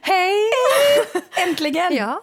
Hej! 0.00 0.34
Äntligen! 1.48 1.94
Ja. 1.96 2.22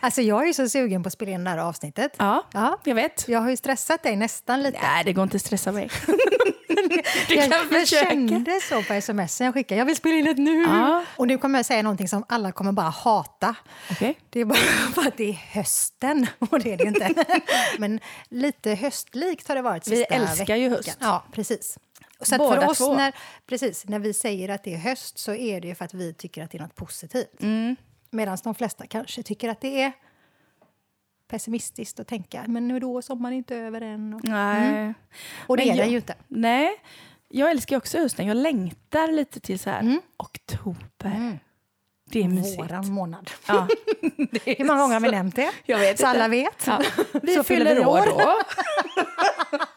Alltså 0.00 0.22
jag 0.22 0.48
är 0.48 0.52
så 0.52 0.68
sugen 0.68 1.02
på 1.02 1.06
att 1.06 1.12
spela 1.12 1.30
in 1.32 1.44
det 1.44 1.50
här 1.50 1.58
avsnittet. 1.58 2.14
Ja, 2.16 2.44
Ja. 2.52 2.80
jag 2.84 2.94
vet. 2.94 3.28
Jag 3.28 3.40
har 3.40 3.50
ju 3.50 3.56
stressat 3.56 4.02
dig 4.02 4.16
nästan 4.16 4.62
lite. 4.62 4.78
Nej, 4.82 5.04
det 5.04 5.12
går 5.12 5.22
inte 5.22 5.36
att 5.36 5.42
stressa 5.42 5.72
mig. 5.72 5.90
du 6.88 7.34
jag, 7.34 7.50
kan 7.50 7.58
jag 7.70 7.80
försöka. 7.80 8.08
kände 8.08 8.60
så 8.68 8.82
på 8.82 8.92
sms 8.92 9.40
jag 9.40 9.54
skickade. 9.54 9.78
Jag 9.78 9.86
vill 9.86 9.96
spela 9.96 10.14
in 10.16 10.24
det 10.24 10.34
nu! 10.34 10.62
Ja. 10.62 11.04
Och 11.16 11.26
nu 11.28 11.38
kommer 11.38 11.58
jag 11.58 11.66
säga 11.66 11.82
någonting 11.82 12.08
som 12.08 12.24
alla 12.28 12.52
kommer 12.52 12.72
bara 12.72 12.88
hata. 12.88 13.54
Okej. 13.90 14.18
Det 14.30 14.40
är 14.40 14.44
bara 14.44 14.58
för 14.94 15.02
att 15.08 15.16
det 15.16 15.28
är 15.28 15.32
hösten, 15.32 16.26
och 16.38 16.60
det 16.60 16.72
är 16.72 16.76
det 16.76 16.84
ju 16.84 16.88
inte. 16.88 17.24
Men 17.78 18.00
lite 18.28 18.74
höstlikt 18.74 19.48
har 19.48 19.54
det 19.54 19.62
varit 19.62 19.88
Vi 19.88 20.02
älskar 20.02 20.56
ju 20.56 20.68
veckan. 20.68 20.84
höst. 20.84 20.98
Ja, 21.00 21.24
precis. 21.32 21.78
Så 22.20 22.36
för 22.36 22.68
oss, 22.68 22.78
två. 22.78 22.94
när, 22.94 23.14
precis, 23.46 23.84
när 23.88 23.98
vi 23.98 24.14
säger 24.14 24.48
att 24.48 24.64
det 24.64 24.74
är 24.74 24.78
höst 24.78 25.18
så 25.18 25.34
är 25.34 25.60
det 25.60 25.68
ju 25.68 25.74
för 25.74 25.84
att 25.84 25.94
vi 25.94 26.14
tycker 26.14 26.44
att 26.44 26.50
det 26.50 26.58
är 26.58 26.62
något 26.62 26.76
positivt. 26.76 27.42
Mm. 27.42 27.76
Medan 28.10 28.38
de 28.44 28.54
flesta 28.54 28.86
kanske 28.86 29.22
tycker 29.22 29.48
att 29.48 29.60
det 29.60 29.82
är 29.82 29.92
pessimistiskt 31.28 32.00
att 32.00 32.06
tänka 32.08 32.44
men 32.48 32.68
nu 32.68 32.78
då, 32.80 33.02
sommaren 33.02 33.32
är 33.32 33.38
inte 33.38 33.56
över 33.56 33.80
än. 33.80 34.14
Och, 34.14 34.20
Nej. 34.24 34.94
och 35.46 35.56
det 35.56 35.64
Men 35.66 35.74
är 35.74 35.78
den 35.82 35.90
ju 35.90 35.96
inte. 35.96 36.14
Nej, 36.28 36.70
jag 37.28 37.50
älskar 37.50 37.76
också 37.76 37.98
hösten. 37.98 38.26
Jag 38.26 38.36
längtar 38.36 39.12
lite 39.12 39.40
till 39.40 39.58
så 39.58 39.70
här 39.70 39.98
oktober. 40.16 41.38
Det 42.10 42.20
är 42.24 42.28
mysigt. 42.28 42.58
Våran 42.62 42.92
månad. 42.92 43.30
Ja. 43.48 43.68
Hur 44.44 44.64
många 44.64 44.78
gånger 44.80 44.94
har 44.94 45.00
vi 45.00 45.10
nämnt 45.10 45.36
det? 45.36 45.50
Jag 45.66 45.78
vet 45.78 45.98
Så 45.98 46.06
inte. 46.06 46.08
alla 46.08 46.28
vet. 46.28 46.66
Ja. 46.66 46.82
Vi 47.22 47.34
Så 47.34 47.44
fyller 47.44 47.74
fyller 47.74 47.86
år 47.86 48.06
då. 48.06 48.34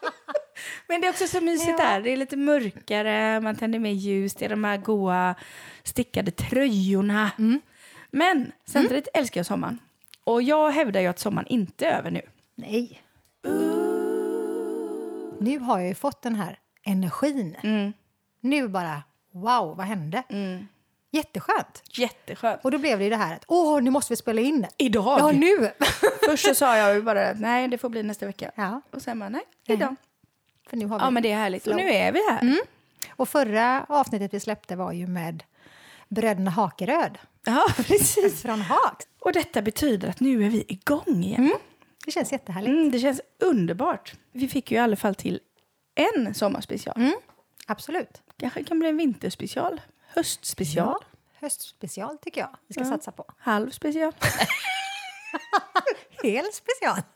Men 0.88 1.00
det 1.00 1.06
är 1.06 1.10
också 1.10 1.26
så 1.26 1.40
mysigt 1.40 1.78
Ja. 1.78 1.84
där. 1.84 2.00
Det 2.00 2.10
är 2.10 2.16
lite 2.16 2.36
mörkare, 2.36 3.40
man 3.40 3.56
tänder 3.56 3.78
mer 3.78 3.90
ljus, 3.90 4.34
det 4.34 4.44
är 4.44 4.48
de 4.48 4.64
här 4.64 4.76
goa 4.76 5.34
stickade 5.82 6.30
tröjorna. 6.30 7.30
Mm. 7.38 7.60
Men 8.10 8.52
samtidigt 8.64 9.08
älskar 9.14 9.38
jag 9.38 9.46
sommaren. 9.46 9.78
Och 10.24 10.42
jag 10.42 10.70
hävdar 10.70 11.00
ju 11.00 11.06
att 11.06 11.18
sommaren 11.18 11.46
inte 11.48 11.86
är 11.86 11.98
över 11.98 12.10
nu. 12.10 12.22
Nej. 12.54 13.02
Nu 15.40 15.58
har 15.58 15.78
jag 15.78 15.88
ju 15.88 15.94
fått 15.94 16.22
den 16.22 16.34
här 16.34 16.58
energin. 16.84 17.56
Mm. 17.62 17.92
Nu 18.40 18.68
bara, 18.68 19.02
wow, 19.32 19.76
vad 19.76 19.86
hände? 19.86 20.22
Jätteskönt. 21.10 21.82
Jätteskönt. 21.90 22.60
Och 22.64 22.70
då 22.70 22.78
blev 22.78 22.98
det 22.98 23.04
ju 23.04 23.10
det 23.10 23.16
här 23.16 23.34
att, 23.34 23.44
åh, 23.48 23.80
nu 23.82 23.90
måste 23.90 24.12
vi 24.12 24.16
spela 24.16 24.40
in. 24.40 24.66
Idag? 24.76 25.18
Ja, 25.20 25.30
nu! 25.32 25.70
Först 26.26 26.46
så 26.48 26.54
sa 26.54 26.76
jag 26.76 26.94
ju 26.94 27.02
bara 27.02 27.28
att 27.28 27.40
nej, 27.40 27.68
det 27.68 27.78
får 27.78 27.88
bli 27.88 28.02
nästa 28.02 28.26
vecka. 28.26 28.50
ja, 28.54 28.80
Och 28.90 29.02
sen 29.02 29.18
bara 29.18 29.28
nej, 29.28 29.42
idag. 29.66 29.96
för 30.68 30.76
nu 30.76 30.86
har 30.86 30.98
vi. 30.98 31.04
Ja, 31.04 31.10
men 31.10 31.22
det 31.22 31.32
är 31.32 31.36
härligt. 31.36 31.66
Och 31.66 31.72
Flow. 31.74 31.76
nu 31.76 31.90
är 31.92 32.12
vi 32.12 32.20
här. 32.30 32.56
Och 33.16 33.28
förra 33.28 33.86
avsnittet 33.88 34.34
vi 34.34 34.40
släppte 34.40 34.76
var 34.76 34.92
ju 34.92 35.06
med 35.06 35.44
bröderna 36.08 36.50
Hakeröd 36.50 37.18
Ja, 37.44 37.66
precis. 37.76 38.42
från 38.42 38.60
Haag. 38.60 38.96
Och 39.20 39.32
detta 39.32 39.62
betyder 39.62 40.08
att 40.08 40.20
nu 40.20 40.44
är 40.46 40.50
vi 40.50 40.64
igång 40.68 41.24
igen. 41.24 41.52
Det 42.04 42.10
känns 42.10 42.32
jättehärligt. 42.32 42.70
Mm, 42.70 42.90
det 42.90 42.98
känns 42.98 43.20
underbart. 43.40 44.14
Vi 44.32 44.48
fick 44.48 44.70
ju 44.70 44.76
i 44.76 44.80
alla 44.80 44.96
fall 44.96 45.14
till 45.14 45.40
en 45.94 46.34
sommarspecial. 46.34 47.10
Absolut. 47.66 48.22
Kanske 48.38 48.64
kan 48.64 48.78
bli 48.78 48.88
en 48.88 48.96
vinterspecial. 48.96 49.80
Höstspecial. 50.08 50.96
Ja, 51.00 51.06
höstspecial 51.40 52.18
tycker 52.18 52.40
jag 52.40 52.56
vi 52.66 52.74
ska 52.74 52.82
Ja. 52.82 52.88
satsa 52.88 53.12
på. 53.12 53.24
Halvspecial. 53.38 54.12
Hel 56.22 56.44
special. 56.52 57.02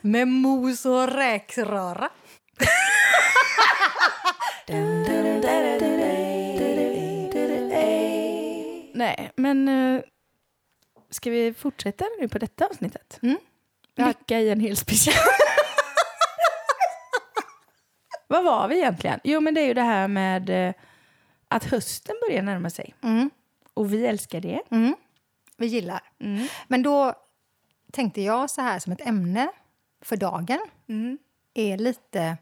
Med 0.00 0.28
mos 0.28 0.86
och 0.86 1.08
räkröra. 1.08 2.10
Men 9.38 9.68
eh, 9.68 10.02
ska 11.10 11.30
vi 11.30 11.54
fortsätta 11.54 12.04
nu 12.20 12.28
på 12.28 12.38
detta 12.38 12.66
avsnittet? 12.66 13.18
Mm. 13.22 13.38
Lycka 13.96 14.40
i 14.40 14.50
en 14.50 14.60
hel 14.60 14.76
special. 14.76 15.16
Vad 18.26 18.44
var 18.44 18.68
vi 18.68 18.76
egentligen? 18.76 19.20
Jo, 19.24 19.40
men 19.40 19.54
det 19.54 19.60
är 19.60 19.66
ju 19.66 19.74
det 19.74 19.82
här 19.82 20.08
med 20.08 20.50
eh, 20.50 20.74
att 21.48 21.64
hösten 21.64 22.16
börjar 22.28 22.42
närma 22.42 22.70
sig. 22.70 22.94
Mm. 23.02 23.30
Och 23.74 23.92
vi 23.92 24.06
älskar 24.06 24.40
det. 24.40 24.62
Mm. 24.70 24.94
Vi 25.56 25.66
gillar. 25.66 26.02
Mm. 26.20 26.46
Men 26.68 26.82
då 26.82 27.14
tänkte 27.92 28.22
jag 28.22 28.50
så 28.50 28.62
här 28.62 28.78
som 28.78 28.92
ett 28.92 29.06
ämne 29.06 29.48
för 30.00 30.16
dagen 30.16 30.58
Mm. 30.88 31.18
är 31.54 31.76
lite... 31.76 32.36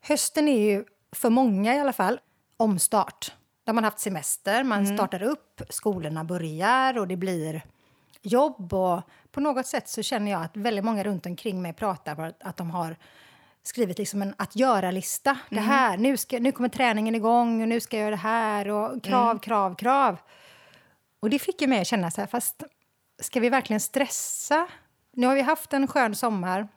Hösten 0.00 0.48
är 0.48 0.60
ju, 0.70 0.84
för 1.12 1.30
många 1.30 1.74
i 1.74 1.78
alla 1.78 1.92
fall, 1.92 2.20
omstart. 2.56 3.32
Där 3.68 3.72
man 3.72 3.84
haft 3.84 3.98
semester, 3.98 4.64
man 4.64 4.86
startar 4.86 5.22
upp, 5.22 5.62
skolorna 5.68 6.24
börjar 6.24 6.98
och 6.98 7.08
det 7.08 7.16
blir 7.16 7.62
jobb. 8.22 8.74
Och 8.74 9.02
på 9.30 9.40
något 9.40 9.66
sätt 9.66 9.88
så 9.88 10.02
känner 10.02 10.30
jag 10.30 10.42
att 10.42 10.56
väldigt 10.56 10.84
många 10.84 11.04
runt 11.04 11.26
omkring 11.26 11.62
mig 11.62 11.72
pratar 11.72 12.18
om 12.18 12.24
att, 12.24 12.42
att 12.42 12.56
de 12.56 12.70
har 12.70 12.96
skrivit 13.62 13.98
liksom 13.98 14.22
en 14.22 14.34
att 14.36 14.56
göra-lista. 14.56 15.38
Det 15.50 15.60
här, 15.60 15.96
nu, 15.96 16.16
ska, 16.16 16.38
nu 16.38 16.52
kommer 16.52 16.68
träningen 16.68 17.14
igång 17.14 17.62
och 17.62 17.68
nu 17.68 17.80
ska 17.80 17.96
jag 17.96 18.02
göra 18.02 18.10
det 18.10 18.16
här 18.16 18.68
och 18.68 19.04
krav, 19.04 19.38
krav, 19.38 19.74
krav. 19.74 20.16
Och 21.20 21.30
det 21.30 21.38
fick 21.38 21.60
ju 21.60 21.66
mig 21.66 21.80
att 21.80 21.86
känna 21.86 22.10
så 22.10 22.20
här, 22.20 22.28
fast 22.28 22.62
ska 23.18 23.40
vi 23.40 23.48
verkligen 23.48 23.80
stressa? 23.80 24.68
Nu 25.12 25.26
har 25.26 25.34
vi 25.34 25.42
haft 25.42 25.72
en 25.72 25.86
skön 25.86 26.14
sommar 26.14 26.68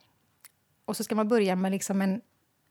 och 0.86 0.98
så 0.98 1.04
ska 1.04 1.16
man 1.16 1.28
börja 1.28 1.56
med 1.56 1.72
liksom 1.72 2.02
en 2.02 2.22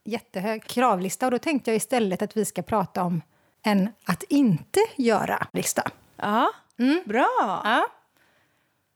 jättehög 0.05 0.65
kravlista. 0.65 1.27
Och 1.27 1.33
då 1.33 1.39
tänkte 1.39 1.71
jag 1.71 1.77
istället 1.77 2.23
att 2.23 2.37
vi 2.37 2.45
ska 2.45 2.63
prata 2.63 3.03
om 3.03 3.23
en 3.63 3.89
att 4.07 4.23
inte 4.23 4.81
göra-lista. 4.97 5.83
Ja, 6.17 6.53
bra. 7.05 7.61
Ja. 7.65 7.87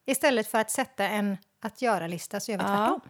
Istället 0.07 0.47
för 0.47 0.59
att 0.59 0.71
sätta 0.71 1.05
en 1.05 1.37
att 1.61 1.83
göra-lista 1.83 2.41
så 2.41 2.51
gör 2.53 2.59
vi 2.59 2.65
Ja. 2.65 2.69
tvärtom. 2.77 3.01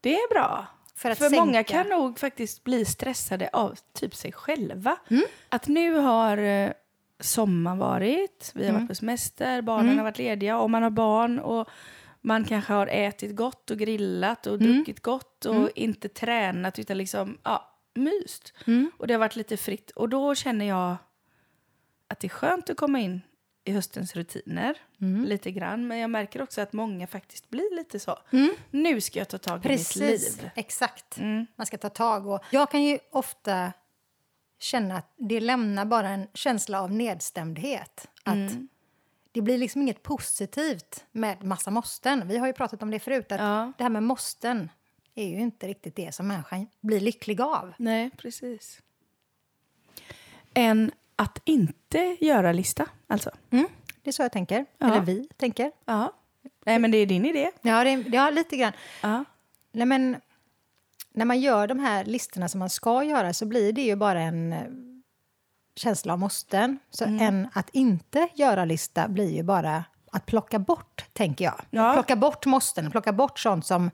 Det 0.00 0.14
är 0.14 0.28
bra. 0.34 0.66
För 0.94 1.14
För, 1.14 1.30
många 1.30 1.64
kan 1.64 1.86
nog 1.88 2.18
faktiskt 2.18 2.64
bli 2.64 2.84
stressade 2.84 3.50
av 3.52 3.78
typ 3.92 4.14
sig 4.14 4.32
själva. 4.32 4.96
Mm. 5.10 5.22
Att 5.48 5.68
nu 5.68 5.94
har 5.94 6.36
eh, 6.38 6.70
sommaren 7.20 7.78
varit, 7.78 8.52
vi 8.54 8.62
har 8.62 8.68
Mm. 8.70 8.80
varit 8.82 8.88
på 8.88 8.94
semester, 8.94 9.62
barnen 9.62 9.96
har 9.96 10.04
varit 10.04 10.18
lediga 10.18 10.58
och 10.58 10.70
man 10.70 10.82
har 10.82 10.90
barn 10.90 11.38
och 11.38 11.68
man 12.20 12.44
kanske 12.44 12.72
har 12.72 12.86
ätit 12.86 13.36
gott 13.36 13.70
och 13.70 13.78
grillat 13.78 14.46
och 14.46 14.54
Mm. 14.54 14.66
druckit 14.72 15.00
gott 15.02 15.44
och 15.44 15.70
inte 15.74 16.08
tränat 16.08 16.78
utan 16.78 16.98
liksom, 16.98 17.38
ja, 17.42 17.69
myst. 17.94 18.52
Mm. 18.66 18.90
Och 18.98 19.06
det 19.06 19.14
har 19.14 19.18
varit 19.18 19.36
lite 19.36 19.56
fritt. 19.56 19.90
Och 19.90 20.08
då 20.08 20.34
känner 20.34 20.64
jag 20.64 20.96
att 22.08 22.20
det 22.20 22.26
är 22.26 22.28
skönt 22.28 22.70
att 22.70 22.76
komma 22.76 23.00
in 23.00 23.20
i 23.64 23.72
höstens 23.72 24.16
rutiner 24.16 24.76
Mm. 25.00 25.24
lite 25.24 25.50
grann. 25.50 25.88
Men 25.88 25.98
jag 25.98 26.10
märker 26.10 26.42
också 26.42 26.60
att 26.60 26.72
många 26.72 27.06
faktiskt 27.06 27.50
blir 27.50 27.76
lite 27.76 27.98
så. 28.00 28.18
Nu 28.70 29.00
ska 29.00 29.18
jag 29.18 29.28
ta 29.28 29.38
tag 29.38 29.52
i 29.64 29.68
Mm. 29.68 29.76
Precis, 29.78 30.00
mitt 30.00 30.42
liv. 30.42 30.50
exakt. 30.54 31.18
Mm. 31.18 31.46
Man 31.56 31.66
ska 31.66 31.78
ta 31.78 31.88
tag. 31.88 32.26
Och 32.26 32.40
jag 32.50 32.70
kan 32.70 32.82
ju 32.82 32.98
ofta 33.10 33.72
känna 34.58 34.96
att 34.96 35.12
det 35.16 35.40
lämnar 35.40 35.84
bara 35.84 36.08
en 36.08 36.26
känsla 36.34 36.80
av 36.82 36.92
nedstämdhet. 36.92 38.06
Att 38.24 38.34
Mm. 38.34 38.68
Det 39.32 39.42
blir 39.42 39.58
liksom 39.58 39.82
inget 39.82 40.02
positivt 40.02 41.04
med 41.12 41.44
massa 41.44 41.70
måsten. 41.70 42.28
Vi 42.28 42.38
har 42.38 42.46
ju 42.46 42.52
pratat 42.52 42.82
om 42.82 42.90
det 42.90 42.98
förut, 42.98 43.32
att 43.32 43.40
Ja. 43.40 43.72
det 43.78 43.84
här 43.84 43.90
med 43.90 44.02
måsten 44.02 44.70
är 45.22 45.28
ju 45.28 45.40
inte 45.40 45.68
riktigt 45.68 45.96
det 45.96 46.14
som 46.14 46.26
människan 46.28 46.66
blir 46.80 47.00
lycklig 47.00 47.40
av. 47.40 47.72
Nej, 47.78 48.10
precis. 48.16 48.80
En 50.54 50.90
att 51.16 51.38
inte 51.44 52.16
göra-lista, 52.20 52.86
alltså. 53.06 53.30
Mm, 53.50 53.66
det 54.02 54.10
är 54.10 54.12
så 54.12 54.22
jag 54.22 54.32
tänker. 54.32 54.66
Ja. 54.78 54.86
Eller 54.86 55.00
vi 55.00 55.28
tänker. 55.36 55.72
Ja. 55.84 56.12
Nej, 56.64 56.78
men 56.78 56.90
det 56.90 56.98
är 56.98 57.06
din 57.06 57.24
idé. 57.26 57.50
Ja, 57.62 57.84
det, 57.84 57.90
ja 57.90 58.30
lite 58.30 58.56
grann. 58.56 58.72
Ja. 59.02 59.24
Nej, 59.72 59.86
men 59.86 60.16
när 61.12 61.24
man 61.24 61.40
gör 61.40 61.66
de 61.66 61.78
här 61.78 62.04
listorna 62.04 62.48
som 62.48 62.58
man 62.58 62.70
ska 62.70 63.04
göra 63.04 63.32
så 63.32 63.46
blir 63.46 63.72
det 63.72 63.82
ju 63.82 63.96
bara 63.96 64.20
en 64.20 64.52
eh, 64.52 64.64
känsla 65.76 66.12
av 66.12 66.18
måsten. 66.18 66.78
Så 66.90 67.04
Mm. 67.04 67.20
en 67.20 67.48
att 67.52 67.70
inte 67.70 68.28
göra-lista 68.34 69.08
blir 69.08 69.30
ju 69.36 69.42
bara 69.42 69.84
att 70.12 70.26
plocka 70.26 70.58
bort, 70.58 71.04
tänker 71.12 71.44
jag. 71.44 71.60
Ja. 71.70 71.92
Plocka 71.92 72.16
bort 72.16 72.46
måsten, 72.46 72.90
plocka 72.90 73.12
bort 73.12 73.38
sånt 73.38 73.66
som 73.66 73.90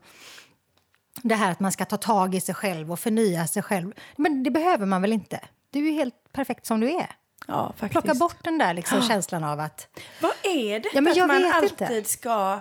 det 1.21 1.35
här 1.35 1.51
att 1.51 1.59
man 1.59 1.71
ska 1.71 1.85
ta 1.85 1.97
tag 1.97 2.35
i 2.35 2.41
sig 2.41 2.55
själv 2.55 2.91
och 2.91 2.99
förnya 2.99 3.47
sig 3.47 3.63
själv. 3.63 3.93
Men 4.15 4.43
det 4.43 4.51
behöver 4.51 4.85
man 4.85 5.01
väl 5.01 5.13
inte? 5.13 5.39
Du 5.71 5.79
är 5.79 5.83
ju 5.83 5.91
helt 5.91 6.15
perfekt 6.31 6.65
som 6.65 6.79
du 6.79 6.89
är. 6.91 7.07
Ja, 7.47 7.73
faktiskt. 7.77 7.91
Plocka 7.91 8.13
bort 8.19 8.43
den 8.43 8.57
där 8.57 8.73
liksom 8.73 9.01
känslan 9.01 9.43
av 9.43 9.59
att 9.59 9.87
Vad 10.21 10.31
är 10.43 10.79
det 10.79 10.89
Ja, 10.93 11.01
men 11.01 11.11
att 11.11 11.17
jag 11.17 11.27
man 11.27 11.43
vet 11.43 11.55
alltid 11.55 11.91
inte. 11.91 12.09
ska... 12.09 12.59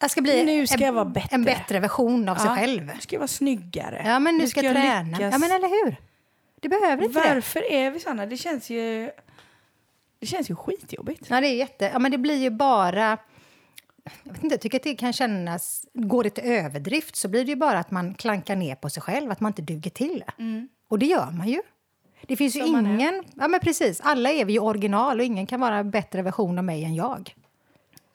jag 0.00 0.10
ska 0.10 0.20
bli 0.20 0.44
Nu 0.44 0.66
ska 0.66 0.74
en, 0.76 0.80
jag 0.80 0.92
vara 0.92 1.04
bättre. 1.04 1.28
en 1.34 1.44
bättre 1.44 1.80
version 1.80 2.28
av 2.28 2.36
sig 2.36 2.46
Ja, 2.46 2.56
själv. 2.56 2.86
Nu 2.86 3.00
ska 3.00 3.14
jag 3.16 3.20
vara 3.20 3.28
snyggare. 3.28 4.02
Ja, 4.06 4.18
men 4.18 4.36
nu 4.38 4.48
ska, 4.48 4.62
jag 4.62 4.74
träna. 4.74 5.02
lyckas. 5.18 5.32
Ja, 5.32 5.38
men 5.38 5.50
eller 5.52 5.68
hur? 5.68 5.96
Det 6.60 6.68
behöver 6.68 7.04
inte 7.04 7.20
det. 7.20 7.34
Varför 7.34 7.72
är 7.72 7.90
vi 7.90 8.00
såna? 8.00 8.26
Det 8.26 8.36
känns 8.36 8.70
ju, 8.70 9.10
det 10.20 10.26
känns 10.26 10.50
ju 10.50 10.56
skitjobbigt. 10.56 11.24
Ja, 11.30 11.40
det 11.40 11.46
är 11.48 11.54
jätte... 11.56 11.90
Ja, 11.92 11.98
men 11.98 12.12
det 12.12 12.18
blir 12.18 12.36
ju 12.36 12.50
bara... 12.50 13.18
Jag 14.24 14.32
vet 14.32 14.42
inte, 14.44 14.54
jag 14.54 14.60
tycker 14.60 14.78
att 14.78 14.82
det 14.82 14.94
kan 14.94 15.12
kännas... 15.12 15.86
Går 15.94 16.24
det 16.24 16.30
till 16.30 16.44
överdrift 16.44 17.16
så 17.16 17.28
blir 17.28 17.44
det 17.44 17.50
ju 17.50 17.56
bara 17.56 17.78
att 17.78 17.90
man 17.90 18.14
klankar 18.14 18.56
ner 18.56 18.74
på 18.74 18.90
sig 18.90 19.02
själv, 19.02 19.30
att 19.30 19.40
man 19.40 19.50
inte 19.50 19.62
duger 19.62 19.90
till. 19.90 20.24
Och 20.88 20.98
det 20.98 21.06
gör 21.06 21.30
man 21.30 21.48
ju. 21.48 21.62
Det 22.22 22.36
finns 22.36 22.56
ju 22.56 22.60
Som 22.60 22.86
ingen... 22.86 23.24
Ja, 23.34 23.48
men 23.48 23.60
precis. 23.60 24.00
Alla 24.00 24.30
är 24.30 24.44
vi 24.44 24.52
ju 24.52 24.58
original 24.58 25.18
och 25.18 25.24
ingen 25.24 25.46
kan 25.46 25.60
vara 25.60 25.76
en 25.76 25.90
bättre 25.90 26.22
version 26.22 26.58
av 26.58 26.64
mig 26.64 26.84
än 26.84 26.94
jag. 26.94 27.34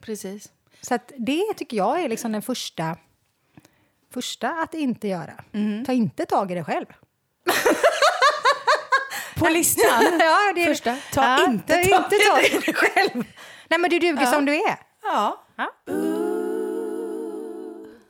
Precis. 0.01 0.51
Så 0.81 0.95
att 0.95 1.12
det 1.18 1.54
tycker 1.57 1.78
jag 1.78 2.01
är 2.01 2.10
liksom 2.10 2.31
den 2.31 2.42
första, 2.42 2.98
första 4.13 4.50
att 4.50 4.74
inte 4.74 5.07
göra. 5.07 5.44
Ta 5.86 5.92
inte 5.94 6.25
tag 6.25 6.51
i 6.51 6.56
det 6.56 6.63
själv. 6.63 6.86
På 9.36 9.50
listan. 9.50 10.04
ja, 10.19 10.54
det 10.56 10.63
är 10.63 10.68
Första, 10.68 10.98
ta 11.13 11.24
Ja, 11.24 11.46
inte 11.51 11.74
ta 11.84 11.98
tag 11.98 12.04
inte 12.04 12.16
i 12.16 12.19
tag 12.19 12.44
i 12.44 12.66
det 12.66 12.74
själv. 12.74 13.24
Nej, 13.69 13.80
men 13.80 13.89
du 13.89 14.00
duger 14.00 14.22
Ja. 14.24 14.31
som 14.31 14.46
du 14.46 14.56
är. 14.56 14.78
Ja. 15.03 15.44
Ja. 15.55 15.71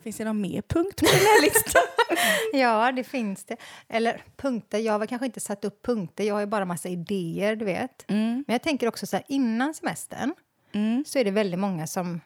Finns 0.03 0.17
det 0.17 0.25
någon 0.25 0.41
mer 0.41 0.61
punkt 0.61 0.99
på 0.99 1.05
den 1.05 1.15
här 1.15 1.41
listan? 1.41 1.81
Ja, 2.53 2.91
det 2.91 3.03
finns 3.03 3.45
det. 3.45 3.57
Eller 3.89 4.23
punkter. 4.37 4.79
Jag 4.79 4.99
har 4.99 5.05
kanske 5.05 5.25
inte 5.25 5.39
satt 5.39 5.65
upp 5.65 5.81
punkter. 5.85 6.23
Jag 6.23 6.33
har 6.33 6.39
ju 6.41 6.45
bara 6.47 6.65
massa 6.65 6.89
idéer, 6.89 7.55
du 7.55 7.65
vet. 7.65 8.05
Men 8.07 8.45
jag 8.47 8.61
tänker 8.61 8.87
också 8.87 9.05
så 9.07 9.15
här, 9.15 9.25
innan 9.27 9.73
semestern 9.73 10.33
så 11.05 11.19
är 11.19 11.23
det 11.25 11.31
väldigt 11.31 11.59
många 11.59 11.87
som, 11.87 12.21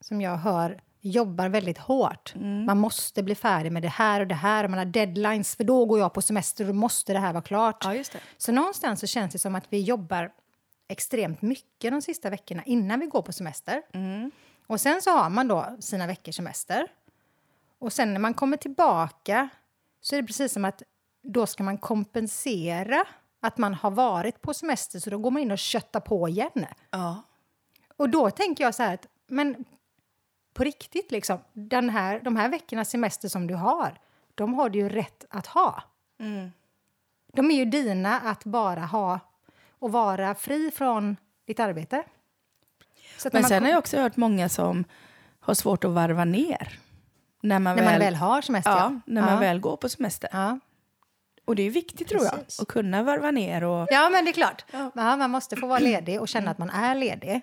som 0.00 0.20
jag 0.20 0.36
hör 0.36 0.80
jobbar 1.00 1.48
väldigt 1.48 1.78
hårt. 1.78 2.34
Man 2.66 2.78
måste 2.78 3.22
bli 3.22 3.34
färdig 3.34 3.72
med 3.72 3.82
det 3.82 3.88
här 3.88 4.20
och 4.20 4.26
det 4.26 4.34
här. 4.34 4.64
och 4.64 4.70
Man 4.70 4.78
har 4.78 4.86
deadlines, 4.86 5.56
för 5.56 5.64
då 5.64 5.84
går 5.84 5.98
jag 5.98 6.14
på 6.14 6.22
semester 6.22 6.64
och 6.64 6.68
då 6.68 6.74
måste 6.74 7.12
det 7.12 7.18
här 7.18 7.32
vara 7.32 7.42
klart. 7.42 7.84
Ja. 7.84 8.02
Så 8.36 8.52
någonstans 8.52 9.00
så 9.00 9.06
känns 9.06 9.32
det 9.32 9.38
som 9.38 9.54
att 9.54 9.64
vi 9.68 9.80
jobbar 9.80 10.30
extremt 10.88 11.42
mycket 11.42 11.92
de 11.92 12.02
sista 12.02 12.30
veckorna 12.30 12.64
innan 12.64 13.00
vi 13.00 13.06
går 13.06 13.22
på 13.22 13.32
semester. 13.32 13.82
Och 14.66 14.80
sen 14.80 15.02
så 15.02 15.10
har 15.10 15.30
man 15.30 15.48
då 15.48 15.76
sina 15.80 16.06
veckors 16.06 16.36
semester. 16.36 16.92
Och 17.78 17.92
sen 17.92 18.12
när 18.12 18.20
man 18.20 18.34
kommer 18.34 18.56
tillbaka 18.56 19.48
så 20.00 20.16
är 20.16 20.22
det 20.22 20.26
precis 20.26 20.52
som 20.52 20.64
att 20.64 20.82
då 21.22 21.46
ska 21.46 21.62
man 21.62 21.78
kompensera 21.78 23.04
att 23.40 23.58
man 23.58 23.74
har 23.74 23.90
varit 23.90 24.42
på 24.42 24.54
semester 24.54 24.98
så 24.98 25.10
då 25.10 25.18
går 25.18 25.30
man 25.30 25.42
in 25.42 25.50
och 25.50 25.58
köttar 25.58 26.00
på 26.00 26.28
igen. 26.28 26.66
Ja. 26.90 27.22
Och 27.96 28.08
då 28.08 28.30
tänker 28.30 28.64
jag 28.64 28.74
så 28.74 28.82
här 28.82 28.94
att, 28.94 29.06
men 29.26 29.64
på 30.54 30.64
riktigt 30.64 31.10
liksom, 31.10 31.38
den 31.52 31.90
här, 31.90 32.20
de 32.20 32.36
här 32.36 32.48
veckornas 32.48 32.90
semester 32.90 33.28
som 33.28 33.46
du 33.46 33.54
har, 33.54 34.00
de 34.34 34.54
har 34.54 34.68
du 34.68 34.78
ju 34.78 34.88
rätt 34.88 35.24
att 35.30 35.46
ha. 35.46 35.82
De 37.32 37.50
är 37.50 37.54
ju 37.54 37.64
dina 37.64 38.20
att 38.20 38.44
bara 38.44 38.80
ha 38.80 39.20
och 39.78 39.92
vara 39.92 40.34
fri 40.34 40.70
från 40.70 41.16
ditt 41.46 41.60
arbete. 41.60 42.04
Men 43.32 43.44
sen 43.44 43.62
har 43.62 43.70
jag 43.70 43.78
också 43.78 44.00
hört 44.00 44.16
många 44.16 44.48
som 44.48 44.84
har 45.40 45.54
svårt 45.54 45.84
att 45.84 45.90
varva 45.90 46.24
ner. 46.24 46.78
När 47.42 47.58
man, 47.58 47.76
när 47.76 47.82
väl, 47.82 47.92
man 47.92 48.00
väl 48.00 48.14
har 48.14 48.42
semester. 48.42 48.70
ja, 48.70 49.00
när 49.06 49.22
man 49.22 49.32
ja. 49.34 49.40
väl 49.40 49.60
går 49.60 49.76
på 49.76 49.88
semester. 49.88 50.30
Ja. 50.32 50.58
Och 51.44 51.56
det 51.56 51.62
är 51.62 51.70
viktigt 51.70 52.08
tror 52.08 52.24
jag, 52.24 52.34
Precis. 52.34 52.60
att 52.60 52.68
kunna 52.68 53.02
varva 53.02 53.30
ner 53.30 53.64
och... 53.64 53.88
ja, 53.90 54.08
men 54.08 54.24
det 54.24 54.30
är 54.30 54.32
klart. 54.32 54.64
Ja. 54.70 54.90
Man 54.94 55.30
måste 55.30 55.56
få 55.56 55.66
vara 55.66 55.78
ledig 55.78 56.20
och 56.20 56.28
känna 56.28 56.50
att 56.50 56.58
man 56.58 56.70
är 56.70 56.94
ledig. 56.94 57.40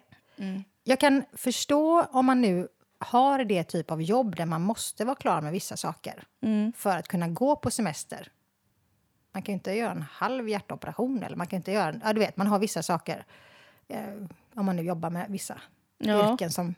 Jag 0.84 1.00
kan 1.00 1.24
förstå 1.34 2.02
om 2.12 2.26
man 2.26 2.42
nu 2.42 2.68
har 3.00 3.44
det 3.44 3.64
typ 3.64 3.92
av 3.92 4.02
jobb 4.02 4.36
där 4.36 4.46
man 4.46 4.62
måste 4.62 5.06
vara 5.06 5.16
klar 5.16 5.42
med 5.42 5.52
vissa 5.52 5.78
saker 5.78 6.24
för 6.76 6.98
att 6.98 7.08
kunna 7.08 7.28
gå 7.28 7.56
på 7.56 7.72
semester. 7.72 8.32
Man 9.36 9.42
kan 9.42 9.54
ju 9.54 9.54
inte 9.54 9.74
göra 9.74 9.92
en 9.92 10.06
halv 10.12 10.50
hjärtoperation 10.50 11.24
eller 11.24 11.36
man 11.36 11.48
kan 11.48 11.58
inte 11.58 11.72
göra... 11.72 11.96
Ja, 12.04 12.14
du 12.14 12.20
vet, 12.20 12.38
man 12.38 12.48
har 12.48 12.60
vissa 12.60 12.84
saker. 12.84 13.26
Eh, 13.88 14.00
om 14.56 14.66
man 14.66 14.76
nu 14.76 14.82
jobbar 14.82 15.10
med 15.10 15.26
vissa 15.30 15.62
Ja. 15.98 16.34
yrken 16.34 16.52
som... 16.52 16.76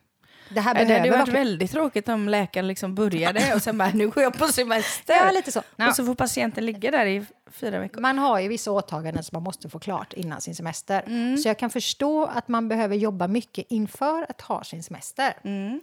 Det 0.50 0.62
här 0.62 0.74
Det 0.74 0.80
hade 0.80 1.02
behöver 1.02 1.20
varit 1.20 1.34
väldigt 1.34 1.72
tråkigt 1.72 2.10
om 2.10 2.30
läkaren 2.30 2.68
liksom 2.68 2.96
började 2.96 3.54
och 3.56 3.62
sen 3.62 3.78
bara, 3.78 3.90
nu 3.90 4.08
går 4.10 4.24
jag 4.24 4.38
på 4.38 4.48
semester. 4.48 5.14
Ja, 5.16 5.32
lite 5.32 5.52
så. 5.52 5.62
Ja. 5.76 5.90
Och 5.90 5.96
så 5.96 6.06
får 6.06 6.16
patienten 6.16 6.66
ligga 6.66 6.92
där 6.92 7.06
i 7.06 7.26
fyra 7.52 7.80
veckor. 7.80 8.02
Man 8.02 8.18
har 8.18 8.40
ju 8.40 8.48
vissa 8.48 8.72
åtaganden 8.72 9.24
som 9.24 9.36
man 9.36 9.44
måste 9.44 9.70
få 9.70 9.80
klart 9.80 10.14
innan 10.14 10.42
sin 10.42 10.56
semester. 10.56 11.04
Mm. 11.08 11.38
Så 11.38 11.50
jag 11.50 11.60
kan 11.60 11.70
förstå 11.70 12.26
att 12.26 12.48
man 12.48 12.68
behöver 12.68 12.96
jobba 12.96 13.28
mycket 13.28 13.66
inför 13.70 14.26
att 14.30 14.42
ha 14.42 14.64
sin 14.64 14.84
semester. 14.84 15.34
Mm. 15.44 15.82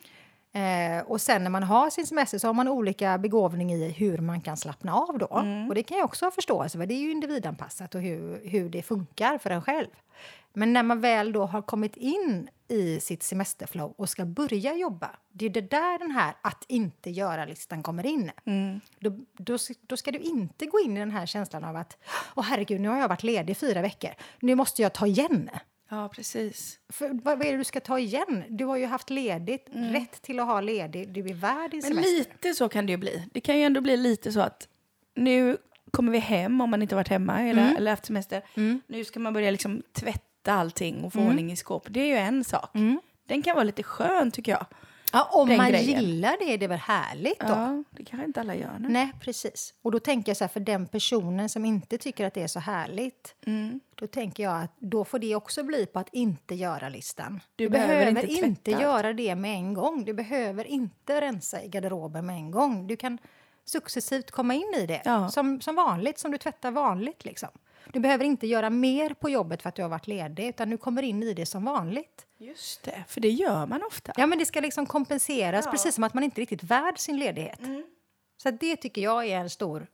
Eh, 0.54 1.02
och 1.06 1.20
sen 1.20 1.42
när 1.42 1.50
man 1.50 1.62
har 1.62 1.90
sin 1.90 2.06
semester 2.06 2.38
så 2.38 2.48
har 2.48 2.54
man 2.54 2.68
olika 2.68 3.18
begåvning 3.18 3.72
i 3.72 3.90
hur 3.90 4.18
man 4.18 4.40
kan 4.40 4.56
slappna 4.56 4.94
av 4.94 5.18
då. 5.18 5.38
Mm. 5.38 5.68
Och 5.68 5.74
det 5.74 5.82
kan 5.82 5.98
jag 5.98 6.04
också 6.04 6.26
ha 6.26 6.30
förståelse 6.30 6.78
för. 6.78 6.86
Det 6.86 6.94
är 6.94 7.00
ju 7.00 7.10
individanpassat 7.10 7.94
och 7.94 8.00
hur, 8.00 8.40
hur 8.44 8.68
det 8.68 8.82
funkar 8.82 9.38
för 9.38 9.50
en 9.50 9.62
själv. 9.62 9.88
Men 10.52 10.72
när 10.72 10.82
man 10.82 11.00
väl 11.00 11.32
då 11.32 11.46
har 11.46 11.62
kommit 11.62 11.96
in 11.96 12.48
i 12.68 13.00
sitt 13.00 13.22
semesterflow 13.22 13.94
och 13.96 14.08
ska 14.08 14.24
börja 14.24 14.74
jobba, 14.74 15.10
det 15.32 15.46
är 15.46 15.50
det 15.50 15.70
där 15.70 15.98
den 15.98 16.10
här 16.10 16.34
att 16.42 16.64
inte 16.68 17.10
göra-listan 17.10 17.82
kommer 17.82 18.06
in. 18.06 18.30
Mm. 18.44 18.80
Då, 18.98 19.10
då, 19.32 19.58
då 19.80 19.96
ska 19.96 20.10
du 20.10 20.18
inte 20.18 20.66
gå 20.66 20.80
in 20.80 20.96
i 20.96 21.00
den 21.00 21.10
här 21.10 21.26
känslan 21.26 21.64
av 21.64 21.76
att 21.76 21.96
Åh 22.36 22.44
herregud, 22.44 22.80
nu 22.80 22.88
har 22.88 22.98
jag 22.98 23.08
varit 23.08 23.22
ledig 23.22 23.50
i 23.50 23.54
fyra 23.54 23.82
veckor. 23.82 24.10
Nu 24.40 24.54
måste 24.54 24.82
jag 24.82 24.92
ta 24.92 25.06
igen. 25.06 25.50
Ja, 25.88 26.08
precis. 26.08 26.78
För 26.88 27.08
vad, 27.08 27.38
vad 27.38 27.46
är 27.46 27.52
det 27.52 27.58
du 27.58 27.64
ska 27.64 27.81
ta 27.81 27.98
igen? 27.98 28.44
Du 28.48 28.64
har 28.64 28.76
ju 28.76 28.86
haft 28.86 29.10
ledigt, 29.10 29.66
rätt 29.72 30.22
till 30.22 30.40
att 30.40 30.46
ha 30.46 30.60
ledigt. 30.60 31.14
Du 31.14 31.20
är 31.20 31.34
värd 31.34 31.70
din 31.70 31.81
Men 31.81 31.94
semester. 31.94 32.10
lite 32.19 32.54
så 32.54 32.69
kan 32.69 32.86
det 32.86 32.92
ju 32.92 32.96
bli. 32.96 33.28
Det 33.32 33.40
kan 33.40 33.58
ju 33.58 33.62
ändå 33.64 33.81
bli 33.81 33.96
lite 33.96 34.32
så 34.32 34.40
att 34.40 34.69
nu 35.14 35.56
kommer 35.90 36.12
vi 36.12 36.19
hem 36.19 36.60
om 36.60 36.70
man 36.70 36.82
inte 36.82 36.94
varit 36.94 37.08
hemma 37.08 37.40
eller, 37.42 37.62
Mm. 37.62 37.76
eller 37.76 37.90
haft 37.90 38.06
semester. 38.06 38.42
Nu 38.86 39.04
ska 39.04 39.20
man 39.20 39.32
börja 39.34 39.50
liksom 39.50 39.82
tvätta 39.92 40.52
allting 40.52 41.04
och 41.04 41.12
få 41.12 41.19
Mm. 41.19 41.31
ordning 41.31 41.52
i 41.52 41.56
skåp. 41.56 41.87
Det 41.90 42.00
är 42.00 42.06
ju 42.06 42.16
en 42.16 42.44
sak. 42.44 42.70
Den 43.28 43.42
kan 43.42 43.54
vara 43.54 43.64
lite 43.64 43.82
skön 43.82 44.30
tycker 44.30 44.52
jag. 44.52 44.66
Ja, 45.14 45.28
om 45.32 45.56
man 45.56 45.69
grejen. 45.69 46.00
gillar 46.00 46.37
det 46.40 46.44
är 46.55 46.58
det 46.58 46.66
väl 46.66 46.78
härligt 46.78 47.40
då? 47.40 47.46
Ja, 47.46 47.84
det 47.90 48.05
kanske 48.05 48.26
inte 48.26 48.40
alla 48.40 48.55
gör 48.55 48.78
nu. 48.78 48.88
Nej, 48.88 49.12
precis. 49.20 49.75
Och 49.82 49.93
då 49.93 49.99
tänker 50.00 50.31
jag 50.31 50.37
så 50.37 50.44
här, 50.44 50.49
för 50.49 50.61
den 50.61 50.87
personen 50.87 51.49
som 51.49 51.64
inte 51.64 51.99
tycker 51.99 52.26
att 52.26 52.34
det 52.34 52.43
är 52.43 52.46
så 52.46 52.61
härligt, 52.61 53.34
Mm. 53.46 53.81
då 53.94 54.06
tänker 54.06 54.43
jag 54.43 54.62
att 54.62 54.70
då 54.78 55.05
får 55.05 55.19
det 55.19 55.34
också 55.34 55.62
bli 55.62 55.87
på 55.87 55.99
att 55.99 56.08
inte 56.12 56.55
göra-listan. 56.55 57.40
Du 57.56 57.64
Du, 57.64 57.70
behöver 57.70 57.94
behöver, 58.12 58.31
inte 58.31 58.46
inte, 58.46 58.70
göra 58.70 59.12
det 59.12 59.34
med 59.34 59.55
en 59.55 59.75
gång. 59.75 60.05
Du 60.05 60.12
behöver 60.14 60.64
inte 60.64 61.20
rensa 61.20 61.62
i 61.62 61.69
garderoben 61.69 62.26
med 62.26 62.37
en 62.37 62.50
gång. 62.50 62.87
Du 62.87 62.96
kan 62.96 63.19
successivt 63.64 64.31
komma 64.31 64.55
in 64.55 64.75
i 64.76 64.87
det, 64.87 65.02
Ja. 65.05 65.28
som, 65.28 65.61
som 65.61 65.75
vanligt, 65.75 66.18
som 66.18 66.30
du 66.30 66.38
tvättar 66.38 66.71
vanligt. 66.71 67.25
Liksom. 67.25 67.49
Du 67.93 68.00
behöver 68.00 68.25
inte 68.25 68.47
göra 68.47 68.71
mer 68.71 69.14
på 69.14 69.31
jobbet 69.31 69.62
för 69.62 69.69
att 69.69 69.75
du 69.75 69.83
har 69.83 69.88
varit 69.88 70.07
ledig, 70.07 70.47
utan 70.49 70.71
du 70.71 70.79
kommer 70.79 71.03
in 71.03 71.23
i 71.23 71.35
det 71.35 71.47
som 71.47 71.64
vanligt. 71.64 72.26
Just 72.38 72.83
det, 72.83 73.05
för 73.09 73.21
det 73.21 73.31
gör 73.31 73.67
man 73.67 73.83
ofta. 73.87 74.12
Ja, 74.17 74.26
men 74.26 74.38
det 74.38 74.47
ska 74.47 74.61
liksom 74.61 74.87
kompenseras, 74.87 75.64
Ja. 75.64 75.71
precis 75.71 75.95
som 75.95 76.05
att 76.05 76.14
man 76.14 76.25
inte 76.25 76.41
riktigt 76.41 76.62
är 76.62 76.67
värd 76.67 76.99
sin 76.99 77.19
ledighet. 77.19 77.61
Mm. 77.61 77.85
Så 78.37 78.50
det 78.50 78.76
tycker 78.76 79.03
jag 79.03 79.26
är 79.26 79.38
en 79.38 79.50
stor... 79.50 79.87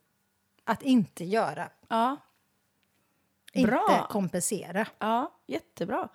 Att 0.65 0.83
inte 0.83 1.25
göra. 1.25 1.69
Ja, 1.89 2.17
Inte 3.53 3.71
Bra. 3.71 4.07
kompensera. 4.11 4.87
ja 4.99 5.33
jättebra. 5.47 6.09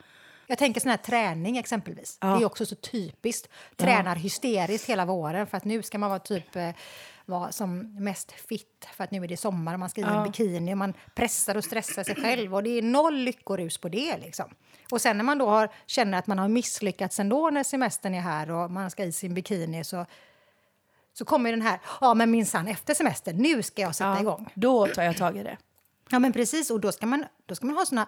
Jag 0.47 0.57
tänker 0.57 0.81
sån 0.81 0.89
här 0.89 0.97
träning 0.97 1.57
exempelvis. 1.57 2.17
Ja. 2.21 2.27
Det 2.27 2.41
är 2.43 2.45
också 2.45 2.65
så 2.65 2.75
typiskt. 2.75 3.49
Tränar 3.75 4.15
hysteriskt 4.15 4.89
hela 4.89 5.05
våren 5.05 5.47
för 5.47 5.57
att 5.57 5.65
nu 5.65 5.83
ska 5.83 5.97
man 5.97 6.09
vara 6.09 6.19
typ 6.19 6.55
eh, 6.55 6.69
vara 7.25 7.51
som 7.51 7.95
mest 8.03 8.31
fit 8.31 8.87
för 8.95 9.03
att 9.03 9.11
nu 9.11 9.23
är 9.23 9.27
det 9.27 9.37
sommar 9.37 9.73
och 9.73 9.79
man 9.79 9.89
ska 9.89 10.01
i 10.01 10.03
en 10.03 10.23
bikini 10.23 10.73
och 10.73 10.77
man 10.77 10.93
pressar 11.15 11.57
och 11.57 11.63
stressar 11.63 12.03
sig 12.03 12.15
själv 12.15 12.55
och 12.55 12.63
det 12.63 12.69
är 12.69 12.81
noll 12.81 13.15
lyckorus 13.15 13.77
på 13.77 13.89
det 13.89 14.17
liksom. 14.17 14.45
Och 14.91 15.01
sen 15.01 15.17
när 15.17 15.23
man 15.23 15.37
då 15.37 15.49
har, 15.49 15.69
känner 15.85 16.17
att 16.17 16.27
man 16.27 16.39
har 16.39 16.47
misslyckats 16.47 17.19
ändå 17.19 17.49
när 17.49 17.63
semestern 17.63 18.13
är 18.13 18.21
här 18.21 18.51
och 18.51 18.71
man 18.71 18.91
ska 18.91 19.03
i 19.03 19.11
sin 19.11 19.33
bikini 19.33 19.83
så 19.83 20.05
så 21.13 21.25
kommer 21.25 21.51
den 21.51 21.61
här, 21.61 21.79
ja 22.01 22.13
men 22.13 22.31
minsann 22.31 22.67
efter 22.67 22.93
semestern, 22.93 23.37
nu 23.37 23.63
ska 23.63 23.81
jag 23.81 23.95
sätta 23.95 24.09
Ja, 24.09 24.19
igång. 24.19 24.49
Då 24.53 24.87
tar 24.87 25.03
jag 25.03 25.17
tag 25.17 25.37
i 25.37 25.43
det. 25.43 25.57
Ja, 26.09 26.19
men 26.19 26.33
precis. 26.33 26.69
Och 26.71 26.79
då 26.79 26.91
ska 26.91 27.05
man, 27.05 27.25
då 27.45 27.55
ska 27.55 27.65
man 27.65 27.75
ha 27.77 27.85
såna 27.85 28.07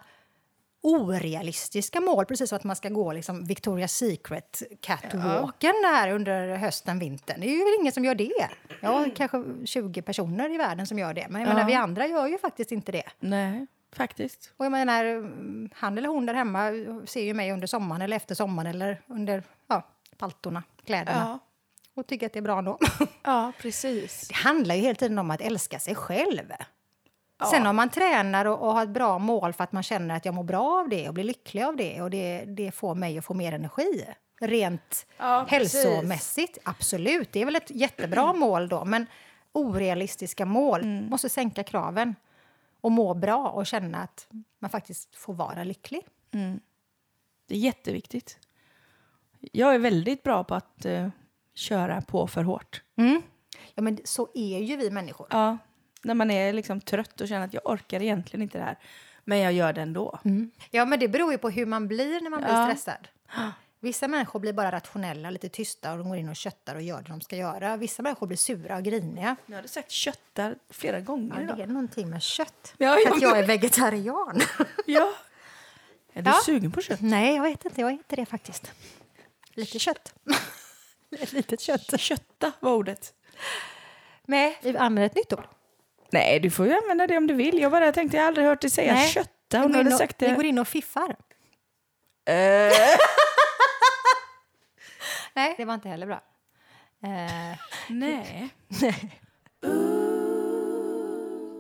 orealistiska 0.82 2.02
mål, 2.02 2.26
precis 2.26 2.50
som 2.50 2.56
att 2.56 2.64
man 2.64 2.76
ska 2.76 2.90
gå 2.90 3.14
liksom 3.14 3.44
Victoria's 3.46 3.88
Secret 3.88 4.64
catwalken 4.82 5.74
där 5.84 6.12
under 6.12 6.56
hösten, 6.56 7.00
vintern. 7.00 7.40
Det 7.42 7.48
är 7.48 7.52
ju 7.52 7.58
väl 7.64 7.74
ingen 7.80 7.94
som 7.94 8.06
gör 8.06 8.16
det. 8.16 8.50
Ja, 8.82 9.06
kanske 9.16 9.44
20 9.66 10.02
personer 10.02 10.54
i 10.54 10.58
världen 10.58 10.88
som 10.88 11.00
gör 11.00 11.14
det. 11.14 11.28
Men 11.30 11.42
jag 11.42 11.50
Ja. 11.50 11.54
menar, 11.54 11.68
vi 11.68 11.74
andra 11.74 12.08
gör 12.08 12.28
ju 12.28 12.38
faktiskt 12.38 12.72
inte 12.72 12.92
det. 12.92 13.04
Nej, 13.20 13.68
faktiskt. 13.96 14.54
Och 14.58 14.66
jag 14.66 14.72
menar, 14.72 15.06
mm, 15.06 15.70
han 15.74 15.98
eller 15.98 16.10
hon 16.10 16.26
där 16.26 16.34
hemma 16.34 16.72
ser 17.06 17.24
ju 17.24 17.34
mig 17.34 17.52
under 17.52 17.68
sommaren 17.68 18.02
eller 18.02 18.16
efter 18.18 18.36
sommaren 18.36 18.68
eller 18.68 19.02
under 19.08 19.44
ja, 19.68 19.88
paltorna, 20.18 20.64
kläderna 20.86 21.20
Ja, 21.20 21.40
och 22.02 22.08
tycker 22.08 22.26
att 22.26 22.34
det 22.34 22.40
är 22.40 22.44
bra 22.44 22.58
ändå. 22.60 22.80
ja 23.24 23.52
precis. 23.62 24.28
Det 24.28 24.36
handlar 24.36 24.76
ju 24.76 24.82
hela 24.82 24.96
tiden 24.96 25.20
om 25.20 25.32
att 25.32 25.42
älska 25.42 25.80
sig 25.80 25.96
själv. 25.96 26.52
Ja. 27.40 27.46
Sen 27.46 27.68
om 27.68 27.76
man 27.76 27.90
tränar 27.90 28.46
och, 28.46 28.60
och 28.68 28.74
har 28.74 28.84
ett 28.84 28.90
bra 28.90 29.20
mål 29.20 29.54
för 29.54 29.64
att 29.64 29.72
man 29.72 29.84
känner 29.84 30.16
att 30.16 30.26
jag 30.26 30.34
mår 30.34 30.44
bra 30.44 30.80
av 30.80 30.90
det 30.90 31.08
och 31.08 31.14
blir 31.14 31.24
lycklig 31.24 31.64
av 31.64 31.76
det 31.76 32.02
och 32.02 32.10
det, 32.10 32.46
det 32.46 32.72
får 32.72 32.96
mig 32.96 33.18
att 33.18 33.26
få 33.26 33.34
mer 33.34 33.54
energi. 33.54 34.06
Rent 34.42 35.06
Ja, 35.18 35.46
precis. 35.50 35.86
hälsomässigt, 35.86 36.58
absolut. 36.64 37.32
Det 37.32 37.42
är 37.42 37.46
väl 37.46 37.56
ett 37.56 37.72
jättebra 37.72 38.34
mål 38.34 38.70
då. 38.70 38.86
Men 38.86 39.06
orealistiska 39.52 40.46
mål 40.46 40.86
måste 40.86 41.30
sänka 41.30 41.64
kraven. 41.64 42.16
och 42.82 42.92
må 42.92 43.14
bra 43.14 43.50
och 43.50 43.66
känna 43.66 43.98
att 43.98 44.28
man 44.60 44.70
faktiskt 44.70 45.16
får 45.16 45.34
vara 45.34 45.64
lycklig. 45.64 46.02
Det 47.48 47.56
är 47.56 47.60
jätteviktigt. 47.60 48.40
Jag 49.40 49.76
är 49.76 49.80
väldigt 49.80 50.24
bra 50.24 50.44
på 50.44 50.56
att 50.56 50.86
eh, 50.86 51.10
köra 51.54 52.02
på 52.02 52.28
för 52.28 52.44
hårt. 52.44 52.82
Ja, 53.76 53.82
men 53.82 54.00
så 54.04 54.28
är 54.34 54.60
ju 54.60 54.76
vi 54.78 54.90
människor. 54.92 55.28
Ja, 55.30 55.58
när 56.08 56.14
man 56.14 56.32
är 56.32 56.54
liksom 56.54 56.82
trött 56.82 57.22
och 57.22 57.28
känner 57.28 57.46
att 57.46 57.54
jag 57.54 57.62
orkar 57.66 58.02
egentligen 58.02 58.42
inte 58.44 58.58
det 58.58 58.64
här. 58.64 58.78
Men 59.24 59.40
jag 59.40 59.54
gör 59.54 59.74
det 59.74 59.82
ändå. 59.82 60.20
Ja, 60.72 60.86
men 60.86 61.00
det 61.00 61.08
beror 61.08 61.32
ju 61.32 61.38
på 61.38 61.50
hur 61.50 61.66
man 61.66 61.88
blir 61.88 62.22
när 62.22 62.30
man 62.30 62.42
blir 62.42 62.54
Ja. 62.54 62.66
stressad. 62.68 63.08
Vissa 63.80 64.08
människor 64.08 64.40
blir 64.40 64.54
bara 64.54 64.72
rationella, 64.72 65.30
lite 65.30 65.50
tysta 65.50 65.92
och 65.92 65.98
de 65.98 66.10
går 66.10 66.18
in 66.18 66.30
och 66.30 66.36
köttar 66.36 66.76
och 66.76 66.82
gör 66.82 67.02
det 67.02 67.10
de 67.10 67.22
ska 67.22 67.36
göra. 67.36 67.78
Vissa 67.78 68.02
människor 68.04 68.28
blir 68.28 68.38
sura 68.38 68.76
och 68.78 68.84
griniga. 68.84 69.36
Jag 69.46 69.56
hade 69.56 69.68
sagt 69.68 69.92
köttar 69.92 70.56
flera 70.70 71.00
gånger 71.00 71.46
Ja, 71.50 71.56
det 71.56 71.64
är 71.64 71.68
någonting 71.68 72.10
med 72.10 72.22
kött. 72.22 72.74
Ja, 72.78 72.94
För 72.94 73.02
ja, 73.10 73.16
att 73.16 73.22
jag 73.22 73.40
är 73.40 73.44
vegetarian. 73.48 74.40
Ja. 74.86 75.14
Är 76.14 76.22
du 76.22 76.30
Ja. 76.30 76.40
sugen 76.46 76.72
på 76.72 76.82
kött? 76.82 77.02
Nej, 77.02 77.36
jag 77.36 77.44
vet 77.44 77.66
inte. 77.66 77.82
Jag 77.82 77.88
är 77.90 77.94
inte 77.94 78.16
det 78.16 78.26
faktiskt. 78.26 78.72
Lite 79.54 79.80
kött. 79.80 80.14
Litet 81.32 81.62
kött. 81.62 82.00
Kötta 82.00 82.52
var 82.60 82.74
ordet. 82.74 83.14
Nej, 84.26 84.58
vi 84.62 84.78
använder 84.78 85.06
ett 85.06 85.16
nytt 85.16 85.34
ord. 85.34 85.48
Nej, 86.10 86.40
du 86.40 86.50
får 86.50 86.66
ju 86.66 86.74
använda 86.74 87.08
det 87.08 87.18
om 87.18 87.28
du 87.28 87.34
vill. 87.34 87.60
Jag 87.60 87.72
bara 87.72 87.92
tänkte, 87.92 88.18
jag 88.18 88.24
har 88.24 88.28
aldrig 88.28 88.48
hört 88.48 88.62
dig 88.62 88.70
säga 88.70 88.94
Nej. 88.94 89.10
kötta. 89.10 89.68
Vi 89.68 89.84
du 89.84 89.94
och, 89.94 89.98
sagt 89.98 90.22
vi 90.22 90.28
det. 90.28 90.36
går 90.36 90.46
in 90.46 90.60
och 90.60 90.68
fiffar. 90.68 91.16
Eh, 92.26 92.36
Nej, 95.34 95.56
det 95.58 95.66
var 95.66 95.74
inte 95.74 95.90
heller 95.90 96.06
bra. 96.06 96.22
Eh, 97.04 97.58
nej. 97.90 98.50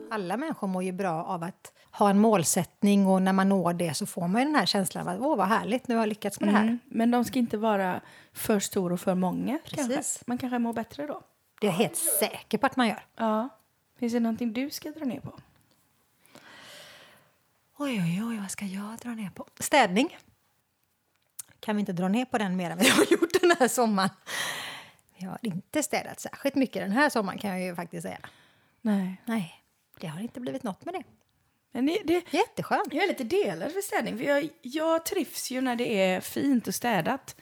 alla 0.09 0.37
människor 0.37 0.67
mår 0.67 0.83
ju 0.83 0.91
bra 0.91 1.23
av 1.23 1.43
att 1.43 1.73
ha 1.91 2.09
en 2.09 2.19
målsättning 2.19 3.07
och 3.07 3.21
när 3.21 3.33
man 3.33 3.49
når 3.49 3.73
det 3.73 3.93
så 3.93 4.05
får 4.05 4.27
man 4.27 4.41
ju 4.41 4.45
den 4.45 4.55
här 4.55 4.65
känslan 4.65 5.07
av 5.07 5.15
att 5.15 5.21
åh 5.21 5.37
vad 5.37 5.47
härligt, 5.47 5.87
nu 5.87 5.95
har 5.95 6.01
jag 6.01 6.09
lyckats 6.09 6.39
med 6.39 6.49
det 6.49 6.53
här. 6.53 6.63
Mm. 6.63 6.79
Men 6.85 7.11
de 7.11 7.25
ska 7.25 7.39
inte 7.39 7.57
vara 7.57 8.01
för 8.33 8.59
stor 8.59 8.91
och 8.91 8.99
för 8.99 9.15
många. 9.15 9.59
Kanske. 9.65 9.95
Precis. 9.95 10.23
Man 10.27 10.37
kanske 10.37 10.59
mår 10.59 10.73
bättre 10.73 11.07
då. 11.07 11.21
Det 11.61 11.67
är 11.67 11.71
jag 11.71 11.77
helt 11.77 11.97
säker 11.97 12.57
på 12.57 12.65
att 12.65 12.75
man 12.75 12.87
gör. 12.87 13.05
Ja. 13.15 13.49
Finns 13.97 14.13
det 14.13 14.19
någonting 14.19 14.53
du 14.53 14.69
ska 14.69 14.91
dra 14.91 15.05
ner 15.05 15.19
på? 15.19 15.39
Oj, 17.77 18.01
oj, 18.01 18.23
oj, 18.23 18.39
vad 18.39 18.51
ska 18.51 18.65
jag 18.65 18.97
dra 18.97 19.09
ner 19.09 19.29
på? 19.29 19.47
Städning. 19.59 20.17
Kan 21.59 21.75
vi 21.75 21.79
inte 21.79 21.93
dra 21.93 22.07
ner 22.07 22.25
på 22.25 22.37
den 22.37 22.55
mer 22.55 22.69
än 22.71 22.77
vi 22.77 22.89
har 22.89 23.05
gjort 23.11 23.41
den 23.41 23.51
här 23.59 23.67
sommaren? 23.67 24.09
Vi 25.17 25.25
har 25.25 25.37
inte 25.41 25.83
städat 25.83 26.19
särskilt 26.19 26.55
mycket 26.55 26.81
den 26.81 26.91
här 26.91 27.09
sommaren 27.09 27.39
kan 27.39 27.49
jag 27.49 27.61
ju 27.61 27.75
faktiskt 27.75 28.03
säga. 28.03 28.19
Nej. 28.81 29.21
Nej, 29.25 29.63
det 29.99 30.07
har 30.07 30.19
inte 30.19 30.39
blivit 30.39 30.63
något 30.63 30.85
med 30.85 30.93
det. 30.93 31.03
Men 31.71 31.85
det, 31.85 32.01
det, 32.05 32.33
Jätteskönt. 32.33 32.93
jag 32.93 33.03
är 33.03 33.07
lite 33.07 33.23
delad 33.23 33.71
för 33.71 33.81
städning. 33.81 34.17
För 34.17 34.25
jag, 34.25 34.49
jag 34.61 35.05
trivs 35.05 35.51
ju 35.51 35.61
när 35.61 35.75
det 35.75 36.01
är 36.01 36.21
fint 36.21 36.67
och 36.67 36.75
städat. 36.75 37.35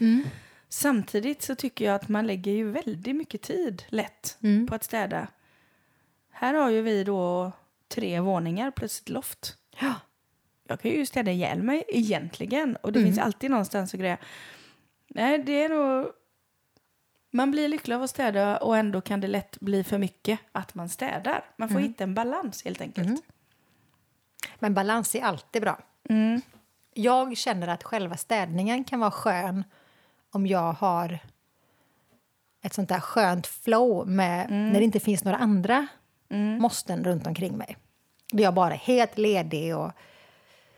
Samtidigt 0.69 1.41
så 1.41 1.55
tycker 1.55 1.85
jag 1.85 1.95
att 1.95 2.09
man 2.09 2.27
lägger 2.27 2.51
ju 2.51 2.71
väldigt 2.71 3.15
mycket 3.15 3.41
tid 3.41 3.83
lätt 3.89 4.37
på 4.69 4.75
att 4.75 4.83
städa. 4.83 5.27
Här 6.37 6.53
har 6.53 6.69
ju 6.69 6.81
vi 6.81 7.03
då 7.03 7.51
tre 7.87 8.19
våningar 8.19 8.71
plus 8.71 9.01
ett 9.01 9.09
loft. 9.09 9.57
Ja. 9.79 9.93
Jag 10.67 10.79
kan 10.79 10.91
ju 10.91 11.05
städa 11.05 11.31
ihjäl 11.31 11.63
mig 11.63 11.83
egentligen. 11.87 12.75
Och 12.75 12.91
det 12.91 13.03
finns 13.03 13.19
alltid 13.19 13.51
någonstans 13.51 13.93
att 13.93 13.99
greja. 13.99 14.17
Nej, 15.07 15.37
det 15.37 15.63
är 15.63 15.69
nog... 15.69 16.07
Man 17.31 17.51
blir 17.51 17.67
lycklig 17.67 17.95
av 17.95 18.03
att 18.03 18.09
städa 18.09 18.57
och 18.57 18.77
ändå 18.77 19.01
kan 19.01 19.21
det 19.21 19.27
lätt 19.27 19.59
bli 19.59 19.83
för 19.83 19.97
mycket 19.97 20.39
att 20.51 20.75
man 20.75 20.89
städar. 20.89 21.45
Man 21.57 21.69
får 21.69 21.79
hitta 21.79 22.03
en 22.03 22.13
balans 22.13 22.63
helt 22.63 22.81
enkelt. 22.81 23.23
Men 24.59 24.73
balans 24.73 25.15
är 25.15 25.21
alltid 25.21 25.61
bra. 25.61 25.79
Mm. 26.09 26.41
Jag 26.93 27.37
känner 27.37 27.67
att 27.67 27.83
själva 27.83 28.17
städningen 28.17 28.83
kan 28.83 28.99
vara 28.99 29.11
skön 29.11 29.63
om 30.31 30.47
jag 30.47 30.73
har 30.73 31.19
ett 32.61 32.73
sånt 32.73 32.89
där 32.89 32.99
skönt 32.99 33.47
flow 33.47 34.07
med 34.07 34.45
Mm. 34.49 34.69
när 34.69 34.79
det 34.79 34.85
inte 34.85 34.99
finns 34.99 35.23
några 35.23 35.37
andra 35.37 35.87
måsten 36.59 37.03
runt 37.03 37.27
omkring 37.27 37.57
mig. 37.57 37.77
Där 38.31 38.43
jag 38.43 38.53
bara 38.53 38.73
är 38.73 38.77
helt 38.77 39.17
ledig 39.17 39.75
och 39.77 39.91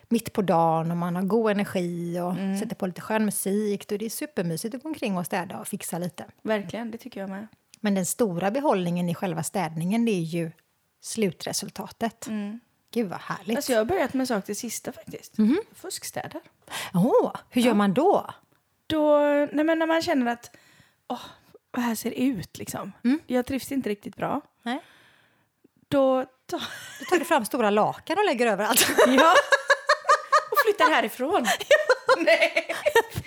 mitt 0.09 0.33
på 0.33 0.41
dagen 0.41 0.91
och 0.91 0.97
man 0.97 1.15
har 1.15 1.23
god 1.23 1.51
energi 1.51 2.19
och 2.19 2.31
Mm. 2.31 2.57
sätter 2.59 2.75
på 2.75 2.87
lite 2.87 3.01
skön 3.01 3.25
musik. 3.25 3.87
Då 3.87 3.97
det 3.97 4.05
är 4.05 4.09
supermysigt 4.09 4.75
att 4.75 4.83
gå 4.83 4.89
omkring 4.89 5.17
och 5.17 5.25
städa 5.25 5.57
och 5.59 5.67
fixa 5.67 5.97
lite. 5.97 6.25
Verkligen, 6.41 6.91
det 6.91 6.97
tycker 6.97 7.19
jag 7.19 7.29
med. 7.29 7.47
Men 7.79 7.95
den 7.95 8.05
stora 8.05 8.51
behållningen 8.51 9.09
i 9.09 9.15
själva 9.15 9.43
städningen 9.43 10.05
det 10.05 10.11
är 10.11 10.21
ju 10.21 10.51
slutresultatet. 11.01 12.27
Gud 12.93 13.07
vad 13.09 13.19
härligt. 13.19 13.57
Alltså 13.57 13.71
jag 13.71 13.79
har 13.79 13.85
börjat 13.85 14.13
med 14.13 14.21
en 14.21 14.27
sak 14.27 14.45
till 14.45 14.55
sista 14.55 14.91
faktiskt. 14.91 15.35
Fuskstädar. 15.73 16.41
Åh, 16.93 17.31
hur 17.49 17.61
gör 17.61 17.73
man 17.73 17.93
då? 17.93 18.29
Då, 18.87 19.17
nej 19.53 19.65
men 19.65 19.79
när 19.79 19.87
man 19.87 20.01
känner 20.01 20.31
att 20.31 20.55
åh, 21.07 21.21
vad 21.71 21.83
här 21.85 21.95
ser 21.95 22.11
ut 22.11 22.57
liksom. 22.57 22.91
Jag 23.27 23.45
trivs 23.45 23.71
inte 23.71 23.89
riktigt 23.89 24.15
bra. 24.15 24.41
Nej. 24.63 24.79
Då 25.87 26.25
tar 26.45 26.59
Då 26.99 27.05
tar 27.09 27.19
du 27.19 27.25
fram 27.25 27.45
stora 27.45 27.69
lakan 27.69 28.17
och 28.17 28.25
lägger 28.25 28.47
över 28.47 28.65
allt. 28.65 28.87
jag 29.07 29.31
och 30.51 30.57
flyttar 30.65 30.91
härifrån. 30.91 31.45
nej. 32.17 32.75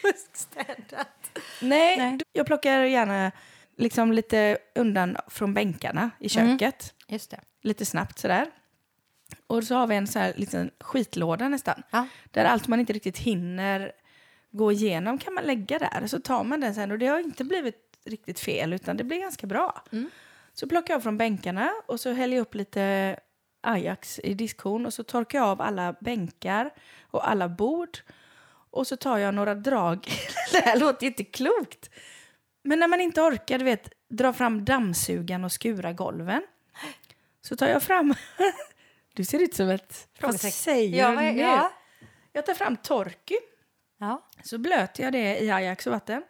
Fuskstädat. 0.02 1.30
nej, 1.60 1.96
Nej. 1.98 2.16
då- 2.18 2.24
jag 2.32 2.46
plockar 2.46 2.82
gärna 2.82 3.32
liksom 3.76 4.12
lite 4.12 4.58
undan 4.74 5.16
från 5.28 5.54
bänkarna 5.54 6.10
i 6.20 6.28
köket. 6.28 6.94
Just 7.08 7.30
det. 7.30 7.40
Lite 7.62 7.86
snabbt 7.86 8.18
sådär. 8.18 8.46
Och 9.46 9.64
så 9.64 9.74
har 9.74 9.86
vi 9.86 9.96
en 9.96 10.06
så 10.06 10.18
här 10.18 10.32
liten 10.36 10.70
skitlåda 10.80 11.48
nästan. 11.48 11.82
Ja. 11.90 12.06
Där 12.30 12.44
allt 12.44 12.68
man 12.68 12.80
inte 12.80 12.92
riktigt 12.92 13.18
hinner 13.18 13.92
gå 14.50 14.72
igenom 14.72 15.18
kan 15.18 15.34
man 15.34 15.44
lägga 15.44 15.78
där. 15.78 16.06
Så 16.06 16.20
tar 16.20 16.44
man 16.44 16.60
den 16.60 16.74
sen 16.74 16.90
och 16.90 16.98
det 16.98 17.06
har 17.06 17.18
inte 17.20 17.44
blivit 17.44 17.76
riktigt 18.04 18.40
fel 18.40 18.72
utan 18.72 18.96
det 18.96 19.04
blir 19.04 19.18
ganska 19.20 19.46
bra. 19.46 19.82
Så 20.60 20.66
plockar 20.66 20.94
jag 20.94 21.02
från 21.02 21.18
bänkarna 21.18 21.72
och 21.86 22.00
så 22.00 22.12
häller 22.12 22.36
jag 22.36 22.42
upp 22.42 22.54
lite 22.54 23.16
Ajax 23.60 24.20
i 24.24 24.34
diskhon 24.34 24.86
och 24.86 24.94
så 24.94 25.02
torkar 25.02 25.38
jag 25.38 25.48
av 25.48 25.60
alla 25.60 25.94
bänkar 26.00 26.70
och 27.10 27.28
alla 27.30 27.48
bord. 27.48 27.98
Och 28.70 28.86
så 28.86 28.96
tar 28.96 29.18
jag 29.18 29.34
några 29.34 29.54
drag. 29.54 30.08
det 30.52 30.58
här 30.58 30.80
låter 30.80 31.06
inte 31.06 31.24
klokt. 31.24 31.90
Men 32.62 32.78
när 32.78 32.88
man 32.88 33.00
inte 33.00 33.20
orkar, 33.20 33.58
du 33.58 33.64
vet, 33.64 33.92
dra 34.08 34.32
fram 34.32 34.64
dammsugaren 34.64 35.44
och 35.44 35.52
skura 35.52 35.92
golven. 35.92 36.42
Så 37.40 37.56
tar 37.56 37.68
jag 37.68 37.82
fram... 37.82 38.14
du 39.14 39.24
ser 39.24 39.42
ut 39.42 39.54
som 39.54 39.68
ett... 39.68 40.08
Vad 40.20 40.40
säger 40.40 40.98
Ja, 40.98 41.10
du 41.10 41.16
nu? 41.16 41.40
ja. 41.40 41.72
Jag 42.32 42.46
tar 42.46 42.54
fram 42.54 42.76
Torky. 42.76 43.36
Ja. 43.98 44.28
Så 44.42 44.58
blöter 44.58 45.04
jag 45.04 45.12
det 45.12 45.38
i 45.38 45.50
Ajax 45.50 45.86
och 45.86 45.92
vatten. 45.92 46.22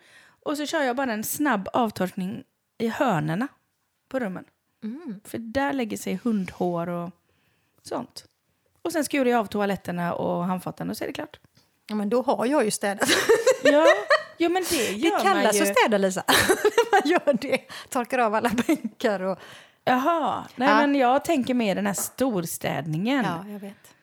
Och 0.43 0.57
så 0.57 0.67
kör 0.67 0.83
jag 0.83 0.97
bara 0.97 1.13
en 1.13 1.25
snabb 1.25 1.69
avtorkning 1.73 2.45
i 2.79 2.89
hörnerna 2.89 3.49
på 4.11 4.19
rummen. 4.19 4.45
För 5.25 5.39
där 5.39 5.73
lägger 5.73 5.97
sig 5.97 6.21
hundhår 6.25 6.89
och 6.89 7.11
sånt. 7.83 8.25
Och 8.83 8.93
sen 8.93 9.05
skurar 9.05 9.31
jag 9.31 9.41
av 9.41 9.47
toaletterna 9.47 10.15
och 10.15 10.45
handfaten 10.45 10.91
och 10.91 10.97
så 10.97 11.05
är 11.05 11.09
det 11.09 11.13
klart. 11.15 11.41
ja, 11.89 11.95
men 11.95 12.09
då 12.09 12.23
har 12.23 12.47
jag 12.47 12.65
ju 12.65 12.71
städat. 12.71 13.09
Ja, 13.65 13.87
ja 14.39 14.49
men 14.49 14.63
det 14.71 14.77
Det 14.77 14.93
gör 14.93 15.11
man 15.13 15.21
kallas 15.23 15.57
ju. 15.57 15.63
att 15.63 15.79
städa, 15.79 15.99
Lisa. 15.99 16.25
När 16.29 16.93
man 17.03 17.11
gör 17.11 17.33
det. 17.51 17.59
Torkar 17.89 18.19
av 18.19 18.35
alla 18.35 18.51
bänkar 18.67 19.21
och... 19.21 19.39
Jaha, 19.85 20.45
nej 20.57 20.69
Ja. 20.69 20.77
men 20.77 20.95
jag 20.95 21.25
tänker 21.25 21.55
mer 21.55 21.75
den 21.75 21.87
här 21.87 21.95
storstädningen. 21.95 23.25
Ja, 23.25 23.45
jag 23.53 23.61
vet. 23.61 23.95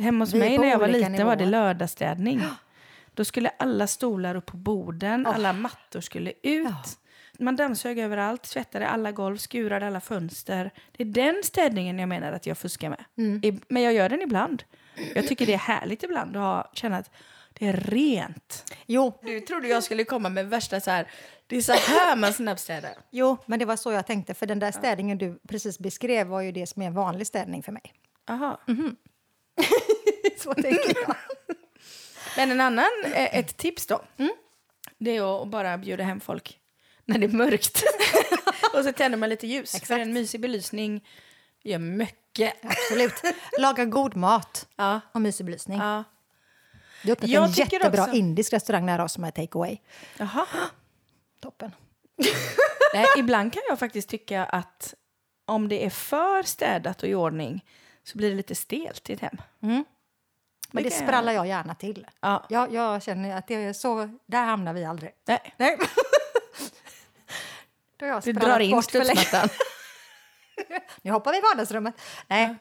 Hemma 0.00 0.24
hos 0.24 0.34
Vi 0.34 0.38
mig 0.38 0.58
när 0.58 0.68
jag 0.68 0.78
var 0.78 0.88
liten 0.88 1.12
var 1.26 1.36
det 1.36 1.44
nivåer. 1.44 1.50
lördagsstädning. 1.50 2.42
Då 3.14 3.24
skulle 3.24 3.48
alla 3.58 3.86
stolar 3.86 4.34
upp 4.34 4.46
på 4.46 4.56
borden, 4.56 5.26
alla 5.26 5.52
mattor 5.52 6.00
skulle 6.00 6.32
ut. 6.42 6.98
Man 7.38 7.56
dammsög 7.56 7.98
överallt, 7.98 8.42
tvättade 8.42 8.88
alla 8.88 9.12
golv, 9.12 9.36
skurade 9.36 9.86
alla 9.86 10.00
fönster. 10.00 10.70
Det 10.96 11.02
är 11.02 11.06
den 11.06 11.42
städningen 11.44 11.98
jag 11.98 12.08
menar 12.08 12.32
att 12.32 12.46
jag 12.46 12.58
fuskar 12.58 12.88
med. 12.90 13.04
Mm. 13.18 13.60
Men 13.68 13.82
jag 13.82 13.92
gör 13.92 14.08
den 14.08 14.22
ibland. 14.22 14.62
Jag 15.14 15.26
tycker 15.28 15.46
det 15.46 15.52
är 15.54 15.58
härligt 15.58 16.02
ibland 16.02 16.36
att 16.36 16.42
ha, 16.42 16.70
känna 16.74 16.96
att 16.96 17.10
det 17.52 17.66
är 17.66 17.72
rent. 17.72 18.74
Jo, 18.86 19.18
Du 19.22 19.40
trodde 19.40 19.68
jag 19.68 19.82
skulle 19.82 20.04
komma 20.04 20.28
med 20.28 20.48
värsta 20.50 20.80
så 20.80 20.90
här, 20.90 21.10
det 21.46 21.56
är 21.56 21.60
så 21.62 21.72
här 21.72 22.16
man 22.16 22.32
snabbstädar. 22.32 22.92
jo, 23.10 23.36
men 23.46 23.58
det 23.58 23.64
var 23.64 23.76
så 23.76 23.92
jag 23.92 24.06
tänkte. 24.06 24.34
För 24.34 24.46
den 24.46 24.58
där 24.58 24.72
städningen 24.72 25.18
du 25.18 25.38
precis 25.48 25.78
beskrev 25.78 26.26
var 26.26 26.40
ju 26.40 26.52
det 26.52 26.66
som 26.66 26.82
är 26.82 26.86
en 26.86 26.94
vanlig 26.94 27.26
städning 27.26 27.62
för 27.62 27.72
mig. 27.72 27.82
Aha. 28.28 28.60
Så 30.38 30.54
tänker 30.54 30.94
jag. 31.06 31.16
Men 32.36 32.50
en 32.50 32.60
annan, 32.60 32.86
eh, 33.04 33.38
ett 33.38 33.56
tips 33.56 33.86
då. 33.86 34.02
Det 34.98 35.16
är 35.16 35.42
att 35.42 35.48
bara 35.48 35.78
bjuda 35.78 36.04
hem 36.04 36.20
folk 36.20 36.58
när 37.06 37.18
det 37.18 37.26
är 37.26 37.30
mörkt. 37.30 37.82
och 38.74 38.84
så 38.84 38.92
tänder 38.92 39.18
man 39.18 39.28
lite 39.28 39.46
ljus. 39.46 39.80
För 39.84 39.98
en 39.98 40.12
mysig 40.12 40.40
belysning 40.40 41.04
gör 41.62 41.78
mycket. 41.78 42.54
Absolut. 42.64 43.14
Laga 43.58 43.84
god 43.84 44.16
mat 44.16 44.68
Ja. 44.76 45.00
och 45.12 45.20
mysig 45.20 45.46
belysning. 45.46 45.78
ja. 45.78 46.04
Du 47.02 47.08
har 47.08 47.12
öppnat 47.16 47.30
Jag 47.30 47.44
en 47.44 47.50
jättebra 47.50 48.02
också- 48.02 48.14
indisk 48.16 48.52
restaurang 48.52 48.86
nära 48.86 49.04
oss 49.04 49.12
som 49.12 49.24
är 49.24 49.30
take 49.30 49.58
away. 49.58 49.78
Jaha. 50.18 50.46
Toppen. 51.40 51.70
Nej, 52.94 53.06
ibland 53.18 53.52
kan 53.52 53.62
jag 53.68 53.78
faktiskt 53.78 54.08
tycka 54.08 54.44
att 54.44 54.94
om 55.44 55.68
det 55.68 55.84
är 55.86 55.90
för 55.90 56.42
städat 56.42 57.02
och 57.02 57.08
i 57.08 57.14
ordning 57.14 57.64
så 58.04 58.18
blir 58.18 58.30
det 58.30 58.36
lite 58.36 58.54
stelt 58.54 59.10
i 59.10 59.12
ett 59.12 59.20
hem. 59.20 59.36
Men 60.70 60.84
det 60.84 60.90
sprallar 60.90 61.32
jag 61.32 61.46
gärna 61.46 61.74
till. 61.74 62.06
Ja. 62.20 62.46
Jag, 62.48 62.72
jag 62.72 63.02
känner 63.02 63.36
att 63.36 63.46
det 63.48 63.54
är 63.54 63.72
så, 63.72 64.18
där 64.26 64.44
hamnar 64.44 64.72
vi 64.72 64.84
aldrig. 64.84 65.12
Nej. 65.26 65.54
Nej. 65.56 65.78
Då 67.96 68.06
jag 68.06 68.22
Du 68.22 68.32
drar 68.32 68.60
in 68.60 68.82
studsmattan. 68.82 69.48
Nu 71.02 71.10
hoppar 71.10 71.32
vi 71.32 71.38
i 71.38 71.40
vardagsrummet. 71.40 72.00
Nej, 72.28 72.56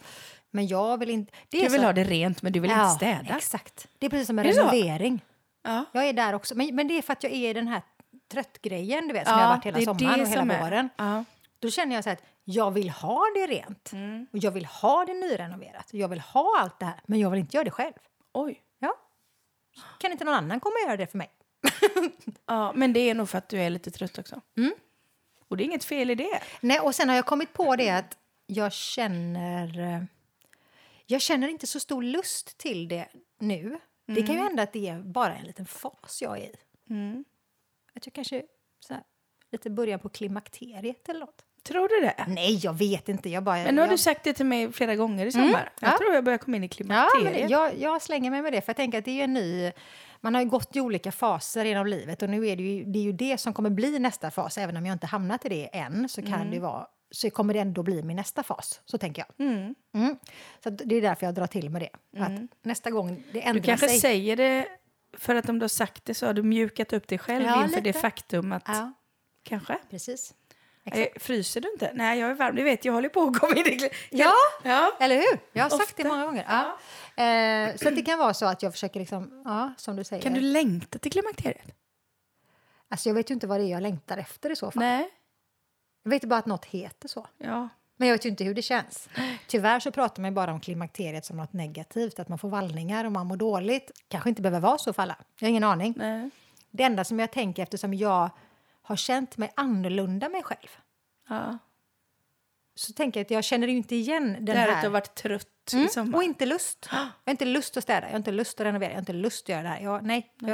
men 0.51 0.67
jag 0.67 0.97
vill 0.97 1.09
inte... 1.09 1.31
Det 1.49 1.57
Du 1.61 1.69
vill 1.69 1.79
så- 1.81 1.85
ha 1.85 1.93
det 1.93 2.03
rent 2.03 2.41
men 2.41 2.53
du 2.53 2.59
vill 2.59 2.71
Ja, 2.71 2.83
inte 2.83 2.95
städa. 2.95 3.35
Exakt. 3.37 3.87
Det 3.99 4.05
är 4.05 4.09
precis 4.09 4.27
som 4.27 4.39
en 4.39 4.45
renovering. 4.45 5.25
Ja. 5.63 5.85
Jag 5.91 6.05
är 6.07 6.13
där 6.13 6.33
också. 6.33 6.55
Men, 6.55 6.75
men 6.75 6.87
det 6.87 6.97
är 6.97 7.01
för 7.01 7.13
att 7.13 7.23
jag 7.23 7.31
är 7.31 7.49
i 7.49 7.53
den 7.53 7.67
här 7.67 7.81
tröttgrejen, 8.31 9.07
du 9.07 9.13
vet, 9.13 9.27
som 9.27 9.33
Ja, 9.37 9.41
jag 9.41 9.47
har 9.47 9.55
varit 9.55 9.65
hela 9.65 9.81
sommaren 9.81 10.21
och 10.21 10.27
hela 10.27 10.59
våren. 10.61 10.89
Ja. 10.97 11.23
Då 11.59 11.69
känner 11.69 11.95
jag 11.95 12.03
så 12.03 12.09
här 12.09 12.17
att 12.17 12.23
jag 12.43 12.71
vill 12.71 12.89
ha 12.89 13.21
det 13.35 13.47
rent. 13.47 13.91
Mm. 13.93 14.27
Och 14.33 14.37
jag 14.39 14.51
vill 14.51 14.65
ha 14.65 15.05
det 15.05 15.13
nyrenoverat. 15.13 15.87
Jag 15.91 16.07
vill 16.07 16.19
ha 16.19 16.59
allt 16.59 16.79
det 16.79 16.85
här. 16.85 16.99
Men 17.05 17.19
jag 17.19 17.29
vill 17.29 17.39
inte 17.39 17.57
göra 17.57 17.63
det 17.63 17.71
själv. 17.71 17.93
Oj. 18.33 18.61
Ja. 18.79 18.93
Kan 19.99 20.11
inte 20.11 20.23
någon 20.25 20.33
annan 20.33 20.59
komma 20.59 20.73
och 20.83 20.87
göra 20.89 20.97
det 20.97 21.07
för 21.07 21.17
mig? 21.17 21.29
Ja, 22.47 22.71
men 22.75 22.93
det 22.93 22.99
är 22.99 23.13
nog 23.13 23.29
för 23.29 23.37
att 23.37 23.49
du 23.49 23.59
är 23.61 23.69
lite 23.69 23.91
trött 23.91 24.17
också. 24.17 24.41
Mm. 24.57 24.73
Och 25.47 25.57
det 25.57 25.63
är 25.63 25.65
inget 25.65 25.83
fel 25.85 26.09
i 26.09 26.15
det. 26.15 26.41
Nej, 26.61 26.79
och 26.79 26.95
sen 26.95 27.09
har 27.09 27.15
jag 27.15 27.25
kommit 27.25 27.53
på 27.53 27.75
det 27.75 27.89
att 27.89 28.17
jag 28.47 28.73
känner... 28.73 29.79
eh, 29.79 30.03
Jag 31.05 31.21
känner 31.21 31.47
inte 31.47 31.67
så 31.67 31.79
stor 31.79 32.03
lust 32.03 32.57
till 32.57 32.87
det 32.87 33.07
nu. 33.39 33.79
Det 34.07 34.21
kan 34.21 34.35
ju 34.35 34.41
hända 34.41 34.63
att 34.63 34.73
det 34.73 34.87
är 34.87 34.99
bara 34.99 35.35
en 35.35 35.45
liten 35.45 35.65
fas 35.65 36.19
jag 36.21 36.37
är 36.37 36.43
i. 36.43 36.55
Mm. 36.89 37.25
Att 37.95 38.05
jag 38.05 38.13
kanske 38.13 38.43
så 38.79 38.93
här, 38.93 39.03
lite 39.51 39.69
början 39.69 39.99
på 39.99 40.09
klimakteriet 40.09 41.09
eller 41.09 41.19
något. 41.19 41.41
Tror 41.63 41.87
du 41.89 41.99
det? 42.07 42.25
Nej, 42.27 42.59
jag 42.63 42.73
vet 42.73 43.09
inte. 43.09 43.29
Jag 43.29 43.43
bara, 43.43 43.63
Men 43.63 43.75
nu 43.75 43.81
har 43.81 43.87
jag, 43.87 43.93
du 43.93 43.97
sagt 43.97 44.23
det 44.23 44.33
till 44.33 44.45
mig 44.45 44.71
flera 44.71 44.95
gånger 44.95 45.25
i 45.25 45.31
sommar. 45.31 45.71
Jag 45.79 45.93
ja. 45.93 45.97
tror 45.97 46.13
jag 46.13 46.23
börjar 46.23 46.37
komma 46.37 46.57
in 46.57 46.63
i 46.63 46.67
Ja, 46.67 46.69
klimakteriet. 46.75 47.33
men 47.41 47.49
jag, 47.49 47.77
jag 47.77 48.01
slänger 48.01 48.31
mig 48.31 48.41
med 48.41 48.53
det. 48.53 48.61
För 48.61 48.69
jag 48.69 48.77
tänker 48.77 48.97
att 48.99 49.05
det 49.05 49.11
är 49.11 49.15
ju 49.15 49.21
en 49.21 49.33
ny... 49.33 49.71
Man 50.25 50.35
har 50.35 50.41
ju 50.41 50.49
gått 50.49 50.75
i 50.75 50.81
olika 50.81 51.11
faser 51.11 51.65
genom 51.65 51.87
livet 51.87 52.21
och 52.21 52.29
nu 52.29 52.47
är 52.47 52.55
det 52.55 52.63
ju 52.63 52.83
det, 52.85 52.99
är 52.99 53.03
ju 53.03 53.11
det 53.11 53.37
som 53.37 53.53
kommer 53.53 53.69
bli 53.69 53.99
nästa 53.99 54.31
fas. 54.31 54.57
Även 54.57 54.77
om 54.77 54.85
jag 54.85 54.93
inte 54.93 55.07
hamnat 55.07 55.45
i 55.45 55.49
det 55.49 55.65
än 55.77 56.09
så 56.09 56.21
kan 56.21 56.51
det 56.51 56.59
vara 56.59 56.87
så 57.11 57.29
kommer 57.29 57.53
det 57.53 57.59
ändå 57.59 57.83
bli 57.83 58.03
min 58.03 58.15
nästa 58.17 58.43
fas. 58.43 58.81
Så 58.85 58.97
tänker 58.97 59.25
jag. 59.37 59.47
Mm. 59.47 59.75
Mm. 59.93 60.17
Så 60.63 60.69
det 60.69 60.95
är 60.95 61.01
därför 61.01 61.25
jag 61.25 61.35
drar 61.35 61.47
till 61.47 61.69
med 61.69 61.81
det. 61.81 62.21
Att 62.21 62.31
nästa 62.63 62.91
gång 62.91 63.07
det 63.15 63.23
Du 63.31 63.41
ändrar 63.41 63.63
kanske 63.63 63.87
sig. 63.87 63.99
säger 63.99 64.35
det 64.35 64.67
för 65.17 65.35
att 65.35 65.49
om 65.49 65.59
du 65.59 65.63
har 65.63 65.67
sagt 65.67 66.05
det 66.05 66.13
så 66.13 66.25
har 66.25 66.33
du 66.33 66.43
mjukat 66.43 66.93
upp 66.93 67.07
dig 67.07 67.17
själv 67.17 67.45
Ja, 67.45 67.63
inför 67.63 67.81
det 67.81 67.89
lite. 67.89 67.99
faktum 67.99 68.51
att... 68.51 68.63
Ja, 68.67 68.93
Kanske. 69.43 69.77
precis. 69.89 70.33
Eh, 70.85 71.07
Fryser 71.15 71.61
du 71.61 71.71
inte? 71.71 71.91
Nej, 71.93 72.19
jag 72.19 72.29
är 72.29 72.33
varm. 72.33 72.55
Du 72.55 72.63
vet, 72.63 72.85
jag 72.85 72.93
håller 72.93 73.09
på 73.09 73.23
att 73.23 73.39
komma 73.39 73.55
in 73.55 73.65
i... 73.65 73.89
Ja, 74.09 74.33
ja. 74.63 74.91
eller 74.99 75.15
hur? 75.15 75.39
Jag 75.53 75.63
har 75.63 75.69
sagt 75.69 75.83
Ofta. 75.83 76.03
det 76.03 76.09
många 76.09 76.25
gånger. 76.25 76.45
Ja. 76.47 76.77
Eh, 77.23 77.75
så 77.75 77.89
det 77.89 78.01
kan 78.01 78.19
vara 78.19 78.33
så 78.33 78.45
att 78.45 78.63
jag 78.63 78.71
försöker, 78.71 78.99
liksom, 78.99 79.41
ja, 79.45 79.73
som 79.77 79.95
du 79.95 80.03
säger. 80.03 80.23
Kan 80.23 80.33
du 80.33 80.41
längta 80.41 80.99
till 80.99 81.11
klimakteriet? 81.11 81.75
Alltså, 82.89 83.09
jag 83.09 83.13
vet 83.13 83.29
ju 83.29 83.33
inte 83.33 83.47
vad 83.47 83.59
det 83.59 83.63
är 83.65 83.69
jag 83.71 83.81
längtar 83.83 84.17
efter 84.17 84.49
i 84.49 84.55
så 84.55 84.71
fall. 84.71 84.83
Nej. 84.83 85.09
Jag 86.03 86.09
vet 86.09 86.23
bara 86.23 86.39
att 86.39 86.45
något 86.45 86.65
heter 86.65 87.07
så. 87.07 87.27
Ja. 87.37 87.69
Men 87.97 88.07
jag 88.07 88.15
vet 88.15 88.25
ju 88.25 88.29
inte 88.29 88.43
hur 88.43 88.53
det 88.53 88.61
känns. 88.61 89.09
Tyvärr 89.47 89.79
så 89.79 89.91
pratar 89.91 90.21
man 90.21 90.31
ju 90.31 90.35
bara 90.35 90.53
om 90.53 90.59
klimakteriet 90.59 91.25
som 91.25 91.37
något 91.37 91.53
negativt, 91.53 92.19
att 92.19 92.29
man 92.29 92.37
får 92.37 92.49
vallningar 92.49 93.05
och 93.05 93.11
man 93.11 93.27
mår 93.27 93.37
dåligt. 93.37 93.91
Kanske 94.07 94.29
inte 94.29 94.41
behöver 94.41 94.59
vara 94.59 94.77
så 94.77 94.93
för 94.93 95.01
alla. 95.01 95.15
Jag 95.39 95.47
har 95.47 95.49
ingen 95.49 95.63
aning. 95.63 95.93
Nej. 95.97 96.29
Det 96.71 96.83
enda 96.83 97.03
som 97.03 97.19
jag 97.19 97.31
tänker 97.31 97.63
eftersom 97.63 97.93
jag 97.93 98.29
har 98.85 98.95
känt 98.95 99.37
mig 99.37 99.51
annorlunda 99.55 100.29
mig 100.29 100.43
själv 100.43 100.67
Ja. 101.29 101.57
så 102.75 102.93
tänker 102.93 103.19
jag 103.19 103.25
att 103.25 103.31
jag 103.31 103.43
känner 103.43 103.67
ju 103.67 103.77
inte 103.77 103.95
igen 103.95 104.33
den 104.33 104.45
Det 104.45 104.53
här 104.53 104.67
att 104.67 104.73
här... 104.73 104.81
du 104.81 104.87
har 104.87 104.91
varit 104.93 105.15
trött 105.15 105.47
i 105.73 105.75
Mm, 105.75 105.87
sommar. 105.89 106.17
och 106.17 106.23
inte 106.23 106.45
lust. 106.45 106.89
Jag 106.91 106.97
har 107.25 107.31
inte 107.31 107.45
lust 107.45 107.77
att 107.77 107.83
städa, 107.83 108.05
jag 108.07 108.11
har 108.11 108.17
inte 108.17 108.31
lust 108.31 108.59
att 108.61 108.65
renovera, 108.67 108.89
jag 108.89 108.95
har 108.95 109.01
inte 109.01 109.13
lust 109.13 109.45
att 109.45 109.49
göra 109.49 109.61
det 109.63 109.69
här. 109.69 109.79
Jag, 109.81 110.03
nej. 110.03 110.33
Jag, 110.39 110.49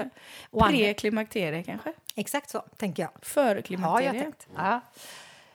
andra- 0.52 0.68
Pre-klimakterie 0.70 1.64
kanske? 1.64 1.94
exakt 2.16 2.50
så, 2.50 2.60
tänker 2.78 3.04
jag. 3.04 3.12
Före 3.22 3.76
Har 3.78 4.02
jag 4.02 4.14
tänkt. 4.14 4.48
Ja. 4.56 4.82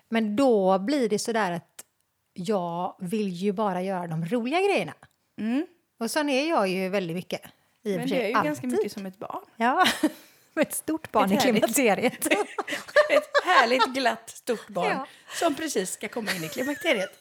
Men 0.09 0.37
då 0.37 0.79
blir 0.79 1.09
det 1.09 1.19
så 1.19 1.33
där 1.33 1.53
att 1.53 1.85
jag 2.33 2.97
vill 3.01 3.29
ju 3.29 3.53
bara 3.53 3.83
göra 3.83 4.07
de 4.07 4.25
roliga 4.25 4.61
grejerna. 4.61 4.95
Mm. 5.41 5.67
Och 5.99 6.11
sån 6.11 6.29
är 6.29 6.49
jag 6.49 6.69
ju 6.69 6.89
väldigt 6.89 7.17
mycket. 7.17 7.41
I 7.85 7.97
Men 7.99 8.09
det 8.09 8.23
är 8.23 8.27
ju 8.27 8.33
ganska 8.33 8.51
alltid. 8.51 8.71
mycket 8.73 8.93
som 8.93 9.07
ett 9.07 9.19
barn. 9.19 9.45
Ja, 9.57 9.87
ett 10.61 10.75
stort 10.75 11.12
barn 11.12 11.33
Ett 11.33 11.38
i 11.38 11.51
klimakteriet. 11.51 12.27
Ett 13.09 13.31
härligt 13.45 13.87
glatt 13.87 14.31
stort 14.31 14.69
barn 14.69 14.90
Ja. 14.90 15.07
som 15.35 15.55
precis 15.55 15.92
ska 15.92 16.09
komma 16.09 16.33
in 16.33 16.45
i 16.45 16.49
klimakteriet. 16.49 17.11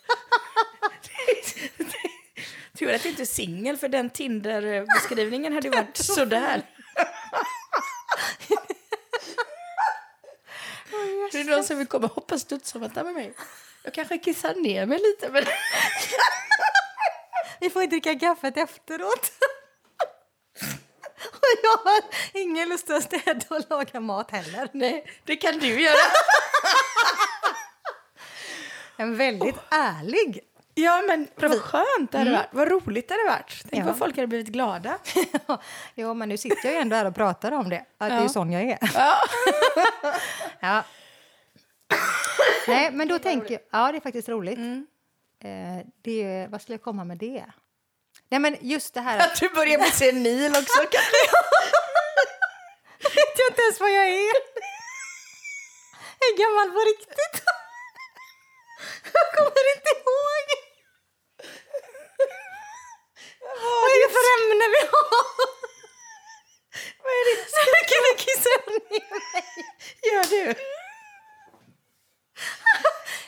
Tur 2.77 2.93
att 2.93 3.03
du 3.03 3.09
inte 3.09 3.21
är 3.23 3.25
singel 3.25 3.77
för 3.77 3.87
den 3.87 4.09
Tinder-beskrivningen 4.09 5.53
hade 5.53 5.69
varit 5.69 5.97
sådär. 5.97 6.61
Det 11.31 11.39
är 11.39 11.43
någon 11.43 11.63
som 11.63 11.77
vill 11.77 11.87
komma 11.87 12.07
och 12.07 12.15
hoppa 12.15 12.39
studsmatta 12.39 13.03
med 13.03 13.13
mig. 13.13 13.33
Jag 13.83 13.93
kanske 13.93 14.17
kissar 14.17 14.55
ner 14.55 14.85
mig 14.85 14.99
lite 14.99 15.29
men 15.31 15.43
Vi 17.59 17.69
får 17.69 17.83
inte 17.83 17.93
dricka 17.95 18.19
kaffet 18.19 18.57
efteråt. 18.57 19.31
Jag 21.63 21.77
har 21.91 22.01
ingen 22.33 22.69
lust 22.69 22.89
att 22.89 23.03
städa 23.03 23.45
och 23.49 23.61
laga 23.69 23.99
mat 23.99 24.31
heller. 24.31 24.69
nej, 24.73 25.05
det 25.23 25.35
kan 25.35 25.59
du 25.59 25.81
göra. 25.81 25.95
En 28.97 29.17
väldigt 29.17 29.55
ärlig. 29.71 30.39
Ja 30.73 31.03
men 31.07 31.27
vad 31.35 31.61
skönt 31.61 32.11
det 32.11 32.17
hade 32.17 32.29
Mm. 32.29 32.33
varit. 32.41 32.49
Vad 32.51 32.67
roligt 32.67 33.07
det 33.07 33.13
hade 33.13 33.29
varit. 33.29 33.65
Tänk 33.69 33.83
Ja. 33.83 33.87
vad 33.87 33.97
folk 33.97 34.15
hade 34.15 34.27
blivit 34.27 34.47
glada. 34.47 34.97
ja, 35.95 36.13
men 36.13 36.29
nu 36.29 36.37
sitter 36.37 36.65
jag 36.65 36.73
ju 36.73 36.79
ändå 36.79 36.95
här 36.95 37.05
och 37.05 37.15
pratar 37.15 37.51
om 37.51 37.69
det. 37.69 37.85
Att 37.97 38.09
det 38.09 38.15
är 38.15 38.21
Ja. 38.21 38.29
sån 38.29 38.51
jag 38.51 38.63
är. 38.63 38.77
Ja. 38.93 39.17
Ja. 40.59 40.83
Nej, 42.67 42.91
men 42.91 43.07
då 43.07 43.19
tänker 43.19 43.51
jag... 43.53 43.61
Ja, 43.71 43.91
det 43.91 43.97
är 43.97 44.01
faktiskt 44.01 44.29
roligt. 44.29 44.57
Mm. 44.57 44.87
Eh, 45.39 45.85
det, 46.01 46.47
vad 46.49 46.61
skulle 46.61 46.73
jag 46.73 46.81
komma 46.83 47.03
med 47.03 47.17
det? 47.17 47.45
Nej, 48.29 48.39
men 48.39 48.57
just 48.61 48.93
det 48.93 49.01
här... 49.01 49.19
Att 49.19 49.39
du 49.39 49.49
börjar 49.49 49.77
bli 49.79 49.91
senil 49.91 50.51
också 50.51 50.79
kanske. 50.91 51.17
vet 53.15 53.39
jag 53.39 53.47
inte 53.51 53.61
ens 53.61 53.79
vad 53.79 53.89
jag 53.91 54.07
är. 54.07 54.35
Jag 56.19 56.27
är 56.33 56.37
gammal 56.37 56.71
på 56.71 56.79
riktigt. 56.79 57.43
Jag 59.13 59.27
kommer 59.37 59.75
inte 59.75 59.89
ihåg. 59.97 60.45
Vad 63.81 63.89
är 63.95 63.99
det 64.07 64.11
för 64.17 64.25
ämne 64.35 64.65
vi 64.75 64.81
har? 64.91 65.25
Vad 67.03 67.13
är 67.19 67.23
det? 67.29 67.37
Så 67.55 67.61
mycket 67.75 67.99
vi 68.07 68.11
kissar 68.25 68.57
ner 68.71 69.09
mig. 69.33 69.45
Gör 70.11 70.23
du? 70.29 70.55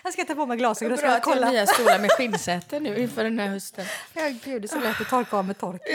Jag 0.03 0.13
ska 0.13 0.25
ta 0.25 0.26
på 0.37 0.45
mig 0.45 0.57
glasögon 0.57 0.93
och 0.93 0.99
Bra 0.99 1.09
att 1.09 1.27
jag 1.27 1.35
har 1.35 1.51
nya 1.51 1.67
stolar 1.67 1.99
med 1.99 2.11
skinnsäten 2.11 2.83
nu 2.83 2.97
inför 2.97 3.23
den 3.23 3.39
här 3.39 3.47
hösten. 3.47 3.85
Ja, 4.13 4.29
gud, 4.43 4.61
det 4.61 4.65
är 4.65 4.67
så 4.67 4.79
lätt 4.79 5.01
att 5.01 5.09
torka 5.09 5.37
av 5.37 5.45
med 5.45 5.57
tork. 5.57 5.81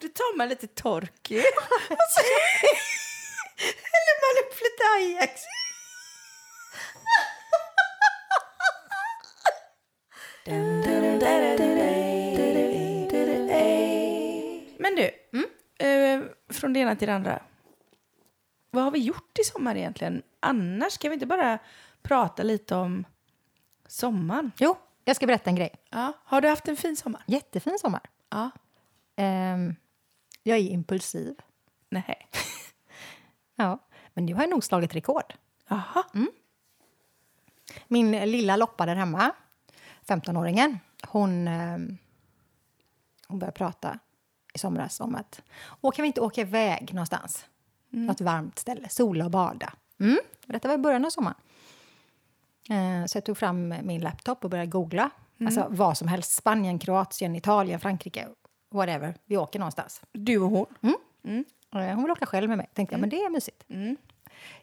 Du 0.00 0.08
tar 0.08 0.36
man 0.36 0.48
lite 0.48 0.66
tork 0.66 1.30
ju. 1.30 1.36
Häller 1.36 1.52
man 4.22 4.44
upp 4.44 4.54
lite 4.60 4.84
Ajax. 4.96 5.40
Men 14.78 14.94
du, 14.96 15.10
eh, 15.86 16.20
från 16.52 16.72
det 16.72 16.80
ena 16.80 16.96
till 16.96 17.08
det 17.08 17.14
andra. 17.14 17.42
Vad 18.70 18.84
har 18.84 18.90
vi 18.90 18.98
gjort 18.98 19.38
i 19.38 19.44
sommar 19.44 19.76
egentligen? 19.76 20.22
Annars 20.40 20.92
ska 20.92 21.08
vi 21.08 21.14
inte 21.14 21.26
bara 21.26 21.58
prata 22.08 22.42
lite 22.42 22.74
om 22.74 23.04
sommaren? 23.86 24.52
Jo, 24.58 24.76
jag 25.04 25.16
ska 25.16 25.26
berätta 25.26 25.50
en 25.50 25.56
grej. 25.56 25.74
Ja. 25.90 26.12
Har 26.24 26.40
du 26.40 26.48
haft 26.48 26.68
en 26.68 26.76
fin 26.76 26.96
sommar? 26.96 27.22
Jättefin 27.26 27.78
sommar. 27.78 28.00
Ja. 28.30 28.50
Ehm, 29.16 29.74
jag 30.42 30.58
är 30.58 30.62
impulsiv. 30.62 31.34
Nej. 31.90 32.28
Ja, 33.58 33.78
men 34.14 34.26
nu 34.26 34.34
har 34.34 34.42
jag 34.42 34.50
nog 34.50 34.64
slagit 34.64 34.94
rekord. 34.94 35.34
Jaha. 35.68 36.04
Min 37.88 38.10
lilla 38.10 38.56
Loppa 38.56 38.86
där 38.86 38.96
hemma, 38.96 39.32
15-åringen, 40.06 40.78
hon, 41.06 41.48
eh, 41.48 41.78
hon 43.28 43.38
började 43.38 43.56
prata 43.56 43.98
i 44.54 44.58
somras 44.58 45.00
om 45.00 45.14
att 45.14 45.42
Åh, 45.80 45.92
kan 45.92 46.02
vi 46.02 46.06
inte 46.06 46.20
åka 46.20 46.40
iväg 46.40 46.94
någonstans? 46.94 47.46
Något 47.90 48.20
varmt 48.20 48.58
ställe, 48.58 48.88
sola 48.88 49.24
och 49.24 49.30
bada. 49.30 49.72
Mm. 50.00 50.18
Detta 50.46 50.68
var 50.68 50.74
i 50.74 50.78
början 50.78 51.04
av 51.04 51.10
sommaren. 51.10 51.36
Eh, 52.70 53.06
så 53.06 53.16
jag 53.16 53.24
tog 53.24 53.38
fram 53.38 53.74
min 53.82 54.00
laptop 54.00 54.44
och 54.44 54.50
började 54.50 54.70
googla. 54.70 55.10
Alltså 55.46 55.66
vad 55.70 55.98
som 55.98 56.08
helst. 56.08 56.32
Spanien, 56.32 56.78
Kroatien, 56.78 57.36
Italien, 57.36 57.80
Frankrike, 57.80 58.28
whatever. 58.72 59.14
Vi 59.24 59.36
åker 59.36 59.58
någonstans. 59.58 60.00
Du 60.12 60.38
och 60.38 60.50
hon? 60.50 60.66
Eh, 61.74 61.80
Hon 61.94 62.02
vill 62.02 62.10
åka 62.12 62.26
själv 62.26 62.48
med 62.48 62.58
mig. 62.58 62.70
Tänkte 62.74 62.94
jag, 62.94 63.00
men 63.00 63.10
det 63.10 63.16
är 63.22 63.30
mysigt. 63.30 63.64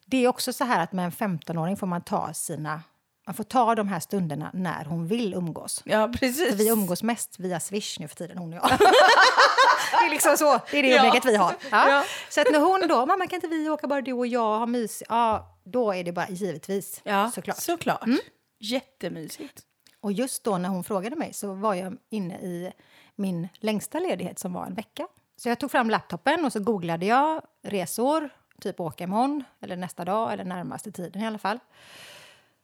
Det 0.05 0.17
är 0.17 0.27
också 0.27 0.53
så 0.53 0.63
här 0.63 0.83
att 0.83 0.91
med 0.91 1.05
en 1.05 1.11
15-åring 1.11 1.77
får 1.77 1.87
man 1.87 2.01
ta 2.01 2.33
sina 2.33 2.81
Man 3.25 3.33
får 3.35 3.43
ta 3.43 3.75
de 3.75 3.87
här 3.87 3.99
stunderna 3.99 4.51
när 4.53 4.85
hon 4.85 5.07
vill 5.07 5.33
umgås. 5.33 5.81
Ja, 5.85 6.11
precis. 6.19 6.49
För 6.49 6.55
vi 6.57 6.69
umgås 6.69 7.03
mest 7.03 7.39
via 7.39 7.59
Swish 7.59 7.99
nu 7.99 8.07
för 8.07 8.15
tiden, 8.15 8.37
hon 8.37 8.53
och 8.53 8.59
jag. 8.59 8.69
det 9.91 10.05
är 10.05 10.09
liksom 10.09 10.37
så, 10.37 10.59
det 10.71 10.77
är 10.79 10.83
det 10.83 10.89
Ja. 10.89 10.97
umgänget 10.97 11.25
vi 11.25 11.35
har. 11.35 11.55
Ja. 11.71 11.89
Ja. 11.89 12.03
Så 12.29 12.41
att 12.41 12.47
när 12.51 12.59
hon 12.59 12.87
då, 12.87 13.05
mamma 13.05 13.27
kan 13.27 13.37
inte 13.37 13.47
vi 13.47 13.69
åka 13.69 13.87
bara 13.87 14.01
du 14.01 14.13
och 14.13 14.27
jag 14.27 14.59
ha 14.59 14.65
mys? 14.65 15.03
Ja, 15.09 15.57
då 15.63 15.91
är 15.93 16.03
det 16.03 16.11
bara 16.11 16.29
givetvis, 16.29 17.01
Ja, 17.03 17.31
såklart. 17.35 17.57
såklart. 17.57 18.05
Jättemysigt. 18.59 19.61
Och 20.01 20.11
just 20.11 20.43
då 20.43 20.57
när 20.57 20.69
hon 20.69 20.83
frågade 20.83 21.15
mig 21.15 21.33
så 21.33 21.53
var 21.53 21.73
jag 21.73 21.97
inne 22.09 22.33
i 22.39 22.71
min 23.15 23.47
längsta 23.59 23.99
ledighet 23.99 24.39
som 24.39 24.53
var 24.53 24.65
en 24.65 24.73
vecka. 24.73 25.07
Så 25.37 25.49
jag 25.49 25.59
tog 25.59 25.71
fram 25.71 25.89
laptopen 25.89 26.45
och 26.45 26.53
så 26.53 26.59
googlade 26.59 27.05
jag 27.05 27.41
resor, 27.63 28.29
typ 28.61 28.79
åka 28.79 29.03
imorgon 29.03 29.43
eller 29.61 29.75
nästa 29.75 30.05
dag 30.05 30.33
eller 30.33 30.43
närmaste 30.43 30.91
tiden 30.91 31.21
i 31.21 31.27
alla 31.27 31.37
fall. 31.37 31.59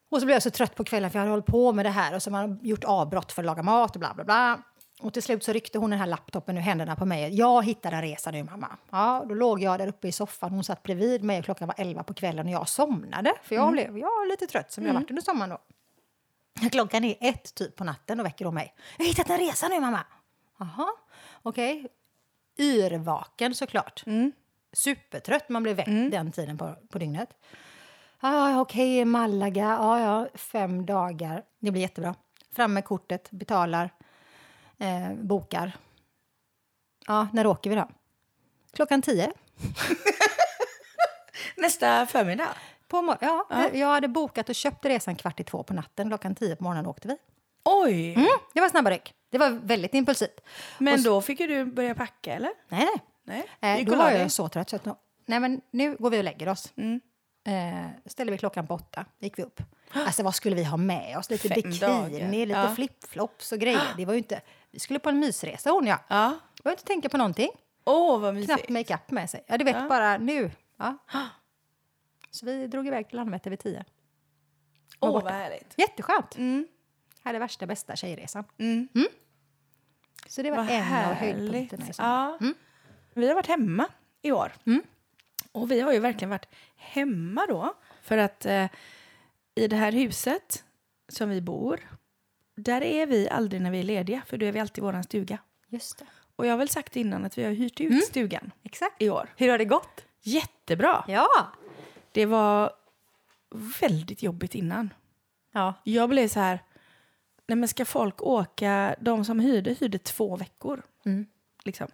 Och 0.10 0.20
så 0.20 0.26
blev 0.26 0.36
jag 0.36 0.44
så 0.44 0.50
trött 0.50 0.76
på 0.76 0.84
kvällen 0.84 1.12
för 1.12 1.20
jag 1.20 1.22
hade 1.22 1.32
hållit 1.32 1.46
på 1.46 1.74
med 1.74 1.86
det 1.86 1.90
här 1.90 2.16
och 2.16 2.24
så 2.24 2.32
man 2.32 2.60
gjort 2.62 2.84
avbrott 2.84 3.32
för 3.32 3.42
att 3.42 3.46
laga 3.46 3.64
mat 3.64 3.96
och 3.96 4.00
bla 4.00 4.14
bla 4.14 4.24
bla. 4.24 4.60
Och 5.02 5.14
till 5.14 5.24
slut 5.24 5.44
så 5.44 5.54
ryckte 5.54 5.78
hon 5.78 5.90
den 5.90 6.00
här 6.00 6.08
laptopen 6.08 6.58
ur 6.58 6.62
händerna 6.62 6.96
på 6.96 7.06
mig. 7.06 7.36
Jag 7.36 7.66
hittade 7.66 7.96
en 7.96 8.02
resa 8.02 8.32
nu 8.32 8.44
mamma. 8.44 8.68
Ja, 8.90 9.26
då 9.30 9.36
låg 9.36 9.62
jag 9.64 9.80
där 9.80 9.88
uppe 9.88 10.08
i 10.08 10.12
soffan. 10.12 10.52
Hon 10.52 10.64
satt 10.64 10.84
bredvid 10.84 11.24
mig 11.24 11.40
och 11.40 11.46
klockan 11.46 11.68
var 11.68 11.76
11 11.78 12.04
på 12.04 12.14
kvällen 12.14 12.46
och 12.46 12.52
jag 12.52 12.70
somnade. 12.70 13.34
För 13.44 13.56
jag 13.56 13.72
blev 13.72 13.98
jag 13.98 14.08
var 14.08 14.30
lite 14.30 14.48
trött 14.48 14.72
som 14.72 14.86
jag 14.86 14.94
varit 14.94 15.10
under 15.10 15.24
sommaren 15.24 15.50
då. 15.50 16.70
Klockan 16.70 17.04
är 17.04 17.16
ett 17.22 17.56
typ 17.56 17.76
på 17.76 17.84
natten 17.84 18.20
och 18.20 18.26
väcker 18.26 18.46
hon 18.46 18.54
mig. 18.54 18.74
Jag 18.98 19.06
har 19.06 19.10
hittat 19.10 19.30
en 19.30 19.38
resa 19.38 19.68
nu 19.68 19.80
mamma. 19.80 20.00
Jaha, 20.60 20.88
okej. 21.42 21.88
Yrvaken 22.58 23.56
såklart. 23.56 24.04
Supertrött, 24.74 25.50
man 25.50 25.64
blir 25.64 25.74
väckt 25.74 26.12
den 26.12 26.32
tiden 26.32 26.58
på, 26.58 26.76
på 26.90 27.00
dygnet. 27.00 27.30
Ah, 28.22 28.60
okej, 28.62 29.06
Malaga, 29.06 29.78
ah, 29.80 30.00
ja, 30.00 30.28
fem 30.36 30.86
dagar. 30.86 31.44
Det 31.60 31.72
blir 31.72 31.82
jättebra. 31.82 32.16
Fram 32.52 32.74
med 32.74 32.86
kortet, 32.86 33.32
betalar, 33.32 33.90
eh, 34.78 35.14
bokar. 35.14 35.78
Ja, 37.08 37.28
när 37.34 37.48
åker 37.48 37.70
vi 37.70 37.76
då? 37.76 37.88
Klockan 38.74 39.02
tio. 39.02 39.32
Nästa 41.58 42.06
förmiddag. 42.06 42.48
På 42.88 43.02
mor- 43.02 43.18
ja, 43.22 43.46
Jag 43.74 43.88
hade 43.88 44.08
bokat 44.08 44.50
och 44.50 44.56
köpt 44.56 44.86
resan 44.86 45.16
kvart 45.16 45.40
i 45.40 45.44
två 45.44 45.64
på 45.64 45.74
natten. 45.74 46.08
Klockan 46.10 46.36
tio 46.36 46.56
på 46.56 46.64
morgonen 46.64 46.86
åkte 46.86 47.08
vi. 47.08 47.18
Oj! 47.64 48.14
Mm, 48.14 48.28
det 48.54 48.62
var 48.62 48.70
snabba 48.70 48.92
ryck. 48.92 49.14
Det 49.30 49.38
var 49.38 49.50
väldigt 49.50 49.94
impulsivt. 49.94 50.40
Men 50.78 51.04
då 51.04 51.22
fick 51.22 51.40
ju 51.40 51.48
du 51.48 51.66
börja 51.66 51.96
packa, 51.96 52.34
eller? 52.34 52.52
Nej, 52.68 52.88
nej. 53.24 53.46
Nej. 53.60 53.80
Eh, 53.82 53.86
då 53.86 53.96
var 53.96 54.12
jag 54.12 54.32
så 54.32 54.50
trött 54.50 54.70
så 54.70 54.76
att 54.76 54.88
nej, 55.26 55.40
men 55.40 55.62
nu 55.72 55.96
går 56.00 56.10
vi 56.10 56.20
och 56.20 56.24
lägger 56.24 56.50
oss. 56.50 56.74
Mm. 56.78 57.02
Eh, 57.44 57.88
ställde 58.06 58.32
vi 58.32 58.38
klockan 58.38 58.68
på 58.68 58.74
åtta, 58.74 59.06
gick 59.20 59.40
vi 59.40 59.44
upp. 59.44 59.62
Alltså 59.94 60.24
vad 60.24 60.36
skulle 60.36 60.56
vi 60.56 60.64
ha 60.64 60.78
med 60.78 61.18
oss? 61.18 61.30
Lite 61.30 61.48
Fem 61.50 61.56
bikini, 61.56 61.78
dagar. 61.80 62.32
lite 62.32 62.52
Ja. 62.52 62.76
flipflops 62.76 63.52
och 63.52 63.60
grejer. 63.60 63.94
Det 63.98 64.06
var 64.06 64.14
inte, 64.14 64.42
vi 64.72 64.80
skulle 64.80 65.00
på 65.00 65.10
en 65.10 65.20
mysresa 65.20 65.70
hon 65.72 65.84
och 65.84 65.90
jag. 65.90 66.00
Ja. 66.08 66.40
Var 66.64 66.72
inte 66.72 66.84
tänka 66.84 67.10
på 67.10 67.18
någonting. 67.18 67.50
Åh, 67.86 68.20
vad 68.20 68.34
mysigt. 68.34 68.54
Knappt 68.66 68.70
makeup 68.70 69.12
med 69.12 69.30
sig. 69.30 69.44
Ja, 69.48 69.58
du 69.58 69.64
vet 69.66 69.76
Ja. 69.76 69.88
bara 69.90 70.18
nu. 70.18 70.52
Ja. 70.78 70.98
Så 72.32 72.46
vi 72.46 72.68
drog 72.68 72.88
iväg 72.88 73.08
till 73.08 73.16
Landvetter 73.18 73.50
vid 73.50 73.60
tio. 73.60 73.86
Åh, 75.00 75.24
vad 75.24 75.32
härligt. 75.32 75.74
Jätteskönt. 75.78 76.38
Mm. 76.38 76.68
Hade 77.24 77.40
värsta 77.40 77.66
bästa 77.66 77.96
tjejresan. 77.96 78.44
Mm. 78.58 78.88
Så 80.28 80.42
det 80.42 80.50
var 80.52 80.58
Vad 80.58 80.70
en 80.70 80.78
av 80.82 80.84
härligt. 80.84 81.20
höjdpunkterna. 81.20 81.90
i 81.90 81.94
sommar. 81.94 82.38
Ja. 82.42 82.54
Vi 83.14 83.28
har 83.28 83.36
varit 83.36 83.48
hemma 83.48 83.88
i 84.22 84.32
år. 84.32 84.52
Mm. 84.66 84.84
Och 85.52 85.72
vi 85.72 85.80
har 85.82 85.94
ju 85.94 86.00
verkligen 86.00 86.30
varit 86.30 86.48
hemma 86.76 87.46
då. 87.50 87.74
För 88.02 88.18
att 88.18 88.46
eh, 88.46 88.66
i 89.56 89.68
det 89.68 89.76
här 89.76 89.92
huset 89.92 90.64
som 91.08 91.30
vi 91.30 91.42
bor, 91.42 91.80
där 92.56 92.82
är 92.84 93.06
vi 93.08 93.30
aldrig 93.30 93.62
när 93.62 93.72
vi 93.72 93.80
är 93.80 93.84
lediga. 93.84 94.22
För 94.28 94.38
då 94.38 94.46
är 94.46 94.52
vi 94.52 94.60
alltid 94.60 94.78
i 94.78 94.86
vår 94.86 95.02
stuga. 95.02 95.38
Just 95.68 96.00
det. 96.00 96.06
Och 96.36 96.46
jag 96.46 96.52
har 96.52 96.58
väl 96.58 96.70
sagt 96.70 96.96
innan 96.96 97.26
att 97.26 97.38
vi 97.38 97.44
har 97.44 97.52
hyrt 97.52 97.82
ut 97.82 97.90
Mm. 97.90 98.02
stugan 98.02 98.52
Exakt. 98.64 99.02
i 99.02 99.10
år. 99.10 99.30
Hur 99.38 99.50
har 99.50 99.58
det 99.58 99.66
gått? 99.66 100.06
Jättebra! 100.22 101.04
Ja. 101.08 101.28
Det 102.12 102.26
var 102.26 102.72
väldigt 103.82 104.24
jobbigt 104.24 104.56
innan. 104.56 104.94
Ja. 105.52 105.74
Jag 105.84 106.10
blev 106.10 106.28
så 106.28 106.40
här, 106.40 106.60
nej 107.48 107.56
men 107.56 107.68
ska 107.70 107.86
folk 107.86 108.22
åka, 108.22 108.96
de 109.00 109.26
som 109.26 109.40
hyrde 109.40 109.74
hyrde 109.74 109.98
två 109.98 110.36
veckor. 110.36 110.82
Mm. 111.06 111.26
Liksom. 111.64 111.88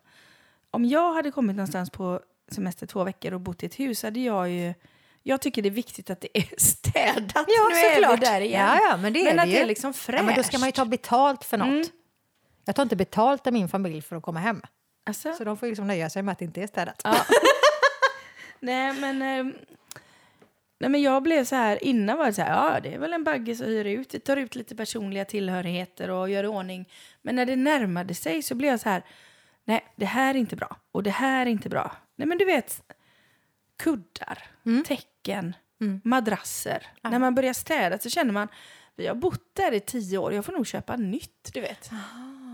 Om 0.72 0.86
jag 0.86 1.14
hade 1.14 1.32
kommit 1.32 1.56
någonstans 1.56 1.90
på 1.90 2.22
semester 2.52 2.86
två 2.88 3.04
veckor 3.04 3.34
och 3.34 3.42
bott 3.42 3.64
i 3.64 3.66
ett 3.66 3.80
hus 3.80 4.04
hade 4.04 4.20
jag 4.20 4.50
ju, 4.50 4.74
jag 5.24 5.42
tycker 5.42 5.62
det 5.62 5.70
är 5.70 5.72
viktigt 5.72 6.10
att 6.10 6.22
det 6.22 6.38
är 6.38 6.48
städat. 6.58 7.46
Ja, 7.48 7.70
nu 7.72 7.76
är 7.76 7.96
såklart. 7.96 8.20
vi 8.22 8.26
där 8.26 8.42
igen. 8.42 8.62
Ja, 8.62 8.80
ja, 8.90 8.98
men 8.98 9.14
det 9.14 9.20
är 9.20 9.26
men 9.26 9.36
det 9.36 9.42
att 9.42 9.50
det 9.50 9.62
är 9.62 9.66
liksom 9.66 9.94
fräscht. 9.94 10.20
Ja, 10.20 10.26
men 10.26 10.36
då 10.36 10.44
ska 10.44 10.58
man 10.58 10.68
ju 10.68 10.72
ta 10.72 10.86
betalt 10.86 11.44
för 11.44 11.58
något. 11.58 11.68
Mm. 11.68 11.88
Jag 12.66 12.76
tar 12.76 12.84
inte 12.84 12.96
betalt 12.96 13.48
av 13.48 13.54
min 13.54 13.70
familj 13.70 14.02
för 14.02 14.16
att 14.16 14.24
komma 14.24 14.40
hem. 14.40 14.62
Alltså, 15.06 15.34
Så 15.34 15.44
de 15.44 15.58
får 15.58 15.68
liksom 15.68 15.88
nöja 15.88 16.10
sig 16.10 16.24
med 16.24 16.32
att 16.32 16.40
det 16.40 16.46
inte 16.46 16.62
är 16.62 16.68
städat. 16.68 17.02
Ja. 17.04 17.16
nej 18.60 18.94
men, 18.94 19.22
ehm, 19.22 19.54
nej 20.80 20.90
men 20.90 21.02
jag 21.02 21.24
blev 21.24 21.46
så 21.46 21.56
här, 21.56 21.84
innan 21.84 22.18
var 22.18 22.26
det 22.26 22.34
så 22.34 22.42
här, 22.42 22.74
ja 22.74 22.80
det 22.80 22.94
är 22.94 23.00
väl 23.00 23.14
en 23.14 23.24
bagge 23.24 23.56
som 23.56 23.66
hyr 23.68 23.86
ut, 23.86 24.14
vi 24.16 24.20
tar 24.20 24.38
ut 24.38 24.56
lite 24.56 24.76
personliga 24.76 25.26
tillhörigheter 25.26 26.10
och 26.10 26.30
gör 26.30 26.44
i 26.44 26.48
ordning. 26.48 26.90
Men 27.22 27.36
när 27.36 27.46
det 27.46 27.56
närmade 27.56 28.14
sig 28.16 28.42
så 28.44 28.56
blev 28.56 28.72
jag 28.72 28.80
så 28.80 28.90
här, 28.90 29.04
nej 29.66 29.86
det 29.96 30.06
här 30.06 30.36
är 30.36 30.40
inte 30.40 30.56
bra 30.56 30.78
och 30.92 31.04
det 31.04 31.10
här 31.10 31.46
är 31.46 31.50
inte 31.50 31.70
bra. 31.70 31.92
Nej 32.16 32.28
men 32.28 32.38
du 32.38 32.46
vet, 32.46 32.84
kuddar, 33.78 34.44
täcken, 34.84 35.56
madrasser. 36.04 36.88
När 37.02 37.20
man 37.20 37.36
börjar 37.36 37.54
städa 37.54 38.00
så 38.00 38.10
känner 38.10 38.34
man, 38.34 38.48
vi 38.96 39.08
har 39.08 39.16
bott 39.16 39.56
där 39.56 39.72
i 39.72 39.80
tio 39.80 40.18
år, 40.18 40.34
jag 40.34 40.46
får 40.46 40.54
nog 40.54 40.68
köpa 40.68 40.96
nytt, 40.96 41.50
du 41.54 41.62
vet. 41.62 41.90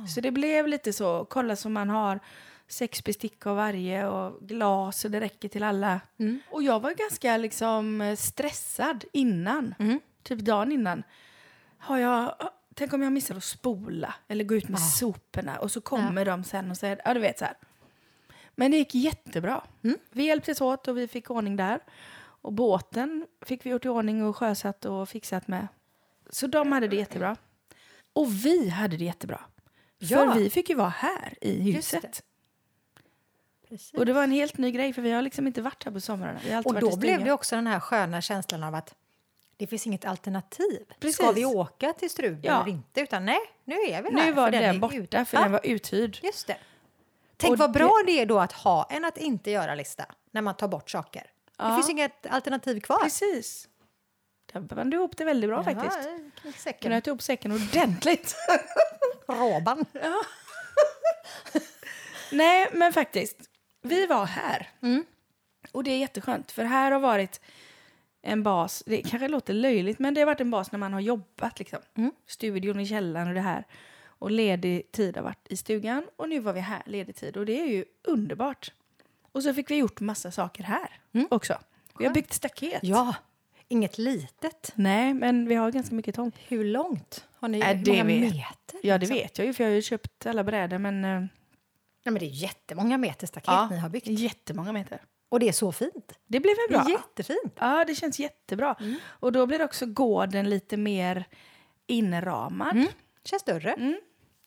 Så 0.08 0.22
det 0.22 0.32
blev 0.32 0.68
lite 0.68 0.94
så, 0.94 1.26
kolla 1.30 1.56
så 1.56 1.70
man 1.70 1.90
har 1.90 2.20
sex 2.68 3.04
bestick 3.04 3.46
av 3.46 3.56
varje 3.56 4.08
och 4.08 4.48
glas 4.48 5.06
och 5.06 5.12
det 5.12 5.20
räcker 5.20 5.50
till 5.50 5.64
alla. 5.64 6.02
Och 6.50 6.64
jag 6.64 6.80
var 6.80 6.92
ganska 6.94 7.38
liksom 7.38 8.02
eh, 8.02 8.16
stressad 8.16 9.06
innan, 9.14 9.76
typ 10.24 10.40
dagen 10.40 10.72
innan. 10.72 11.04
Har 11.78 11.98
jag, 11.98 12.36
tänk 12.76 12.94
om 12.94 13.02
jag 13.02 13.12
missar 13.14 13.36
att 13.36 13.44
spola 13.44 14.14
eller 14.28 14.44
gå 14.44 14.56
ut 14.56 14.70
med 14.70 14.80
soporna 14.82 15.60
och 15.60 15.72
så 15.72 15.82
kommer 15.82 16.26
de 16.26 16.44
sen 16.44 16.72
och 16.72 16.78
säger, 16.78 17.02
ja 17.06 17.14
du 17.14 17.20
vet 17.20 17.40
så 17.40 17.46
här. 17.46 17.54
Men 18.62 18.72
det 18.72 18.78
gick 18.78 18.96
jättebra. 18.96 19.64
Vi 20.12 20.24
hjälptes 20.24 20.62
åt 20.62 20.88
och 20.88 20.98
vi 20.98 21.08
fick 21.08 21.30
ordning 21.30 21.56
där. 21.56 21.80
Och 22.44 22.54
båten 22.54 23.28
fick 23.42 23.66
vi 23.66 23.70
gjort 23.70 23.86
i 23.86 23.90
ordning 23.90 24.24
och 24.26 24.38
sjösatt 24.38 24.86
och 24.86 25.10
fixat 25.10 25.48
med. 25.48 25.68
Så 26.30 26.48
de 26.48 26.72
hade 26.72 26.88
det 26.88 26.96
jättebra. 26.96 27.38
Och 28.14 28.46
vi 28.46 28.70
hade 28.70 28.98
det 28.98 29.06
jättebra. 29.06 29.42
Ja. 29.98 30.18
För 30.34 30.40
vi 30.40 30.50
fick 30.50 30.70
ju 30.70 30.76
vara 30.76 30.90
här 30.90 31.34
i 31.42 31.56
det. 31.58 31.72
huset. 31.72 32.24
Precis. 33.70 33.94
Och 33.94 34.06
det 34.06 34.14
var 34.14 34.24
en 34.24 34.32
helt 34.32 34.58
ny 34.58 34.72
grej 34.72 34.94
för 34.94 35.02
vi 35.02 35.12
har 35.12 35.22
liksom 35.22 35.48
inte 35.48 35.62
varit 35.62 35.84
här 35.84 35.92
på 35.92 36.00
somrarna. 36.02 36.62
Och 36.66 36.80
då 36.80 36.96
blev 36.98 37.24
det 37.24 37.32
också 37.32 37.56
den 37.56 37.68
här 37.68 37.80
sköna 37.80 38.22
känslan 38.22 38.64
av 38.64 38.76
att 38.76 38.96
det 39.58 39.68
finns 39.68 39.88
inget 39.88 40.06
alternativ. 40.06 40.86
Precis. 41.00 41.16
Ska 41.16 41.32
vi 41.32 41.46
åka 41.46 41.94
till 41.94 42.10
Struben 42.10 42.42
Ja. 42.44 42.62
eller 42.62 42.72
inte? 42.72 43.02
Utan 43.02 43.26
nej, 43.26 43.40
nu 43.64 43.76
är 43.76 44.02
vi 44.04 44.10
här. 44.20 44.26
Nu 44.26 44.32
var 44.32 44.52
den, 44.52 44.64
är 44.64 44.80
borta 44.80 44.96
ut- 44.96 45.12
för 45.12 45.38
Ja, 45.38 45.42
den 45.44 45.52
var 45.52 45.62
uthyrd. 45.64 46.20
Just 46.24 46.48
det. 46.48 46.58
Tänk 47.42 47.52
Och 47.52 47.58
vad 47.60 47.70
det- 47.74 47.80
bra 47.80 48.04
det 48.06 48.12
är 48.20 48.26
då 48.26 48.40
att 48.40 48.52
ha 48.52 48.88
än 48.90 49.06
att 49.06 49.18
inte 49.18 49.52
göra 49.52 49.76
lista 49.76 50.06
när 50.32 50.42
man 50.42 50.56
tar 50.56 50.68
bort 50.68 50.90
saker. 50.90 51.22
Det 51.22 51.30
Ja. 51.58 51.76
finns 51.76 51.90
inget 51.90 52.26
alternativ 52.30 52.80
kvar. 52.80 53.00
Precis. 53.04 53.68
Där 54.54 54.60
band 54.60 54.92
du 54.92 54.98
ihop 54.98 55.18
det 55.18 55.24
väldigt 55.26 55.50
bra 55.50 55.64
faktiskt. 55.64 55.98
Ja, 56.04 56.42
Kunde 56.42 56.58
säcken. 56.58 56.92
ha 56.92 57.02
ihop 57.06 57.22
säcken 57.22 57.52
ordentligt. 57.52 58.36
Råban. 59.28 59.86
Nej, 62.32 62.70
men 62.74 62.94
faktiskt. 62.94 63.38
Vi 63.82 64.06
var 64.06 64.26
här. 64.26 64.70
Mm. 64.82 65.06
Och 65.72 65.84
det 65.84 65.92
är 65.92 65.98
jätteskönt, 65.98 66.52
för 66.52 66.64
här 66.64 66.92
har 66.92 67.00
varit 67.00 67.42
en 68.22 68.44
bas. 68.44 68.84
Det 68.86 69.02
kanske 69.02 69.28
låter 69.28 69.54
löjligt, 69.54 70.00
men 70.00 70.14
det 70.14 70.22
har 70.22 70.26
varit 70.26 70.42
en 70.42 70.52
bas 70.52 70.72
när 70.72 70.80
man 70.80 70.94
har 70.94 71.00
jobbat. 71.00 71.60
Liksom. 71.60 71.80
Mm. 71.98 72.12
Studion 72.28 72.80
i 72.80 72.86
källaren 72.88 73.28
och 73.28 73.34
det 73.34 73.42
här. 73.42 73.66
Och 74.22 74.32
ledig 74.32 74.92
tid 74.92 75.16
har 75.18 75.24
varit 75.24 75.48
i 75.50 75.58
stugan. 75.58 76.04
Och 76.16 76.30
nu 76.30 76.40
var 76.40 76.54
vi 76.54 76.60
här, 76.60 76.82
ledig 76.86 77.16
tid. 77.16 77.38
Och 77.38 77.46
det 77.46 77.62
är 77.62 77.66
ju 77.66 77.86
underbart. 78.04 78.72
Och 79.32 79.44
så 79.44 79.54
fick 79.54 79.72
vi 79.72 79.76
gjort 79.76 80.00
massa 80.00 80.32
saker 80.32 80.64
här 80.64 81.00
också. 81.30 81.58
Vi 82.00 82.06
har 82.06 82.14
byggt 82.14 82.34
staket. 82.34 82.80
Ja, 82.84 83.16
inget 83.68 83.98
litet. 83.98 84.72
Nej, 84.76 85.14
men 85.14 85.48
vi 85.48 85.56
har 85.56 85.72
ganska 85.72 85.96
mycket 85.96 86.16
tomt. 86.16 86.36
Hur 86.48 86.64
långt? 86.66 87.28
Har 87.40 87.48
ni 87.48 87.60
Äh, 87.60 87.68
hur 87.68 87.86
många 87.88 88.04
vet- 88.04 88.22
meter? 88.34 88.80
Ja, 88.84 88.94
det 88.94 88.98
liksom? 89.00 89.16
vet 89.18 89.38
jag 89.38 89.48
ju, 89.48 89.54
för 89.54 89.64
jag 89.64 89.72
har 89.72 89.76
ju 89.76 89.82
köpt 89.82 90.26
alla 90.26 90.44
brädor. 90.44 90.78
Men, 90.78 91.06
eh, 91.06 91.24
Ja, 92.04 92.12
men 92.12 92.20
det 92.20 92.26
är 92.26 92.30
jättemånga 92.44 92.98
meter 92.98 93.28
staket 93.28 93.70
ni 93.72 93.78
har 93.78 93.90
byggt. 93.90 94.08
jättemånga 94.08 94.72
meter. 94.72 95.02
Och 95.30 95.40
det 95.40 95.48
är 95.48 95.52
så 95.54 95.72
fint. 95.72 96.14
Det 96.28 96.40
blev 96.40 96.56
väl 96.70 96.80
bra? 96.84 96.90
jättefint. 96.92 97.54
Ja, 97.60 97.86
det 97.88 97.96
känns 97.96 98.20
jättebra. 98.20 98.76
Och 99.04 99.32
då 99.32 99.46
blir 99.46 99.62
också 99.64 99.86
gården 99.86 100.50
lite 100.50 100.78
mer 100.78 101.26
inramad. 101.88 102.86
Känns 103.24 103.42
större. 103.42 103.74
Mm. 103.74 104.00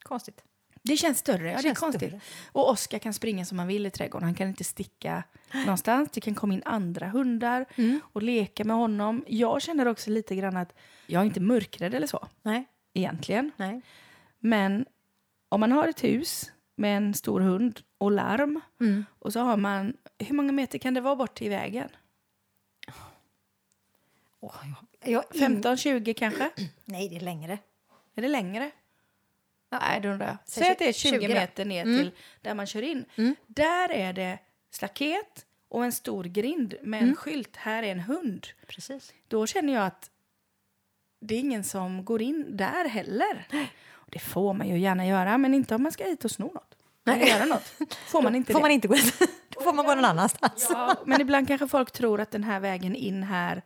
Konstigt. 0.08 0.44
Det 0.82 0.96
känns 0.96 1.18
större, 1.18 1.46
ja 1.46 1.52
det 1.52 1.58
är 1.58 1.62
Känns 1.62 1.78
konstigt. 1.78 2.08
större. 2.08 2.20
Och 2.52 2.70
Oskar 2.70 2.98
kan 2.98 3.14
springa 3.14 3.44
som 3.44 3.58
han 3.58 3.68
vill 3.68 3.86
i 3.86 3.90
trädgården. 3.90 4.24
Han 4.24 4.34
kan 4.34 4.48
inte 4.48 4.64
sticka 4.64 5.22
någonstans. 5.54 6.08
Det 6.12 6.20
kan 6.20 6.34
komma 6.34 6.54
in 6.54 6.62
andra 6.64 7.08
hundar 7.08 7.66
Mm. 7.76 8.00
och 8.12 8.22
leka 8.22 8.64
med 8.64 8.76
honom. 8.76 9.24
Jag 9.28 9.62
känner 9.62 9.86
också 9.88 10.10
lite 10.10 10.36
grann 10.36 10.56
att 10.56 10.72
jag 11.06 11.20
är 11.20 11.24
inte 11.26 11.40
mörkrädd 11.40 11.94
eller 11.94 12.06
så 12.06 12.28
Nej. 12.42 12.64
egentligen. 12.92 13.50
Nej. 13.56 13.80
Men 14.38 14.86
om 15.48 15.60
man 15.60 15.72
har 15.72 15.88
ett 15.88 16.04
hus 16.04 16.52
med 16.76 16.96
en 16.96 17.14
stor 17.14 17.40
hund 17.40 17.80
och 17.98 18.10
larm 18.12 18.60
Mm. 18.80 19.04
och 19.18 19.32
så 19.32 19.40
har 19.40 19.56
man, 19.56 19.96
hur 20.18 20.34
många 20.34 20.52
meter 20.52 20.78
kan 20.78 20.94
det 20.94 21.00
vara 21.00 21.16
bort 21.16 21.34
till 21.34 21.50
vägen? 21.50 21.88
Åh, 24.40 24.54
jag, 25.00 25.12
jag, 25.12 25.50
in- 25.50 25.62
15-20 25.62 26.14
kanske? 26.14 26.50
Nej, 26.84 27.08
det 27.08 27.16
är 27.16 27.20
längre. 27.20 27.58
Är 28.14 28.22
det 28.22 28.28
längre? 28.28 28.70
Nej, 29.82 30.00
det 30.00 30.08
undrar 30.08 30.26
jag. 30.26 30.36
Säg 30.46 30.70
att 30.70 30.78
det 30.78 30.88
är 30.88 30.92
20 30.92 31.10
20 31.20 31.28
då. 31.28 31.34
meter 31.34 31.64
ner 31.64 31.82
Mm. 31.82 31.98
till 31.98 32.10
där 32.42 32.54
man 32.54 32.66
kör 32.66 32.82
in. 32.82 33.04
Mm. 33.16 33.36
Där 33.46 33.92
är 33.92 34.12
det 34.12 34.38
staket 34.70 35.46
och 35.68 35.84
en 35.84 35.92
stor 35.92 36.24
grind 36.24 36.74
med 36.82 36.98
en 36.98 37.04
Mm. 37.04 37.16
skylt. 37.16 37.56
Här 37.56 37.82
är 37.82 37.92
en 37.92 38.00
hund. 38.00 38.46
Precis. 38.66 39.12
Då 39.28 39.46
känner 39.46 39.72
jag 39.72 39.86
att 39.86 40.10
det 41.20 41.34
är 41.34 41.38
ingen 41.38 41.64
som 41.64 42.04
går 42.04 42.22
in 42.22 42.56
där 42.56 42.88
heller. 42.88 43.46
Och 43.92 44.08
det 44.10 44.18
får 44.18 44.54
man 44.54 44.68
ju 44.68 44.78
gärna 44.78 45.06
göra, 45.06 45.38
men 45.38 45.54
inte 45.54 45.74
om 45.74 45.82
man 45.82 45.92
ska 45.92 46.04
hit 46.04 46.24
och 46.24 46.30
sno 46.30 46.44
något. 46.54 46.74
Eller 47.06 47.26
göra 47.26 47.44
något. 47.44 47.64
Får 48.06 48.22
man 48.22 48.34
inte 48.34 48.52
får 48.52 48.58
det. 48.58 48.62
man 48.62 48.70
inte 48.70 48.88
gå 48.88 48.94
Då 49.48 49.60
får 49.60 49.72
man 49.72 49.86
gå 49.86 49.94
någon 49.94 50.04
annanstans. 50.04 50.66
Ja, 50.70 50.96
men 51.06 51.20
ibland 51.20 51.48
kanske 51.48 51.68
folk 51.68 51.90
tror 51.90 52.20
att 52.20 52.30
den 52.30 52.44
här 52.44 52.60
vägen 52.60 52.94
in 52.96 53.22
här 53.22 53.62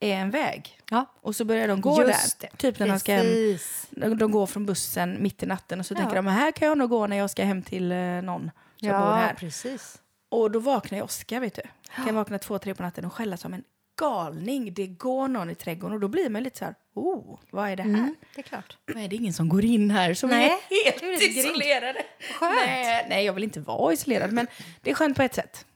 är 0.00 0.14
en 0.14 0.30
väg. 0.30 0.80
Ja. 0.90 1.06
Och 1.20 1.36
så 1.36 1.44
börjar 1.44 1.68
de 1.68 1.80
gå 1.80 2.02
Just 2.06 2.40
där. 2.40 2.48
det. 2.52 2.56
Typ 2.56 2.78
när 2.78 2.88
de 2.88 3.00
ska 3.00 3.12
hem 3.12 4.18
de, 4.18 4.30
går 4.30 4.46
från 4.46 4.66
bussen 4.66 5.22
mitt 5.22 5.42
i 5.42 5.46
natten 5.46 5.80
och 5.80 5.86
så 5.86 5.94
Ja. 5.94 5.98
tänker 5.98 6.16
de 6.16 6.26
här 6.26 6.52
kan 6.52 6.68
jag 6.68 6.78
nog 6.78 6.90
gå 6.90 7.06
när 7.06 7.16
jag 7.16 7.30
ska 7.30 7.44
hem 7.44 7.62
till 7.62 7.92
eh, 7.92 7.98
någon 7.98 8.50
som 8.80 8.88
bor 8.88 8.96
Ja, 8.98 9.14
här. 9.14 9.34
precis. 9.34 9.98
Och 10.28 10.50
då 10.50 10.58
vaknar 10.58 10.98
jag 10.98 11.04
Oskar, 11.04 11.40
vet 11.40 11.54
du. 11.54 11.62
Kan 12.04 12.14
vakna 12.14 12.38
två, 12.38 12.58
tre 12.58 12.74
på 12.74 12.82
natten 12.82 13.04
och 13.04 13.12
skälla 13.12 13.36
som 13.36 13.54
en 13.54 13.64
galning. 14.00 14.74
Det 14.74 14.86
går 14.86 15.28
någon 15.28 15.50
i 15.50 15.54
trädgården 15.54 15.94
och 15.94 16.00
då 16.00 16.08
blir 16.08 16.30
man 16.30 16.42
lite 16.42 16.58
så 16.58 16.64
här, 16.64 16.74
oh, 16.94 17.38
vad 17.50 17.68
är 17.70 17.76
det 17.76 17.82
här? 17.82 17.90
Mm, 17.90 18.14
det 18.34 18.40
är 18.40 18.42
klart. 18.42 18.76
Men 18.86 18.98
är 18.98 19.08
det 19.08 19.16
ingen 19.16 19.32
som 19.32 19.48
går 19.48 19.64
in 19.64 19.90
här 19.90 20.14
som 20.14 20.30
Nej, 20.30 20.44
är 20.46 20.50
är 20.76 20.84
helt 20.84 21.02
grind. 21.20 21.36
isolerade? 21.36 22.02
Skönt. 22.38 22.54
Nej, 22.66 23.06
nej, 23.08 23.24
jag 23.24 23.32
vill 23.32 23.44
inte 23.44 23.60
vara 23.60 23.92
isolerad, 23.92 24.32
men 24.32 24.46
det 24.82 24.90
är 24.90 24.94
skönt 24.94 25.16
på 25.16 25.22
ett 25.22 25.34
sätt. 25.34 25.66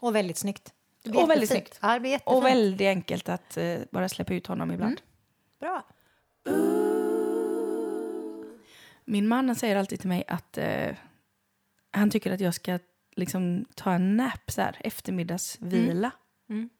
Och 0.00 0.14
väldigt 0.14 0.38
snyggt. 0.38 0.72
Och 1.08 1.30
väldigt 1.30 1.50
snyggt. 1.50 1.78
Ja. 1.82 2.18
Och 2.24 2.44
väldigt 2.44 2.86
enkelt 2.86 3.28
att 3.28 3.56
eh, 3.56 3.78
bara 3.90 4.08
släppa 4.08 4.34
ut 4.34 4.46
honom 4.46 4.70
ibland. 4.70 5.00
Bra. 5.60 5.84
Min 9.04 9.28
man 9.28 9.56
säger 9.56 9.76
alltid 9.76 10.00
till 10.00 10.08
mig 10.08 10.24
att 10.28 10.58
eh, 10.58 10.96
han 11.90 12.10
tycker 12.10 12.32
att 12.32 12.40
jag 12.40 12.54
ska 12.54 12.78
liksom 13.16 13.64
ta 13.74 13.92
en 13.92 14.16
nap, 14.16 14.50
så 14.50 14.60
här, 14.60 14.76
eftermiddagsvila. 14.80 16.10
Mm. 16.48 16.70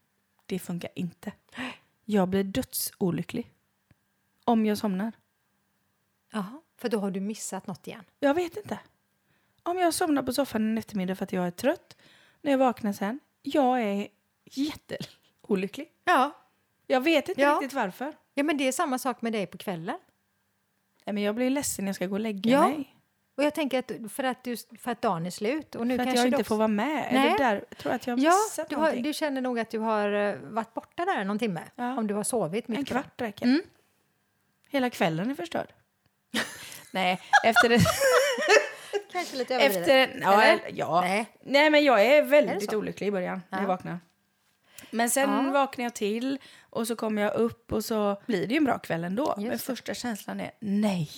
Det 0.47 0.59
funkar 0.59 0.91
inte. 0.95 1.33
Jag 2.05 2.29
blir 2.29 2.45
dödsolycklig 2.45 3.51
om 4.45 4.67
jag 4.67 4.79
somnar. 4.79 5.13
Jaha, 6.33 6.61
för 6.77 6.89
då 6.89 6.99
har 6.99 7.11
du 7.11 7.21
missat 7.21 7.67
något 7.67 7.87
igen. 7.87 8.05
Jag 8.21 8.35
vet 8.35 8.57
inte. 8.57 8.79
Om 9.63 9.79
jag 9.79 9.95
somnar 9.95 10.23
på 10.23 10.33
soffan 10.33 10.63
en 10.63 10.79
eftermiddag 10.79 11.15
för 11.15 11.25
att 11.25 11.33
jag 11.33 11.47
är 11.47 11.51
trött, 11.51 11.97
när 12.43 12.51
jag 12.51 12.59
vaknar 12.59 12.93
sen, 12.93 13.21
jag 13.43 13.83
är 13.83 14.09
jätteolycklig. 14.45 15.89
Ja. 16.05 16.31
Jag 16.87 17.01
vet 17.01 17.29
inte 17.29 17.41
Ja. 17.41 17.53
riktigt 17.55 17.73
varför. 17.73 18.13
ja, 18.35 18.43
men 18.43 18.57
det 18.57 18.69
är 18.69 18.73
samma 18.73 18.99
sak 18.99 19.23
med 19.23 19.33
dig 19.33 19.47
på 19.47 19.59
kvällen. 19.59 19.99
Nej, 21.07 21.15
men 21.15 21.23
jag 21.23 21.35
blir 21.35 21.51
ledsen 21.51 21.85
när 21.85 21.89
jag 21.89 21.97
ska 21.97 22.07
gå 22.07 22.15
och 22.15 22.21
lägga 22.21 22.51
Ja. 22.51 22.69
mig. 22.69 22.91
Och 23.37 23.45
jag 23.45 23.55
tänker 23.55 23.79
att 23.79 24.13
för 24.13 24.25
att, 24.25 24.45
du, 24.45 24.57
för 24.79 24.91
att 24.91 25.03
dagen 25.03 25.27
är 25.27 25.31
slut 25.31 25.75
och 25.75 25.87
nu 25.87 25.97
För 25.97 26.03
att 26.03 26.07
kanske 26.07 26.19
jag 26.21 26.25
du 26.25 26.29
inte 26.29 26.37
också- 26.41 26.49
får 26.49 26.57
vara 26.57 26.69
med. 26.69 27.09
Nej. 27.13 27.27
Eller 27.29 27.39
där, 27.39 27.65
jag 27.69 27.79
tror 27.79 27.93
att 27.93 28.07
jag 28.07 28.17
har 28.17 28.25
Ja, 28.25 28.31
missat 28.31 28.69
du, 28.69 28.75
har, 28.77 28.83
någonting. 28.83 29.03
du 29.03 29.13
känner 29.13 29.41
nog 29.41 29.59
att 29.59 29.71
du 29.71 29.79
har 29.79 30.13
eh, 30.13 30.35
varit 30.43 30.75
borta 30.75 31.05
där 31.05 31.25
någon 31.25 31.39
timme. 31.39 31.63
Ja. 31.75 31.99
Om 31.99 32.07
du 32.07 32.15
har 32.15 32.25
sovit 32.25 32.69
mycket. 32.69 32.81
En 32.81 32.85
kvart 33.03 33.21
räcker. 33.21 33.47
Mm. 33.47 33.63
Hela 34.69 34.91
kvällen 34.91 35.31
är 35.31 35.35
förstörd. 35.35 35.73
Nej, 36.93 37.21
efter 37.45 37.69
det... 37.69 37.79
Kanske 39.13 39.37
lite 39.37 39.55
överdrivet. 39.55 39.89
efter, 39.89 40.21
ja, 40.23 40.43
Eller? 40.43 40.61
ja. 40.75 41.01
Nej. 41.01 41.27
Nej. 41.43 41.71
men 41.71 41.85
jag 41.85 42.07
är 42.07 42.23
väldigt 42.23 42.71
så? 42.71 42.77
olycklig 42.79 43.07
i 43.07 43.11
början 43.11 43.43
när 43.51 43.59
Ja. 43.59 43.63
jag 43.63 43.69
vaknar. 43.69 43.99
Men 44.95 45.11
sen 45.11 45.31
Ja. 45.47 45.51
vaknar 45.53 45.85
jag 45.85 45.95
till 45.95 46.39
och 46.71 46.87
så 46.87 46.97
kommer 46.97 47.23
jag 47.23 47.35
upp 47.35 47.73
och 47.73 47.85
så 47.85 48.23
blir 48.27 48.47
det 48.47 48.55
ju 48.55 48.59
en 48.59 48.65
bra 48.65 48.79
kväll 48.79 49.05
ändå. 49.05 49.23
Just 49.29 49.39
men 49.39 49.51
det. 49.51 49.59
första 49.59 49.95
känslan 49.95 50.41
är 50.41 50.51
nej, 50.61 51.11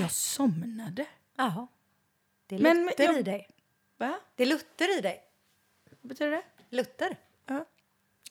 jag 0.00 0.10
somnade. 0.10 1.06
Jaha. 1.36 1.66
Det 2.46 2.54
är 2.54 2.58
Men 2.60 2.84
lutter 2.86 3.04
jag- 3.04 3.18
i 3.18 3.22
dig. 3.22 3.48
Va? 3.96 4.18
Det 4.36 4.42
är 4.42 4.46
lutter 4.46 4.98
i 4.98 5.00
dig. 5.00 5.22
Vad 6.00 6.08
betyder 6.08 6.30
det? 6.30 6.42
Lutter. 6.70 7.16
Ja. 7.46 7.64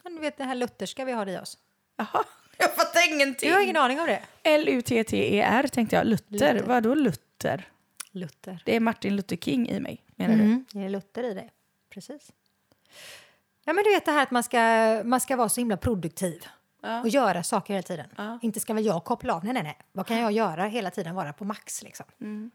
Ja, 0.03 0.09
Du 0.09 0.19
vet 0.19 0.37
det 0.37 0.43
här 0.43 0.55
lutherska 0.55 1.05
vi 1.05 1.11
har 1.11 1.29
i 1.29 1.37
oss. 1.37 1.57
Jaha, 1.95 2.23
jag 2.57 2.75
fattar 2.75 3.13
ingenting. 3.13 3.49
Du 3.49 3.55
har 3.55 3.61
ingen 3.63 3.77
aning 3.77 3.99
om 3.99 4.05
det? 4.07 4.23
L-U-T-T-E-R 4.43 5.67
tänkte 5.67 5.95
jag. 5.95 6.07
Luther. 6.07 6.25
Luther. 6.53 6.63
Vadå 6.67 6.95
Luther? 6.95 7.69
Lutter. 8.11 8.61
Det 8.65 8.75
är 8.75 8.79
Martin 8.79 9.15
Luther 9.15 9.35
King 9.37 9.69
i 9.69 9.79
mig, 9.79 10.03
menar 10.15 10.35
du? 10.35 10.41
Mm, 10.43 10.65
det 10.71 10.79
är 10.79 10.89
lutter 10.89 11.23
i 11.23 11.33
dig. 11.33 11.51
Precis. 11.89 12.31
Ja, 13.65 13.73
men 13.73 13.83
du 13.83 13.89
vet 13.93 14.05
det 14.05 14.11
här 14.11 14.23
att 14.23 14.31
man 14.31 14.43
ska, 14.43 14.59
man 15.05 15.21
ska 15.21 15.35
vara 15.35 15.49
så 15.49 15.61
himla 15.61 15.77
produktiv 15.77 16.45
Ja. 16.85 17.01
och 17.01 17.07
göra 17.09 17.43
saker 17.43 17.73
hela 17.73 17.83
tiden. 17.83 18.07
Ja. 18.17 18.39
Inte 18.41 18.59
ska 18.59 18.73
väl 18.73 18.85
jag 18.85 19.03
koppla 19.03 19.33
av. 19.35 19.43
Nej, 19.43 19.53
nej, 19.53 19.63
nej. 19.63 19.77
Vad 19.91 20.07
kan 20.07 20.17
jag 20.17 20.31
göra 20.31 20.65
hela 20.65 20.91
tiden? 20.91 21.15
Vara 21.15 21.33
på 21.33 21.45
max 21.45 21.83
liksom. 21.83 22.05
Mm. 22.21 22.51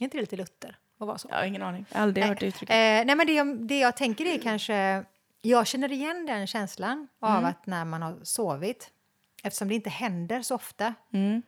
Är 0.00 0.04
inte 0.04 0.16
det 0.16 0.20
lite 0.20 0.36
lutter 0.36 0.78
att 0.98 1.06
vara 1.06 1.18
så? 1.18 1.28
Jag 1.30 1.36
har 1.36 1.44
ingen 1.44 1.62
aning. 1.62 1.86
Jag 1.90 1.98
har 1.98 2.02
aldrig 2.02 2.26
hört 2.26 2.40
det 2.40 2.46
uttrycket. 2.46 2.70
Eh, 2.74 2.76
nej, 3.06 3.14
men 3.16 3.26
det, 3.26 3.32
jag- 3.32 3.66
det 3.66 3.78
jag 3.78 3.96
tänker 3.96 4.24
är 4.26 4.38
kanske... 4.38 5.04
Jag 5.42 5.66
känner 5.66 5.92
igen 5.92 6.26
den 6.26 6.46
känslan 6.46 7.08
av 7.20 7.30
Mm. 7.30 7.44
att 7.44 7.66
när 7.66 7.84
man 7.84 8.02
har 8.02 8.16
sovit, 8.22 8.90
eftersom 9.42 9.68
det 9.68 9.74
inte 9.74 9.90
händer 9.90 10.42
så 10.42 10.54
ofta, 10.54 10.94
Mm. 11.12 11.42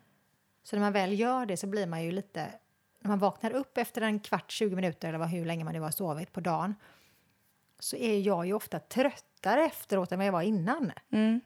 så 0.63 0.77
när 0.77 0.81
man 0.81 0.93
väl 0.93 1.19
gör 1.21 1.47
det 1.47 1.57
så 1.57 1.67
blir 1.67 1.87
man 1.87 2.05
ju 2.05 2.13
lite... 2.13 2.47
När 3.01 3.09
man 3.09 3.19
vaknar 3.19 3.51
upp 3.51 3.79
efter 3.79 4.03
en 4.03 4.21
kvart, 4.21 4.51
20 4.51 4.77
minuter 4.77 5.09
eller 5.09 5.19
vad, 5.19 5.29
hur 5.29 5.45
länge 5.45 5.65
man 5.65 5.75
nu 5.75 5.81
har 5.81 5.91
sovit 5.91 6.33
på 6.33 6.41
dagen 6.41 6.75
så 7.79 7.97
är 7.97 8.21
jag 8.21 8.47
ju 8.47 8.53
ofta 8.53 8.79
tröttare 8.79 9.65
efteråt 9.65 10.13
än 10.13 10.19
vad 10.19 10.27
jag 10.27 10.33
var 10.33 10.43
innan. 10.43 10.93
Mm. 11.13 11.41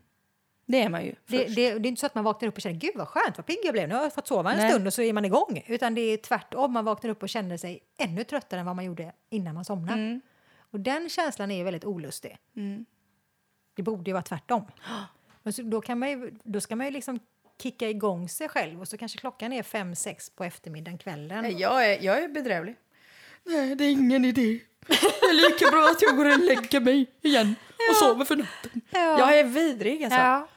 Det 0.66 0.82
är 0.82 0.88
man 0.88 1.04
ju. 1.04 1.14
Det, 1.26 1.44
det, 1.44 1.54
det 1.54 1.86
är 1.86 1.86
inte 1.86 2.00
så 2.00 2.06
att 2.06 2.14
man 2.14 2.24
vaknar 2.24 2.48
upp 2.48 2.54
och 2.54 2.60
känner 2.60 2.80
gud 2.80 2.92
vad 2.94 3.08
skönt, 3.08 3.36
vad 3.36 3.46
pigg 3.46 3.58
jag 3.64 3.72
blev, 3.72 3.88
nu 3.88 3.94
har 3.94 4.02
jag 4.02 4.14
fått 4.14 4.26
sova 4.26 4.52
en 4.52 4.58
Nej. 4.58 4.70
stund 4.70 4.86
och 4.86 4.94
så 4.94 5.02
är 5.02 5.12
man 5.12 5.24
igång. 5.24 5.64
Utan 5.66 5.94
det 5.94 6.00
är 6.00 6.16
tvärtom, 6.16 6.72
man 6.72 6.84
vaknar 6.84 7.10
upp 7.10 7.22
och 7.22 7.28
känner 7.28 7.56
sig 7.56 7.80
ännu 7.98 8.24
tröttare 8.24 8.60
än 8.60 8.66
vad 8.66 8.76
man 8.76 8.84
gjorde 8.84 9.12
innan 9.30 9.54
man 9.54 9.64
somnade. 9.64 10.00
Mm. 10.00 10.20
Och 10.58 10.80
den 10.80 11.08
känslan 11.08 11.50
är 11.50 11.56
ju 11.56 11.64
väldigt 11.64 11.84
olustig. 11.84 12.38
Mm. 12.56 12.84
Det 13.74 13.82
borde 13.82 14.10
ju 14.10 14.12
vara 14.12 14.22
tvärtom. 14.22 14.62
Men 15.42 15.52
så, 15.52 15.62
då, 15.62 15.80
kan 15.80 15.98
man 15.98 16.10
ju, 16.10 16.34
då 16.44 16.60
ska 16.60 16.76
man 16.76 16.86
ju 16.86 16.92
liksom 16.92 17.18
kicka 17.62 17.88
igång 17.88 18.28
sig 18.28 18.48
själv 18.48 18.80
och 18.80 18.88
så 18.88 18.98
kanske 18.98 19.18
klockan 19.18 19.52
är 19.52 19.62
fem 19.62 19.94
sex 19.94 20.30
på 20.30 20.44
eftermiddagen, 20.44 20.98
kvällen. 20.98 21.58
Jag 21.58 21.92
är, 21.92 22.04
jag 22.04 22.22
är 22.22 22.28
bedrövlig. 22.28 22.76
Nej, 23.46 23.74
det 23.74 23.84
är 23.84 23.90
ingen 23.90 24.24
idé. 24.24 24.60
Det 24.86 24.94
är 25.26 25.50
lika 25.50 25.70
bra 25.70 25.90
att 25.90 26.02
jag 26.02 26.16
går 26.16 26.24
och 26.32 26.38
lägger 26.38 26.80
mig 26.80 27.06
igen 27.22 27.54
och 27.90 27.96
sover 27.96 28.24
för 28.24 28.36
natten. 28.36 28.80
Ja. 28.90 29.18
Jag 29.18 29.38
är 29.38 29.44
vidrig 29.44 30.04
alltså. 30.04 30.18
Ja, 30.18 30.48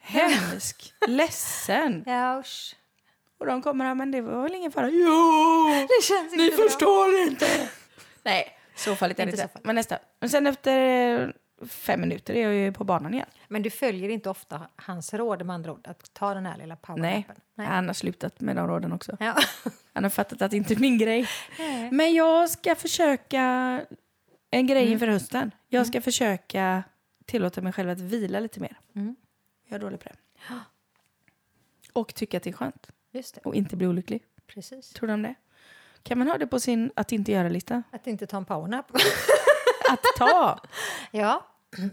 Hemsk, 0.00 0.94
ledsen. 1.08 2.02
ja 2.06 2.40
usch. 2.40 2.74
Och 3.40 3.46
de 3.46 3.62
kommer 3.62 3.84
här, 3.84 3.94
men 3.94 4.10
det 4.10 4.20
var 4.20 4.42
väl 4.42 4.54
ingen 4.54 4.72
fara. 4.72 4.90
Jo, 4.90 5.68
Det 5.88 6.04
känns 6.04 6.36
ni 6.36 6.44
inte 6.44 6.56
bra. 6.56 6.68
förstår 6.68 7.14
inte. 7.20 7.68
Nej, 8.22 8.58
så 8.76 8.96
farligt 8.96 9.18
är 9.18 9.26
det 9.26 9.32
Inte. 9.32 9.48
Men 9.62 9.74
nästa. 9.74 9.98
Men 10.20 10.30
sen 10.30 10.46
efter 10.46 11.20
eh, 11.22 11.28
fem 11.68 12.00
minuter 12.00 12.34
är 12.34 12.42
jag 12.42 12.54
ju 12.54 12.72
på 12.72 12.84
banan 12.84 13.14
igen. 13.14 13.26
Men 13.48 13.62
du 13.62 13.70
följer 13.70 14.08
inte 14.08 14.30
ofta 14.30 14.68
hans 14.76 15.14
råd 15.14 15.46
med 15.46 15.54
andra 15.54 15.72
ord, 15.72 15.86
att 15.86 16.14
ta 16.14 16.34
den 16.34 16.46
här 16.46 16.56
lilla 16.58 16.74
Nej, 16.74 16.80
powernappen? 16.82 17.36
han 17.56 17.86
har 17.86 17.94
slutat 17.94 18.40
med 18.40 18.56
de 18.56 18.66
råden 18.68 18.92
också. 18.92 19.16
Ja. 19.20 19.34
Han 19.92 20.04
har 20.04 20.10
fattat 20.10 20.42
att 20.42 20.50
det 20.50 20.56
inte 20.56 20.74
är 20.74 20.78
min 20.78 20.98
grej. 20.98 21.28
Nej. 21.58 21.90
Men 21.92 22.14
jag 22.14 22.50
ska 22.50 22.74
försöka 22.74 23.40
en 24.50 24.66
grej 24.66 24.92
inför 24.92 25.06
hösten. 25.06 25.50
Jag 25.68 25.86
ska 25.86 26.00
försöka 26.00 26.82
tillåta 27.26 27.60
mig 27.60 27.72
själv 27.72 27.90
att 27.90 28.00
vila 28.00 28.40
lite 28.40 28.60
mer. 28.60 28.80
Mm. 28.94 29.16
Jag 29.68 29.76
är 29.76 29.80
dålig 29.80 30.00
på 30.00 30.08
det. 30.08 30.16
Och 31.92 32.14
tycka 32.14 32.36
att 32.36 32.42
det 32.42 32.50
är 32.50 32.54
skönt. 32.54 32.88
Just 33.12 33.34
det, 33.34 33.40
Och 33.40 33.54
inte 33.54 33.76
bli 33.76 33.86
olycklig. 33.86 34.22
precis. 34.46 34.90
Tror 34.90 35.06
du 35.06 35.14
om 35.14 35.22
det? 35.22 35.34
Kan 36.02 36.18
man 36.18 36.28
ha 36.28 36.38
det 36.38 36.46
på 36.46 36.60
sin 36.60 36.90
att 36.96 37.12
inte 37.12 37.32
göra-lista? 37.32 37.82
Att 37.90 38.06
inte 38.06 38.26
ta 38.26 38.36
en 38.36 38.44
powernap. 38.44 38.92
Att 39.88 40.02
ta! 40.18 40.58
ja. 41.10 41.44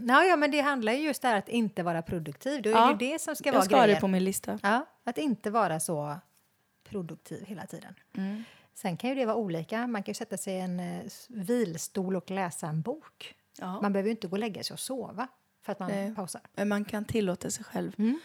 Ja, 0.07 0.23
ja, 0.23 0.35
men 0.35 0.51
det 0.51 0.61
handlar 0.61 0.93
ju 0.93 0.99
just 0.99 1.21
där 1.21 1.35
att 1.35 1.49
inte 1.49 1.83
vara 1.83 2.01
produktiv. 2.01 2.61
Då 2.61 2.69
är 2.69 2.73
Ja, 2.73 2.93
det 2.99 3.05
ju 3.05 3.11
det 3.11 3.19
som 3.19 3.35
ska 3.35 3.49
jag 3.49 3.53
vara 3.53 3.65
ska 3.65 3.75
ha 3.75 3.83
grejen. 3.83 3.95
det 3.95 4.01
på 4.01 4.07
min 4.07 4.23
lista. 4.23 4.59
Ja, 4.63 4.85
att 5.03 5.17
inte 5.17 5.49
vara 5.49 5.79
så 5.79 6.15
produktiv 6.89 7.45
hela 7.45 7.65
tiden. 7.65 7.93
Mm. 8.17 8.43
Sen 8.73 8.97
kan 8.97 9.09
ju 9.09 9.15
det 9.15 9.25
vara 9.25 9.35
olika. 9.35 9.87
Man 9.87 10.03
kan 10.03 10.09
ju 10.11 10.15
sätta 10.15 10.37
sig 10.37 10.53
i 10.53 10.59
en 10.59 10.79
eh, 10.79 11.01
vilstol 11.29 12.15
och 12.15 12.31
läsa 12.31 12.67
en 12.67 12.81
bok. 12.81 13.35
Ja. 13.59 13.81
Man 13.81 13.93
behöver 13.93 14.07
ju 14.07 14.11
inte 14.11 14.27
gå 14.27 14.31
och 14.31 14.39
lägga 14.39 14.63
sig 14.63 14.73
och 14.73 14.79
sova 14.79 15.27
för 15.65 15.71
att 15.71 15.79
man 15.79 15.91
Nej. 15.91 16.15
pausar. 16.15 16.41
Men 16.55 16.67
man 16.67 16.85
kan 16.85 17.05
tillåta 17.05 17.49
sig 17.51 17.65
själv 17.65 17.91
Mm. 17.97 18.19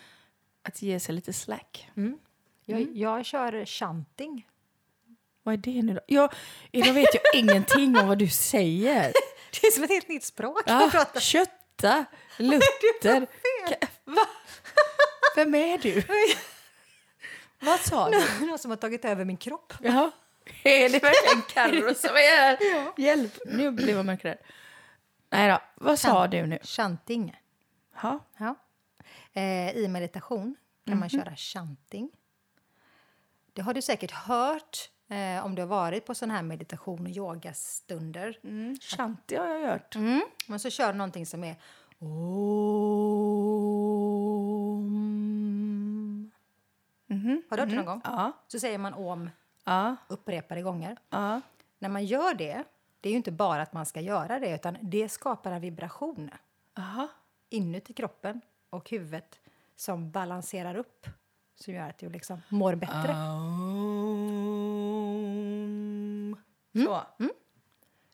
att 0.62 0.82
ge 0.82 1.00
sig 1.00 1.14
lite 1.14 1.32
slack. 1.32 1.90
Mm. 1.96 2.18
Jag, 2.64 2.96
jag 2.96 3.24
kör 3.24 3.64
chanting. 3.64 4.46
Vad 5.42 5.52
är 5.54 5.58
det 5.58 5.82
nu 5.82 5.94
då? 5.94 6.00
Jag, 6.06 6.32
idag 6.72 6.92
vet 6.92 7.08
jag 7.14 7.40
ingenting 7.40 7.96
om 7.98 8.08
vad 8.08 8.18
du 8.18 8.28
säger. 8.28 9.12
Det 9.60 9.66
är 9.66 9.70
som 9.70 9.84
ett 9.84 9.90
helt 9.90 10.08
nytt 10.08 10.24
språk. 10.24 10.62
Ja, 10.66 10.90
kötta, 10.90 11.20
Va? 14.04 14.26
Vem 15.36 15.54
är 15.54 15.78
du? 15.78 16.02
Vad 17.60 17.80
sa 17.80 18.10
du? 18.10 18.46
Någon 18.46 18.58
som 18.58 18.70
har 18.70 18.76
tagit 18.76 19.04
över 19.04 19.24
min 19.24 19.36
kropp. 19.36 19.72
Ja. 19.82 20.10
Är 20.62 20.88
det 20.88 21.02
verkligen 21.02 21.42
Carro 21.42 21.94
som 21.94 22.10
är 22.10 22.36
här? 22.36 22.58
Hjälp, 22.96 23.38
nu 23.46 23.70
blev 23.70 23.96
jag 23.96 24.06
mörkrädd. 24.06 24.38
Nej 25.30 25.48
då, 25.50 25.58
vad 25.74 25.98
sa 25.98 26.26
du 26.26 26.46
nu? 26.46 26.58
Chanting. 26.62 27.36
Ja. 28.02 28.18
Ja. 28.38 28.54
Eh, 29.32 29.76
I 29.76 29.88
meditation 29.88 30.56
kan 30.86 30.98
man 30.98 31.08
köra 31.08 31.36
chanting. 31.36 32.10
Det 33.52 33.62
har 33.62 33.74
du 33.74 33.82
säkert 33.82 34.10
hört 34.10 34.90
eh, 35.10 35.44
om 35.44 35.54
du 35.54 35.62
har 35.62 35.66
varit 35.66 36.06
på 36.06 36.14
sån 36.14 36.30
här 36.30 36.42
meditation 36.42 37.06
och 37.06 37.10
yogastunder. 37.12 38.38
Mm, 38.44 38.76
Shanti 38.80 39.36
har 39.36 39.46
jag 39.46 39.68
hört. 39.68 39.96
Mm. 39.96 40.22
Men 40.46 40.60
så 40.60 40.70
kör 40.70 40.92
du 40.92 40.98
någonting 40.98 41.26
som 41.26 41.44
är 41.44 41.56
Om. 47.08 47.40
Har 47.50 47.56
du 47.56 47.62
hört 47.62 47.70
det 47.70 47.76
någon 47.76 47.84
gång? 47.86 48.00
Ja, 48.04 48.32
Så 48.48 48.58
säger 48.60 48.78
man 48.78 48.94
om 48.94 49.30
ja, 49.64 49.96
upprepade 50.08 50.62
gånger. 50.62 50.96
ja. 51.10 51.40
När 51.78 51.88
man 51.88 52.04
gör 52.04 52.34
det, 52.34 52.64
det 53.00 53.08
är 53.08 53.10
ju 53.10 53.16
inte 53.16 53.32
bara 53.32 53.62
att 53.62 53.72
man 53.72 53.86
ska 53.86 54.00
göra 54.00 54.38
det 54.38 54.54
utan 54.54 54.76
det 54.80 55.08
skapar 55.08 55.52
en 55.52 55.60
vibration 55.60 56.30
Aha. 56.78 57.08
inuti 57.48 57.92
kroppen 57.92 58.40
och 58.70 58.90
huvudet 58.90 59.40
som 59.76 60.10
balanserar 60.10 60.74
upp 60.74 61.06
som 61.54 61.74
gör 61.74 61.88
att 61.88 61.98
du 61.98 62.08
liksom 62.08 62.40
mår 62.48 62.74
bättre. 62.74 63.14
Aum. 66.74 66.84
Så. 66.84 67.02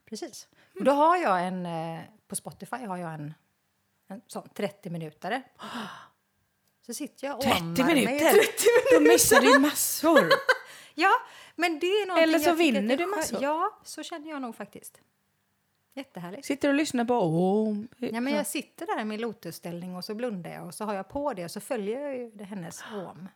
Precis. 0.04 0.48
Och 0.78 0.84
då 0.84 0.92
har 0.92 1.16
jag 1.16 1.46
en, 1.46 1.66
eh, 1.66 2.00
på 2.28 2.36
Spotify 2.36 2.76
har 2.76 2.96
jag 2.96 3.14
en, 3.14 3.34
en 4.08 4.20
sån 4.26 4.48
30 4.48 4.90
minuter. 4.90 5.42
Så 6.86 6.94
sitter 6.94 7.26
jag 7.26 7.36
och 7.36 7.42
30 7.42 7.58
ammar 7.58 7.84
mig. 7.84 7.94
minuter? 7.94 8.40
Då 8.94 9.00
missar 9.00 9.40
du 9.40 9.58
massor. 9.58 10.28
Ja, 10.98 11.12
men 11.56 11.78
det 11.78 11.86
är 11.86 12.22
Eller 12.22 12.38
så 12.38 12.54
vinner 12.54 12.96
du 12.96 13.06
massor. 13.06 13.42
Ja, 13.42 13.80
så 13.84 14.02
känner 14.02 14.30
jag 14.30 14.42
nog 14.42 14.56
faktiskt. 14.56 15.00
Jättehärligt. 15.94 16.46
Sitter 16.46 16.68
och 16.68 16.74
lyssnar 16.74 17.04
på 17.04 17.14
om. 17.14 17.88
Ja, 17.98 18.20
men 18.20 18.32
jag 18.32 18.46
sitter 18.46 18.86
där 18.86 19.00
i 19.00 19.04
min 19.04 19.20
lotusställning 19.20 19.96
och 19.96 20.04
så 20.04 20.14
blundar 20.14 20.50
jag 20.50 20.66
och 20.66 20.74
så 20.74 20.84
har 20.84 20.94
jag 20.94 21.08
på 21.08 21.32
det 21.32 21.44
och 21.44 21.50
så 21.50 21.60
följer 21.60 22.00
jag 22.00 22.16
ju 22.16 22.30
det 22.30 22.44
hennes 22.44 22.84
om. 22.92 23.28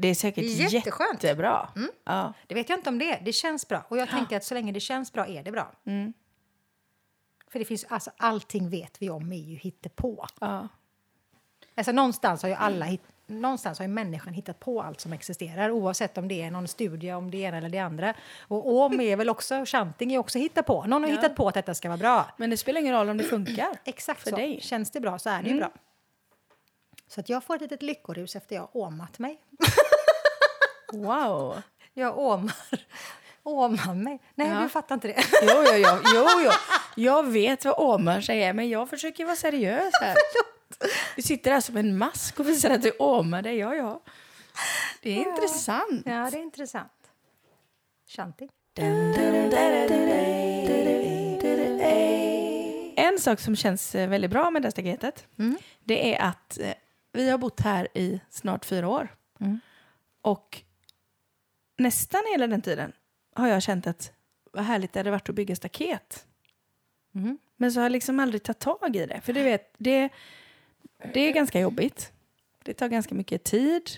Det 0.00 0.08
är 0.08 0.14
säkert 0.14 0.44
Jätteskönt. 0.44 1.22
jättebra. 1.24 1.68
Ja. 2.04 2.32
Det 2.46 2.54
vet 2.54 2.68
jag 2.68 2.78
inte 2.78 2.88
om 2.90 2.98
det 2.98 3.12
är. 3.12 3.20
Det 3.24 3.32
känns 3.32 3.68
bra. 3.68 3.84
Och 3.88 3.98
jag 3.98 4.08
tänker 4.10 4.36
att 4.36 4.44
så 4.44 4.54
länge 4.54 4.72
det 4.72 4.80
känns 4.80 5.12
bra 5.12 5.26
är 5.26 5.42
det 5.42 5.52
bra. 5.52 5.72
Mm. 5.86 6.12
För 7.50 7.58
det 7.58 7.64
finns, 7.64 7.84
alltså, 7.88 8.10
allting 8.16 8.70
vet 8.70 9.02
vi 9.02 9.10
om 9.10 9.32
är 9.32 9.36
ju 9.36 9.56
hittepå. 9.56 10.26
Ja. 10.40 10.68
Alltså 11.74 11.92
någonstans 11.92 12.42
har 12.42 12.48
ju 12.48 12.54
alla 12.54 12.84
hitt, 12.84 13.02
någonstans 13.26 13.78
har 13.78 13.84
ju 13.86 13.88
människan 13.92 14.32
hittat 14.32 14.60
på 14.60 14.82
allt 14.82 15.00
som 15.00 15.12
existerar 15.12 15.70
oavsett 15.70 16.18
om 16.18 16.28
det 16.28 16.42
är 16.42 16.50
någon 16.50 16.68
studie 16.68 17.12
om 17.12 17.30
det 17.30 17.38
ena 17.38 17.56
eller 17.56 17.68
det 17.68 17.78
andra. 17.78 18.14
Och 18.40 18.80
om 18.84 19.00
är 19.00 19.16
väl 19.16 19.28
också, 19.28 19.64
chanting 19.66 20.12
är 20.14 20.18
också 20.18 20.38
hitta 20.38 20.62
på. 20.62 20.84
Någon 20.84 21.02
har 21.02 21.10
Ja. 21.10 21.16
hittat 21.16 21.36
på 21.36 21.48
att 21.48 21.54
detta 21.54 21.74
ska 21.74 21.88
vara 21.88 21.98
bra. 21.98 22.26
Men 22.36 22.50
det 22.50 22.56
spelar 22.56 22.80
ingen 22.80 22.94
roll 22.94 23.08
om 23.08 23.16
det 23.16 23.24
funkar. 23.24 23.68
Exakt 23.84 24.22
För 24.22 24.30
så. 24.30 24.36
dig. 24.36 24.60
Känns 24.60 24.90
det 24.90 25.00
bra 25.00 25.18
så 25.18 25.30
är 25.30 25.42
det 25.42 25.48
ju 25.48 25.56
bra. 25.58 25.70
Så 27.10 27.20
att 27.20 27.28
jag 27.28 27.44
får 27.44 27.54
ett 27.54 27.60
litet 27.60 27.82
lyckorus 27.82 28.36
efter 28.36 28.54
jag 28.56 28.62
har 28.62 28.76
åmat 28.76 29.18
mig. 29.18 29.40
Wow. 30.92 31.62
Jag 31.94 32.18
åmar, 32.18 32.54
åmar 33.42 33.94
mig. 33.94 34.20
Nej, 34.34 34.48
Ja. 34.48 34.60
du 34.60 34.68
fattar 34.68 34.94
inte 34.94 35.08
det. 35.08 35.24
Jo, 35.42 35.64
jo, 35.66 35.74
jo, 35.76 35.98
jo, 36.14 36.26
jo. 36.44 36.50
Jag 36.96 37.26
vet 37.26 37.64
vad 37.64 37.74
åmar 37.78 38.30
är, 38.30 38.52
men 38.52 38.68
jag 38.68 38.88
försöker 38.90 39.24
vara 39.24 39.36
seriös 39.36 39.92
här. 40.00 40.16
Du 41.16 41.22
sitter 41.22 41.50
där 41.50 41.60
som 41.60 41.76
en 41.76 41.98
mask 41.98 42.40
och 42.40 42.48
visar 42.48 42.70
att 42.70 42.82
du 42.82 42.90
åmar 42.98 43.42
dig. 43.42 43.56
Ja, 43.56 43.74
ja. 43.74 44.00
Det 45.02 45.10
är 45.10 45.28
intressant. 45.28 46.02
Ja, 46.06 46.28
det 46.32 46.38
är 46.38 46.42
intressant. 46.42 46.92
Chanting. 48.08 48.48
En 52.96 53.18
sak 53.18 53.40
som 53.40 53.56
känns 53.56 53.94
eh, 53.94 54.08
väldigt 54.08 54.30
bra 54.30 54.50
med 54.50 54.62
det 54.62 54.66
här 54.66 54.70
staketet, 54.70 55.26
det 55.84 56.14
är 56.14 56.22
att 56.22 56.58
eh, 56.58 56.72
vi 57.12 57.30
har 57.30 57.38
bott 57.38 57.60
här 57.60 57.88
i 57.94 58.20
snart 58.30 58.64
fyra 58.64 58.88
år. 58.88 59.08
Och 60.22 60.62
nästan 61.78 62.22
hela 62.32 62.46
den 62.46 62.62
tiden 62.62 62.92
har 63.34 63.48
jag 63.48 63.62
känt 63.62 63.86
att 63.86 64.12
vad 64.52 64.64
härligt 64.64 64.92
det 64.92 64.98
hade 65.00 65.10
varit 65.10 65.28
att 65.28 65.34
bygga 65.34 65.56
staket. 65.56 66.26
Mm. 67.14 67.38
Men 67.56 67.72
så 67.72 67.78
har 67.80 67.84
jag 67.84 67.92
liksom 67.92 68.20
aldrig 68.20 68.42
tagit 68.42 68.58
tag 68.58 68.96
i 68.96 69.06
det. 69.06 69.20
För 69.20 69.32
du 69.32 69.42
vet, 69.42 69.74
det, 69.78 70.08
det 71.14 71.20
är 71.20 71.32
ganska 71.32 71.60
jobbigt. 71.60 72.12
Det 72.64 72.74
tar 72.74 72.88
ganska 72.88 73.14
mycket 73.14 73.44
tid. 73.44 73.90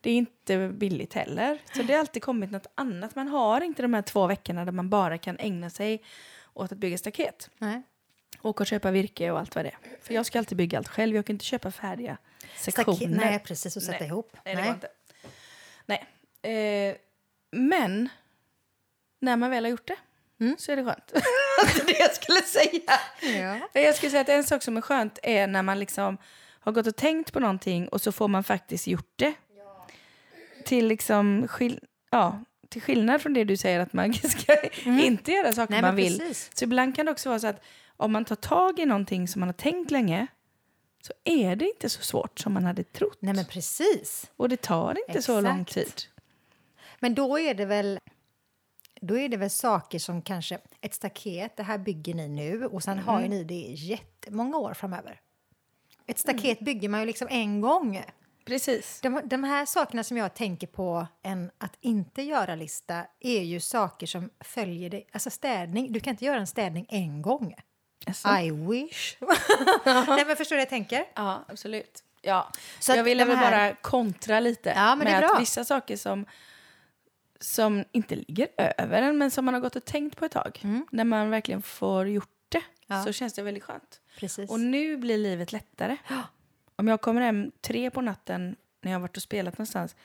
Det 0.00 0.10
är 0.10 0.14
inte 0.16 0.68
billigt 0.68 1.14
heller. 1.14 1.58
Så 1.74 1.82
det 1.82 1.92
har 1.92 2.00
alltid 2.00 2.22
kommit 2.22 2.50
något 2.50 2.66
annat. 2.74 3.14
Man 3.16 3.28
har 3.28 3.60
inte 3.60 3.82
de 3.82 3.94
här 3.94 4.02
två 4.02 4.26
veckorna 4.26 4.64
där 4.64 4.72
man 4.72 4.90
bara 4.90 5.18
kan 5.18 5.36
ägna 5.38 5.70
sig 5.70 6.02
åt 6.54 6.72
att 6.72 6.78
bygga 6.78 6.98
staket. 6.98 7.50
Nej. 7.58 7.82
Och 8.38 8.66
köpa 8.66 8.90
virke 8.90 9.30
och 9.30 9.38
allt 9.38 9.54
vad 9.54 9.64
det 9.64 9.68
är. 9.68 9.78
För 10.02 10.14
jag 10.14 10.26
ska 10.26 10.38
alltid 10.38 10.58
bygga 10.58 10.78
allt 10.78 10.88
själv. 10.88 11.16
Jag 11.16 11.26
kan 11.26 11.34
inte 11.34 11.44
köpa 11.44 11.70
färdiga 11.70 12.18
sektioner. 12.56 12.96
Staket- 12.96 13.16
Nej, 13.16 13.38
precis. 13.38 13.76
Och 13.76 13.82
sätta 13.82 13.98
Nej. 13.98 14.08
ihop. 14.08 14.36
Nej, 14.44 14.56
det 14.56 14.62
går 14.62 14.70
inte. 14.74 14.88
Nej. 15.86 16.04
Eh, 16.90 16.96
men 17.52 18.08
när 19.20 19.36
man 19.36 19.50
väl 19.50 19.64
har 19.64 19.70
gjort 19.70 19.88
det 19.88 19.96
Mm. 20.40 20.56
så 20.58 20.72
är 20.72 20.76
det 20.76 20.84
skönt. 20.84 21.06
det 21.86 21.98
jag 21.98 22.14
skulle 22.14 22.40
säga. 22.42 22.80
Ja. 23.72 23.80
Jag 23.80 23.94
skulle 23.94 24.10
säga 24.10 24.20
att 24.20 24.28
en 24.28 24.44
sak 24.44 24.62
som 24.62 24.76
är 24.76 24.80
skönt 24.80 25.18
är 25.22 25.46
när 25.46 25.62
man 25.62 25.78
liksom 25.78 26.18
har 26.60 26.72
gått 26.72 26.86
och 26.86 26.96
tänkt 26.96 27.32
på 27.32 27.40
någonting 27.40 27.88
och 27.88 28.00
så 28.00 28.12
får 28.12 28.28
man 28.28 28.44
faktiskt 28.44 28.86
gjort 28.86 29.12
det. 29.16 29.34
Till 30.64 30.86
liksom 30.86 31.48
skill- 31.48 31.84
ja, 32.10 32.40
till 32.68 32.82
skillnad 32.82 33.22
från 33.22 33.34
det 33.34 33.44
du 33.44 33.56
säger 33.56 33.80
att 33.80 33.92
man 33.92 34.14
ska 34.14 34.56
inte 34.86 35.32
göra 35.32 35.52
saker 35.52 35.72
Nej, 35.72 35.82
man 35.82 35.96
vill. 35.96 36.18
precis. 36.18 36.50
Så 36.54 36.64
ibland 36.64 36.96
kan 36.96 37.06
det 37.06 37.12
också 37.12 37.28
vara 37.28 37.38
så 37.38 37.46
att 37.46 37.64
om 37.96 38.12
man 38.12 38.24
tar 38.24 38.36
tag 38.36 38.78
i 38.78 38.86
någonting 38.86 39.28
som 39.28 39.40
man 39.40 39.48
har 39.48 39.54
tänkt 39.54 39.90
länge 39.90 40.26
så 41.02 41.12
är 41.24 41.56
det 41.56 41.64
inte 41.64 41.88
så 41.88 42.02
svårt 42.02 42.38
som 42.40 42.52
man 42.52 42.64
hade 42.64 42.84
trott. 42.84 43.18
Nej, 43.20 43.34
men 43.34 43.44
precis. 43.44 44.30
Och 44.36 44.48
det 44.48 44.56
tar 44.62 44.98
inte 45.08 45.22
så 45.22 45.40
lång 45.40 45.60
Exakt. 45.60 45.74
tid. 45.96 46.02
Men 47.02 47.14
då 47.14 47.38
är 47.38 47.54
det 47.54 47.64
väl 47.64 47.98
då 49.00 49.18
är 49.18 49.28
det 49.28 49.36
väl 49.36 49.50
saker 49.50 49.98
som 49.98 50.22
kanske 50.22 50.58
ett 50.80 50.94
staket, 50.94 51.56
det 51.56 51.62
här 51.62 51.78
bygger 51.78 52.14
ni 52.14 52.28
nu 52.28 52.66
och 52.66 52.82
sen 52.82 52.98
har 52.98 53.22
ju 53.22 53.28
ni 53.28 53.44
det 53.44 53.54
jättemånga 53.68 54.56
år 54.56 54.74
framöver. 54.74 55.20
Ett 56.06 56.18
staket 56.18 56.60
bygger 56.60 56.88
man 56.88 57.00
ju 57.00 57.06
liksom 57.06 57.28
en 57.30 57.60
gång. 57.60 58.02
Precis. 58.44 59.00
De, 59.02 59.20
de 59.24 59.44
här 59.44 59.66
sakerna 59.66 60.04
som 60.04 60.16
jag 60.16 60.34
tänker 60.34 60.66
på 60.66 61.06
en 61.22 61.50
att 61.58 61.76
inte 61.80 62.22
göra-lista 62.22 63.06
är 63.20 63.42
ju 63.42 63.60
saker 63.60 64.06
som 64.06 64.30
följer 64.40 64.90
dig. 64.90 65.06
Alltså 65.12 65.30
städning, 65.30 65.92
du 65.92 66.00
kan 66.00 66.10
inte 66.10 66.24
göra 66.24 66.38
en 66.40 66.46
städning 66.46 66.86
en 66.88 67.22
gång. 67.22 67.54
Alltså. 68.06 68.28
I 68.28 68.50
wish. 68.50 69.16
Nej 70.08 70.24
men 70.26 70.36
förstår 70.36 70.56
du 70.56 70.62
jag 70.62 70.68
tänker? 70.68 71.04
Ja, 71.14 71.44
absolut. 71.48 72.04
Ja. 72.20 72.50
Så 72.80 72.92
jag 72.92 73.04
ville 73.04 73.24
väl 73.24 73.36
här- 73.36 73.50
bara 73.50 73.74
kontra 73.74 74.40
lite 74.40 74.72
Ja, 74.76 74.96
med 74.96 75.24
att 75.24 75.40
vissa 75.40 75.64
saker 75.64 75.96
som, 75.96 76.26
som 77.42 77.84
inte 77.92 78.16
ligger 78.16 78.48
över 78.78 79.02
en 79.02 79.18
men 79.18 79.30
som 79.30 79.44
man 79.44 79.54
har 79.54 79.60
gått 79.60 79.76
och 79.76 79.84
tänkt 79.84 80.16
på 80.16 80.24
ett 80.24 80.32
tag, 80.32 80.60
när 80.90 81.04
man 81.04 81.30
verkligen 81.30 81.62
får 81.62 82.08
gjort 82.08 82.28
det 82.48 82.62
Mm. 82.88 82.98
Ja. 82.98 83.04
så 83.04 83.12
känns 83.12 83.32
det 83.32 83.42
väldigt 83.42 83.62
skönt. 83.62 84.00
Precis. 84.18 84.50
Och 84.50 84.60
nu 84.60 84.96
blir 84.96 85.18
livet 85.18 85.52
lättare. 85.52 85.96
Om 86.76 86.88
jag 86.88 87.00
kommer 87.00 87.20
hem 87.20 87.52
tre 87.60 87.90
på 87.90 88.00
natten 88.00 88.56
när 88.80 88.92
jag 88.92 88.98
har 88.98 89.00
varit 89.02 89.16
och 89.16 89.22
spelat 89.22 89.58
någonstans 89.58 89.96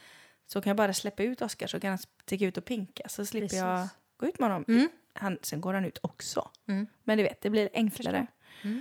så 0.45 0.62
kan 0.62 0.69
jag 0.69 0.78
bara 0.78 0.93
släppa 0.93 1.23
ut 1.23 1.41
Oskar 1.41 1.67
så 1.67 1.80
kan 1.80 1.89
han 1.89 1.97
sticka 1.97 2.45
ut 2.45 2.58
och 2.58 2.65
pinka 2.65 3.04
så 3.10 3.26
slipper 3.26 3.47
Precis. 3.47 3.60
jag 3.60 3.88
gå 4.17 4.26
ut 4.28 4.39
med 4.39 4.50
honom. 4.50 4.89
Han, 5.13 5.38
sen 5.41 5.62
går 5.62 5.73
han 5.73 5.86
ut 5.86 5.97
också. 6.02 6.50
Mm. 6.67 6.88
Men 7.04 7.17
du 7.17 7.23
vet, 7.23 7.41
det 7.41 7.50
blir 7.50 7.69
enklare. 7.73 8.28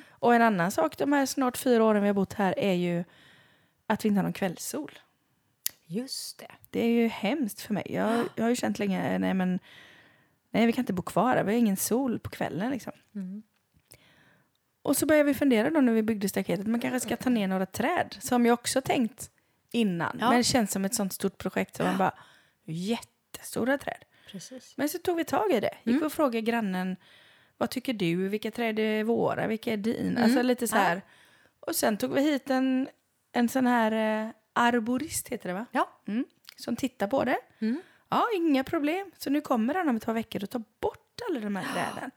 Och 0.09 0.35
en 0.35 0.43
annan 0.43 0.71
sak 0.71 0.99
de 0.99 1.13
här 1.13 1.27
snart 1.27 1.57
fyra 1.57 1.85
åren 1.85 2.03
vi 2.03 2.09
har 2.09 2.15
bott 2.15 2.33
här 2.33 2.59
är 2.59 2.73
ju 2.73 3.05
att 3.87 4.05
vi 4.05 4.09
inte 4.09 4.19
har 4.19 4.23
någon 4.23 4.33
kvällssol. 4.33 4.99
Just 5.87 6.39
det. 6.39 6.51
Det 6.71 6.81
är 6.81 6.89
ju 6.89 7.09
hemskt 7.09 7.61
för 7.61 7.75
mig. 7.75 7.87
Jag, 7.91 8.29
jag 8.35 8.45
har 8.45 8.49
ju 8.49 8.57
känt 8.57 8.79
länge, 8.79 9.19
nej 9.19 9.35
men 9.35 9.59
nej 10.51 10.67
vi 10.67 10.73
kan 10.73 10.83
inte 10.83 10.93
bo 10.93 11.03
kvar 11.03 11.37
här, 11.37 11.45
vi 11.45 11.53
har 11.53 11.59
ingen 11.59 11.77
sol 11.77 12.19
på 12.19 12.31
kvällen 12.31 12.71
liksom. 12.71 12.93
Mm. 13.15 13.43
Och 14.83 14.97
så 14.97 15.07
började 15.07 15.27
vi 15.27 15.35
fundera 15.35 15.71
då 15.71 15.81
när 15.81 15.93
vi 15.93 16.03
byggde 16.03 16.29
staketet, 16.29 16.67
man 16.67 16.81
kanske 16.81 17.01
ska 17.01 17.17
ta 17.17 17.31
ner 17.31 17.49
några 17.49 17.67
träd, 17.67 18.17
som 18.21 18.47
jag 18.47 18.55
också 18.55 18.81
tänkt 18.81 19.31
innan. 19.71 20.17
Ja. 20.21 20.29
Men 20.29 20.39
det 20.39 20.45
känns 20.45 20.73
som 20.73 20.85
ett 20.85 20.95
sånt 20.95 21.13
stort 21.13 21.39
projekt 21.39 21.77
som 21.77 21.87
man 21.87 21.99
bara, 21.99 22.15
jättestora 22.65 23.79
träd. 23.79 24.05
Precis. 24.31 24.75
Men 24.77 24.89
så 24.89 24.99
tog 24.99 25.17
vi 25.17 25.25
tag 25.25 25.53
i 25.53 25.61
det. 25.61 25.75
Gick 25.85 25.95
Mm. 25.95 26.07
och 26.07 26.13
frågade 26.13 26.41
grannen, 26.41 26.97
vad 27.57 27.71
tycker 27.71 27.95
du? 27.95 28.29
Vilka 28.29 28.51
träd 28.51 28.79
är 28.79 29.05
våra? 29.05 29.47
Vilka 29.47 29.73
är 29.73 29.77
din? 29.77 30.11
Mm. 30.11 30.23
Alltså 30.25 30.43
lite 30.43 30.69
så 30.69 30.77
här. 30.77 31.03
Och 31.61 31.77
sen 31.77 31.97
tog 31.97 32.13
vi 32.15 32.21
hit 32.23 32.51
en, 32.51 32.89
en 33.33 33.49
sån 33.49 33.67
här 33.67 33.93
eh, 34.27 34.31
arborist, 34.57 35.29
heter 35.29 35.49
det 35.49 35.55
va? 35.55 35.67
Ja. 35.73 35.89
Mm. 36.07 36.25
som 36.57 36.77
tittar 36.77 37.07
på 37.07 37.25
det. 37.25 37.39
Mm. 37.59 37.81
Ja, 38.09 38.27
inga 38.37 38.65
problem. 38.65 39.11
Så 39.19 39.31
nu 39.31 39.41
kommer 39.41 39.75
han 39.75 39.89
om 39.89 39.97
ett 39.97 40.05
par 40.07 40.15
veckor 40.15 40.43
och 40.43 40.51
tar 40.51 40.63
bort 40.81 41.21
alla 41.29 41.41
de 41.41 41.57
här 41.57 41.65
träden. 41.75 42.11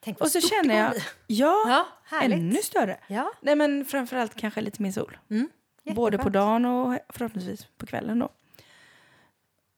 Tänk 0.00 0.20
vad 0.20 0.26
Och 0.26 0.30
så 0.32 0.40
stort 0.40 0.50
känner 0.50 0.78
jag, 0.78 0.94
ja, 1.26 1.64
Ja, 1.66 1.86
härligt. 2.04 2.38
ännu 2.38 2.56
större. 2.62 2.98
Ja. 3.06 3.32
Nej 3.40 3.54
men 3.56 3.84
framförallt 3.84 4.34
kanske 4.34 4.60
lite 4.60 4.82
mer 4.82 4.92
sol. 4.92 5.18
Mm. 5.30 5.48
Både 5.84 6.18
på 6.18 6.28
dagen 6.28 6.64
och 6.64 6.98
förhoppningsvis 7.08 7.64
på 7.78 7.86
kvällen 7.86 8.18
då. 8.18 8.28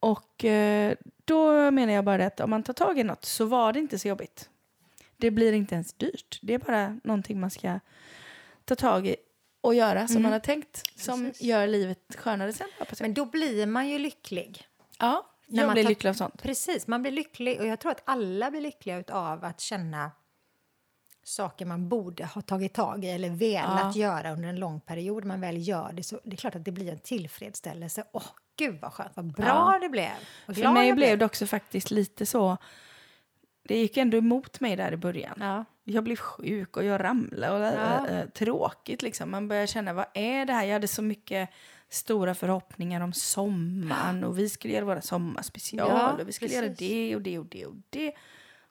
Och 0.01 0.45
eh, 0.45 0.95
då 1.25 1.71
menar 1.71 1.93
jag 1.93 2.05
bara 2.05 2.27
att 2.27 2.41
om 2.41 2.51
man 2.51 2.63
tar 2.63 2.73
tag 2.73 2.99
i 2.99 3.05
något 3.05 3.25
så 3.25 3.45
var 3.45 3.73
det 3.73 3.79
inte 3.79 3.99
så 3.99 4.09
jobbigt. 4.09 4.51
Det 5.17 5.31
blir 5.31 5.53
inte 5.53 5.75
ens 5.75 5.93
dyrt. 5.93 6.39
Det 6.43 6.55
är 6.55 6.59
bara 6.59 7.01
någonting 7.05 7.41
man 7.41 7.51
ska 7.51 7.81
ta 8.65 8.75
tag 8.75 9.07
i 9.07 9.17
och 9.67 9.75
göra 9.75 10.09
som 10.09 10.23
man 10.23 10.33
har 10.33 10.39
tänkt. 10.39 10.83
Som 11.01 11.14
Mm. 11.14 11.31
Precis. 11.31 11.47
gör 11.47 11.67
livet 11.67 12.17
skönare 12.19 12.53
sen. 12.53 12.69
Men 13.01 13.14
då 13.14 13.25
blir 13.25 13.67
man 13.67 13.89
ju 13.89 13.99
lycklig. 13.99 14.67
ja, 14.99 15.27
när 15.47 15.59
jag 15.62 15.67
man 15.67 15.75
blir 15.75 15.83
tar- 15.83 15.89
lycklig 15.91 16.11
av 16.11 16.14
sånt. 16.14 16.43
Precis, 16.43 16.87
man 16.87 17.03
blir 17.03 17.12
lycklig. 17.12 17.61
Och 17.61 17.67
jag 17.67 17.81
tror 17.81 17.93
att 17.93 18.03
alla 18.05 18.51
blir 18.51 18.61
lyckliga 18.61 19.05
av 19.09 19.45
att 19.45 19.61
känna 19.61 20.11
saker 21.25 21.67
man 21.67 21.89
borde 21.89 22.25
ha 22.25 22.43
tagit 22.43 22.75
tag 22.75 23.05
i 23.05 23.09
eller 23.11 23.31
velat 23.31 23.97
göra 23.97 24.33
under 24.33 24.49
en 24.49 24.57
lång 24.61 24.81
period. 24.81 25.25
Man 25.25 25.41
väl 25.41 25.69
gör 25.69 25.93
det 25.93 26.03
så 26.03 26.21
det 26.25 26.33
är 26.33 26.37
klart 26.37 26.55
att 26.55 26.64
det 26.64 26.73
blir 26.73 26.93
en 26.93 26.99
tillfredsställelse. 26.99 28.05
Åh, 28.12 28.23
gud 28.57 28.79
vad 28.83 28.93
skönt, 28.93 29.12
vad 29.17 29.33
bra 29.33 29.47
Ja. 29.47 29.79
det 29.83 29.89
blev. 29.89 30.11
För 30.47 30.73
mig 30.73 30.93
blev 30.93 31.19
det 31.19 31.25
också 31.25 31.47
faktiskt 31.47 31.91
lite 31.91 32.27
så... 32.27 32.57
Det 33.69 33.77
gick 33.79 33.97
ändå 33.97 34.17
emot 34.17 34.61
mig 34.61 34.77
där 34.77 34.93
i 34.93 34.97
början. 34.97 35.37
Ja. 35.41 35.64
Jag 35.85 36.05
blev 36.05 36.17
sjuk 36.17 36.77
och 36.77 36.85
jag 36.85 37.05
ramlade. 37.05 37.53
Och, 37.71 37.79
Ja. 37.81 38.09
äh, 38.09 38.27
tråkigt 38.29 39.03
liksom. 39.03 39.31
Man 39.31 39.49
börjar 39.49 39.67
känna, 39.67 39.93
vad 39.93 40.07
är 40.14 40.45
det 40.45 40.53
här? 40.53 40.64
Jag 40.64 40.73
hade 40.73 40.89
så 40.89 41.03
mycket 41.03 41.49
stora 41.89 42.35
förhoppningar 42.35 43.01
om 43.01 43.12
sommaren. 43.12 44.25
Och 44.25 44.39
vi 44.39 44.49
skulle 44.49 44.75
göra 44.75 44.85
våra 44.85 45.03
sommarspecial. 45.03 45.89
Ja, 45.89 46.12
och 46.12 46.29
vi 46.29 46.33
skulle 46.33 46.49
precis. 46.49 46.62
göra 46.62 46.75
det 46.79 47.17
och 47.17 47.23
det 47.23 47.39
och 47.39 47.47
det 47.47 47.67
och 47.67 47.75
det. 47.91 48.12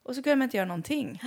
Och 0.04 0.16
så 0.16 0.24
kunde 0.24 0.36
man 0.36 0.43
inte 0.43 0.58
göra 0.58 0.68
någonting. 0.68 1.22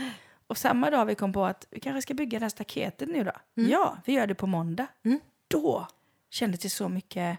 Och 0.47 0.59
samma 0.59 0.91
dag 0.91 1.07
vi 1.07 1.15
kom 1.15 1.33
på 1.33 1.45
att 1.45 1.67
vi 1.71 1.81
kanske 1.81 2.03
ska 2.03 2.15
bygga 2.15 2.39
det 2.39 2.45
här 2.45 2.51
staketet 2.51 3.09
nu 3.09 3.25
då. 3.25 3.33
Ja, 3.55 3.99
vi 4.05 4.13
gör 4.13 4.27
det 4.27 4.35
på 4.35 4.47
måndag. 4.47 4.87
Mm. 5.05 5.21
Då 5.49 5.87
kändes 6.31 6.61
det 6.61 6.71
så 6.71 6.89
mycket 6.89 7.39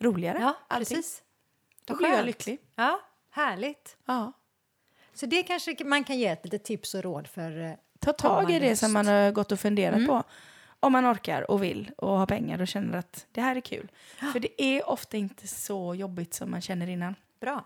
roligare. 0.00 0.38
Ja, 0.40 0.54
allting. 0.68 0.96
precis. 0.96 1.22
Då 1.84 1.96
blev 1.96 2.10
jag 2.12 2.26
lycklig. 2.26 2.58
Ja, 2.74 3.00
härligt. 3.30 3.96
Ja. 4.06 4.32
Så 5.20 5.26
det 5.26 5.42
kanske 5.42 5.76
man 5.84 6.04
kan 6.04 6.18
ge 6.18 6.26
ett 6.26 6.44
litet 6.44 6.64
tips 6.64 6.94
och 6.94 7.02
råd 7.02 7.26
för 7.28 7.60
eh, 7.60 7.72
Ta 8.00 8.12
tag 8.12 8.50
i 8.50 8.58
det 8.58 8.76
som 8.76 8.92
man 8.92 9.06
har 9.06 9.30
gått 9.32 9.52
och 9.52 9.60
funderat 9.60 10.06
på. 10.06 10.22
Om 10.80 10.92
man 10.92 11.06
orkar 11.12 11.50
och 11.50 11.62
vill 11.62 11.90
och 11.96 12.18
har 12.18 12.26
pengar 12.26 12.60
och 12.60 12.68
känner 12.68 12.98
att 12.98 13.26
det 13.32 13.40
här 13.40 13.56
är 13.56 13.60
kul. 13.60 13.88
För 14.32 14.40
det 14.40 14.62
är 14.62 14.88
ofta 14.88 15.16
inte 15.16 15.46
så 15.48 15.94
jobbigt 15.94 16.34
som 16.34 16.50
man 16.50 16.60
känner 16.60 16.88
innan. 16.88 17.14
Bra. 17.40 17.64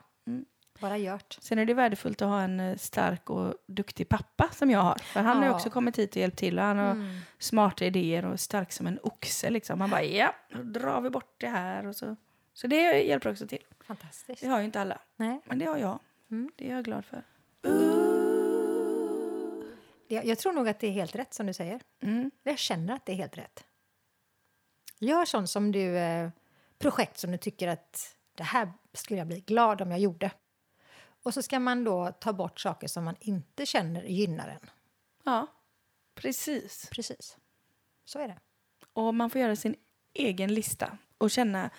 Bara 0.80 0.96
gjort. 0.98 1.38
Sen 1.40 1.58
är 1.58 1.66
det 1.66 1.74
värdefullt 1.74 2.22
att 2.22 2.28
ha 2.28 2.42
en 2.42 2.60
eh, 2.60 2.76
stark 2.76 3.30
och 3.30 3.54
duktig 3.66 4.08
pappa 4.08 4.48
som 4.52 4.70
jag 4.70 4.80
har. 4.80 4.98
För 4.98 5.20
han 5.20 5.36
har 5.36 5.44
Ja. 5.44 5.54
också 5.54 5.70
kommit 5.70 5.98
hit 5.98 6.10
och 6.10 6.16
hjälpt 6.16 6.38
till 6.38 6.58
och 6.58 6.64
han 6.64 6.78
har 6.78 6.96
smarta 7.38 7.84
idéer 7.84 8.24
och 8.24 8.32
är 8.32 8.36
stark 8.36 8.72
som 8.72 8.86
en 8.86 8.98
oxe. 9.02 9.50
Liksom. 9.50 9.80
Han 9.80 9.90
bara, 9.90 10.02
ja, 10.02 10.34
då 10.50 10.62
drar 10.62 11.00
vi 11.00 11.10
bort 11.10 11.34
det 11.38 11.48
här. 11.48 11.86
Och 11.86 11.96
så. 11.96 12.16
så 12.54 12.66
det 12.66 13.02
hjälper 13.02 13.30
också 13.30 13.46
till. 13.46 13.62
Fantastiskt. 13.86 14.40
Det 14.40 14.48
har 14.48 14.58
ju 14.58 14.64
inte 14.64 14.80
alla, 14.80 14.98
Nej. 15.16 15.40
men 15.44 15.58
det 15.58 15.64
har 15.64 15.78
jag. 15.78 15.98
Det 16.56 16.70
är 16.70 16.74
jag 16.74 16.84
glad 16.84 17.04
för. 17.04 17.22
Det- 20.08 20.22
Jag 20.24 20.38
tror 20.38 20.52
nog 20.52 20.68
att 20.68 20.80
det 20.80 20.86
är 20.86 20.90
helt 20.92 21.14
rätt 21.14 21.34
som 21.34 21.46
du 21.46 21.52
säger. 21.52 21.80
Mm. 22.02 22.30
Jag 22.42 22.58
känner 22.58 22.94
att 22.94 23.06
det 23.06 23.12
är 23.12 23.16
helt 23.16 23.38
rätt. 23.38 23.64
Gör 24.98 25.24
sånt 25.24 25.50
som 25.50 25.72
du, 25.72 25.98
eh, 25.98 26.30
projekt 26.78 27.18
som 27.18 27.30
du 27.30 27.38
tycker 27.38 27.68
att 27.68 28.16
det 28.34 28.42
här 28.42 28.72
skulle 28.92 29.18
jag 29.18 29.26
bli 29.26 29.40
glad 29.40 29.80
om 29.80 29.90
jag 29.90 30.00
gjorde. 30.00 30.30
Och 31.24 31.34
så 31.34 31.42
ska 31.42 31.58
man 31.60 31.84
då 31.84 32.12
ta 32.20 32.32
bort 32.32 32.60
saker 32.60 32.88
som 32.88 33.04
man 33.04 33.16
inte 33.20 33.66
känner 33.66 34.02
gynnar 34.02 34.48
en. 34.48 34.70
Ja, 35.24 35.46
precis. 36.14 36.88
Precis. 36.90 37.36
Så 38.04 38.18
är 38.18 38.28
det. 38.28 38.38
Och 38.92 39.14
man 39.14 39.30
får 39.30 39.40
göra 39.40 39.56
sin 39.56 39.76
egen 40.12 40.54
lista 40.54 40.98
och 41.18 41.30
känna 41.30 41.70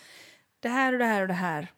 det 0.59 0.69
här 0.69 0.93
och 0.93 0.99
det 0.99 1.05
här 1.05 1.21
och 1.21 1.27
det 1.27 1.33
här 1.33 1.71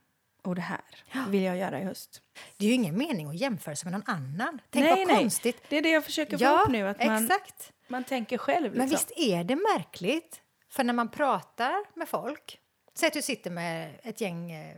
och 0.47 0.55
det 0.55 0.61
här 0.61 0.81
vill 1.29 1.43
jag 1.43 1.57
göra 1.57 1.79
i 1.79 1.83
höst. 1.83 2.21
Det 2.57 2.65
är 2.65 2.69
ju 2.69 2.75
ingen 2.75 2.97
mening 2.97 3.27
att 3.27 3.35
jämföra 3.35 3.75
sig 3.75 3.91
med 3.91 3.99
någon 3.99 4.15
annan. 4.15 4.61
Tänk 4.69 4.85
nej, 4.85 5.05
nej. 5.05 5.17
konstigt. 5.17 5.63
Det 5.69 5.77
är 5.77 5.81
det 5.81 5.89
jag 5.89 6.05
försöker 6.05 6.37
få 6.37 6.61
upp 6.63 6.69
nu. 6.71 6.87
Att 6.87 7.05
man, 7.05 7.23
exakt. 7.23 7.73
man 7.87 8.03
tänker 8.03 8.37
själv. 8.37 8.63
Liksom. 8.63 8.79
Men 8.79 8.89
visst 8.89 9.11
är 9.15 9.43
det 9.43 9.55
märkligt? 9.55 10.41
För 10.69 10.83
när 10.83 10.93
man 10.93 11.09
pratar 11.09 11.97
med 11.99 12.09
folk, 12.09 12.59
säg 12.93 13.07
att 13.07 13.13
du 13.13 13.21
sitter 13.21 13.51
med 13.51 13.99
ett 14.03 14.21
gäng 14.21 14.51
eh, 14.51 14.75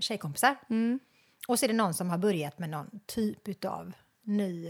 tjejkompisar 0.00 0.56
Mm. 0.70 1.00
och 1.48 1.58
så 1.58 1.66
är 1.66 1.68
det 1.68 1.74
någon 1.74 1.94
som 1.94 2.10
har 2.10 2.18
börjat 2.18 2.58
med 2.58 2.70
någon 2.70 3.00
typ 3.06 3.64
av 3.64 3.92
ny, 4.22 4.66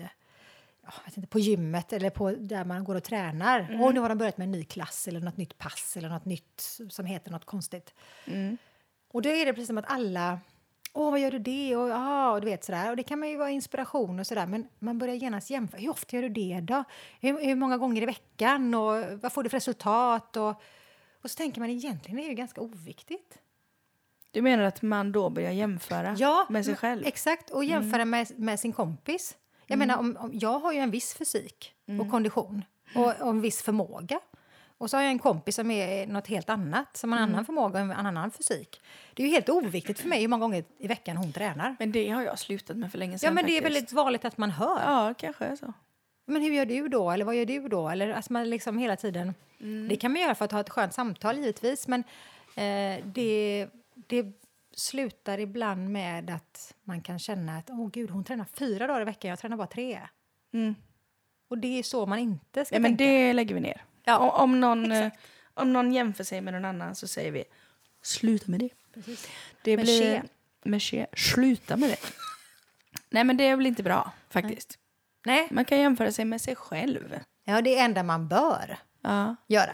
jag 0.82 0.92
vet 1.04 1.16
inte, 1.16 1.28
på 1.28 1.38
gymmet 1.38 1.92
eller 1.92 2.10
på 2.10 2.30
där 2.30 2.64
man 2.64 2.84
går 2.84 2.94
och 2.94 3.04
tränar. 3.04 3.60
Mm. 3.60 3.80
Och 3.80 3.94
nu 3.94 4.00
har 4.00 4.08
de 4.08 4.18
börjat 4.18 4.38
med 4.38 4.44
en 4.44 4.52
ny 4.52 4.64
klass 4.64 5.08
eller 5.08 5.20
något 5.20 5.36
nytt 5.36 5.58
pass 5.58 5.96
eller 5.96 6.08
något 6.08 6.24
nytt 6.24 6.78
som 6.90 7.06
heter 7.06 7.30
något 7.30 7.44
konstigt. 7.44 7.94
Mm. 8.26 8.56
Och 9.14 9.22
då 9.22 9.28
är 9.28 9.46
det 9.46 9.52
precis 9.52 9.66
som 9.66 9.78
att 9.78 9.90
alla 9.90 10.40
Åh, 10.96 11.10
vad 11.10 11.20
gör 11.20 11.30
du 11.30 11.38
det? 11.38 11.76
Och, 11.76 11.88
ja, 11.88 12.30
och 12.30 12.40
du 12.40 12.44
vet 12.44 12.64
sådär. 12.64 12.90
Och 12.90 12.96
det 12.96 13.02
kan 13.02 13.18
man 13.18 13.28
ju 13.28 13.36
vara 13.36 13.50
inspiration 13.50 14.20
och 14.20 14.26
sådär. 14.26 14.46
Men 14.46 14.68
man 14.78 14.98
börjar 14.98 15.14
genast 15.14 15.50
jämföra. 15.50 15.80
Hur 15.80 15.90
ofta 15.90 16.16
gör 16.16 16.22
du 16.22 16.28
det 16.28 16.60
då? 16.60 16.84
Hur, 17.20 17.44
hur 17.44 17.54
många 17.54 17.76
gånger 17.76 18.02
i 18.02 18.06
veckan? 18.06 18.74
Och 18.74 19.04
vad 19.22 19.32
får 19.32 19.42
du 19.42 19.48
för 19.48 19.56
resultat? 19.56 20.36
Och, 20.36 20.62
och 21.22 21.30
så 21.30 21.36
tänker 21.36 21.60
man 21.60 21.70
egentligen 21.70 22.18
är 22.18 22.22
det 22.22 22.28
ju 22.28 22.34
ganska 22.34 22.60
oviktigt. 22.60 23.38
Du 24.30 24.42
menar 24.42 24.64
att 24.64 24.82
man 24.82 25.12
då 25.12 25.30
börjar 25.30 25.52
jämföra 25.52 26.16
med 26.48 26.64
sig 26.64 26.76
själv? 26.76 27.06
Exakt, 27.06 27.50
och 27.50 27.64
jämföra 27.64 28.04
med, 28.04 28.38
med 28.38 28.60
sin 28.60 28.72
kompis. 28.72 29.36
Jag 29.66 29.78
menar, 29.78 29.98
om, 29.98 30.16
om, 30.20 30.30
jag 30.34 30.58
har 30.58 30.72
ju 30.72 30.78
en 30.78 30.90
viss 30.90 31.14
fysik 31.14 31.74
och 32.00 32.10
kondition 32.10 32.64
och, 32.94 33.06
och 33.20 33.30
en 33.30 33.40
viss 33.40 33.62
förmåga. 33.62 34.20
Och 34.78 34.90
så 34.90 34.96
har 34.96 35.02
jag 35.02 35.10
en 35.10 35.18
kompis 35.18 35.56
som 35.56 35.70
är 35.70 36.06
något 36.06 36.26
helt 36.26 36.50
annat, 36.50 36.96
som 36.96 37.12
har 37.12 37.18
en 37.18 37.24
annan 37.24 37.44
förmåga 37.44 37.84
och 37.84 37.84
en 37.84 38.06
annan 38.06 38.30
fysik. 38.30 38.80
Det 39.14 39.22
är 39.22 39.26
ju 39.26 39.32
helt 39.32 39.48
oviktigt 39.48 40.00
för 40.00 40.08
mig 40.08 40.20
hur 40.20 40.28
många 40.28 40.40
gånger 40.40 40.64
i 40.78 40.86
veckan 40.86 41.16
hon 41.16 41.32
tränar. 41.32 41.76
Men 41.78 41.92
det 41.92 42.08
har 42.08 42.22
jag 42.22 42.38
slutat 42.38 42.76
med 42.76 42.90
för 42.90 42.98
länge 42.98 43.18
sedan. 43.18 43.26
Ja, 43.26 43.34
men 43.34 43.44
det 43.46 43.50
är 43.50 43.60
faktiskt. 43.60 43.76
väldigt 43.76 43.92
vanligt 43.92 44.24
att 44.24 44.38
man 44.38 44.50
hör. 44.50 44.80
Ja, 44.82 45.14
kanske 45.18 45.56
så. 45.56 45.72
Men 46.26 46.42
hur 46.42 46.52
gör 46.52 46.66
du 46.66 46.88
då? 46.88 47.10
Eller 47.10 47.24
vad 47.24 47.34
gör 47.34 47.44
du 47.44 47.68
då? 47.68 47.88
Eller 47.88 48.10
alltså 48.10 48.32
man 48.32 48.50
liksom 48.50 48.78
hela 48.78 48.96
tiden... 48.96 49.34
Det 49.88 49.96
kan 49.96 50.12
man 50.12 50.22
göra 50.22 50.34
för 50.34 50.44
att 50.44 50.52
ha 50.52 50.60
ett 50.60 50.70
skönt 50.70 50.94
samtal 50.94 51.36
givetvis, 51.38 51.88
men 51.88 52.04
eh, 52.56 53.04
det, 53.04 53.68
det 53.94 54.32
slutar 54.76 55.40
ibland 55.40 55.90
med 55.90 56.30
att 56.30 56.74
man 56.82 57.00
kan 57.00 57.18
känna 57.18 57.58
att 57.58 57.70
åh 57.70 57.90
gud, 57.90 58.10
hon 58.10 58.24
tränar 58.24 58.46
fyra 58.52 58.86
dagar 58.86 59.00
i 59.00 59.04
veckan, 59.04 59.28
jag 59.28 59.38
tränar 59.38 59.56
bara 59.56 59.66
tre. 59.66 60.00
Mm. 60.52 60.74
Och 61.48 61.58
det 61.58 61.78
är 61.78 61.82
så 61.82 62.06
man 62.06 62.18
inte 62.18 62.64
ska 62.64 62.80
men 62.80 62.96
tänka. 62.96 63.04
det 63.04 63.32
lägger 63.32 63.54
vi 63.54 63.60
ner. 63.60 63.84
Ja, 64.04 64.18
om, 64.18 64.30
om, 64.42 64.60
någon, 64.60 64.92
eh, 64.92 65.06
exakt. 65.06 65.22
om 65.54 65.72
någon 65.72 65.92
jämför 65.92 66.24
sig 66.24 66.40
med 66.40 66.54
någon 66.54 66.64
annan 66.64 66.94
så 66.94 67.08
säger 67.08 67.32
vi 67.32 67.44
sluta 68.02 68.50
med 68.50 68.60
det. 68.60 68.68
Precis. 68.94 69.28
det 69.62 69.76
Med 69.76 69.84
blir, 69.84 70.80
ske. 70.80 71.06
Sluta 71.16 71.76
med 71.76 71.90
det. 71.90 71.96
Nej, 73.10 73.24
men 73.24 73.36
det 73.36 73.46
är 73.46 73.56
väl 73.56 73.66
inte 73.66 73.82
bra 73.82 74.12
faktiskt. 74.30 74.78
Nej, 75.26 75.48
Man 75.50 75.64
kan 75.64 75.78
jämföra 75.78 76.12
sig 76.12 76.24
med 76.24 76.40
sig 76.40 76.56
själv. 76.56 77.18
ja, 77.44 77.60
det 77.60 77.78
enda 77.78 78.02
man 78.02 78.28
bör 78.28 78.78
Ja. 79.00 79.36
göra 79.46 79.72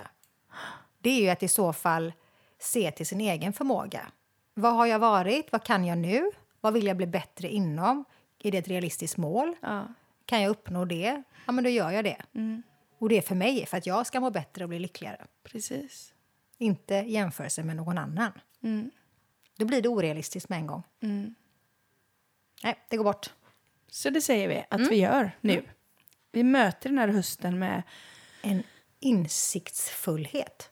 det 0.98 1.10
är 1.10 1.22
ju 1.22 1.28
att 1.28 1.42
i 1.42 1.48
så 1.48 1.72
fall 1.72 2.12
se 2.58 2.90
till 2.90 3.06
sin 3.06 3.20
egen 3.20 3.52
förmåga. 3.52 4.06
Vad 4.54 4.74
har 4.74 4.86
jag 4.86 4.98
varit? 4.98 5.52
Vad 5.52 5.64
kan 5.64 5.84
jag 5.84 5.98
nu? 5.98 6.30
Vad 6.60 6.72
vill 6.72 6.86
jag 6.86 6.96
bli 6.96 7.06
bättre 7.06 7.48
inom? 7.48 8.04
Är 8.42 8.50
det 8.52 8.58
ett 8.58 8.68
realistiskt 8.68 9.16
mål? 9.16 9.54
ja. 9.60 9.86
Kan 10.26 10.42
jag 10.42 10.50
uppnå 10.50 10.84
det? 10.84 11.22
Ja, 11.46 11.52
men 11.52 11.64
då 11.64 11.70
gör 11.70 11.90
jag 11.90 12.04
det. 12.04 12.16
Och 13.00 13.08
det 13.08 13.18
är 13.18 13.22
för 13.22 13.34
mig, 13.34 13.66
för 13.66 13.76
att 13.76 13.86
jag 13.86 14.06
ska 14.06 14.20
må 14.20 14.30
bättre 14.30 14.64
och 14.64 14.68
bli 14.68 14.78
lyckligare. 14.78 15.26
Precis. 15.42 16.14
Inte 16.58 16.94
jämförelse 16.94 17.62
med 17.62 17.76
någon 17.76 17.98
annan. 17.98 18.32
Mm. 18.62 18.90
Då 19.56 19.64
blir 19.64 19.82
det 19.82 19.88
orealistiskt 19.88 20.48
med 20.48 20.58
en 20.58 20.66
gång. 20.66 20.82
Mm. 21.02 21.34
Nej, 22.62 22.78
det 22.88 22.96
går 22.96 23.04
bort. 23.04 23.30
Så 23.88 24.10
det 24.10 24.20
säger 24.20 24.48
vi 24.48 24.64
att 24.70 24.90
vi 24.90 24.96
gör 24.96 25.30
nu. 25.40 25.64
Vi 26.32 26.42
möter 26.42 26.88
den 26.88 26.98
här 26.98 27.08
hösten 27.08 27.58
med... 27.58 27.82
En 28.42 28.62
insiktsfullhet. 29.00 30.70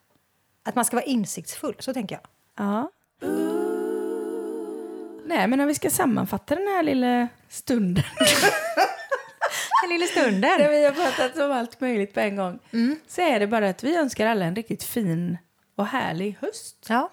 Att 0.63 0.75
man 0.75 0.85
ska 0.85 0.97
vara 0.97 1.07
insiktsfull, 1.07 1.77
så 1.79 1.95
tänker 1.95 2.15
jag. 2.15 2.27
Ja. 2.57 2.91
Nej, 5.25 5.49
men 5.49 5.61
om 5.61 5.67
vi 5.67 5.75
ska 5.75 5.91
sammanfatta 5.91 6.55
den 6.55 6.69
här 6.69 6.83
lilla 6.83 7.29
stunden. 7.49 8.05
Den 9.83 9.91
lilla 9.91 10.07
stunden. 10.07 10.41
Där 10.59 10.71
vi 10.71 10.85
har 10.85 10.93
pratat 10.93 11.37
om 11.43 11.53
allt 11.53 11.81
möjligt 11.81 12.15
på 12.15 12.21
en 12.21 12.37
gång. 12.37 12.59
Så 13.07 13.21
är 13.21 13.41
det 13.41 13.47
bara 13.47 13.69
att 13.69 13.85
vi 13.85 13.97
önskar 13.97 14.27
alla 14.27 14.45
en 14.45 14.57
riktigt 14.57 14.83
fin 14.85 15.39
och 15.77 15.87
härlig 15.87 16.37
höst. 16.41 16.87
Ja. 16.89 17.11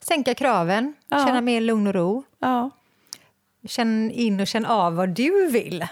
Sänka 0.00 0.34
kraven, 0.34 0.94
Ja. 1.08 1.26
känna 1.26 1.40
mer 1.40 1.60
lugn 1.60 1.86
och 1.86 1.94
ro. 1.94 2.22
Ja. 2.38 2.70
Känn 3.68 4.10
in 4.10 4.40
och 4.40 4.46
känn 4.46 4.64
av 4.66 4.94
vad 4.94 5.08
du 5.08 5.50
vill. 5.50 5.86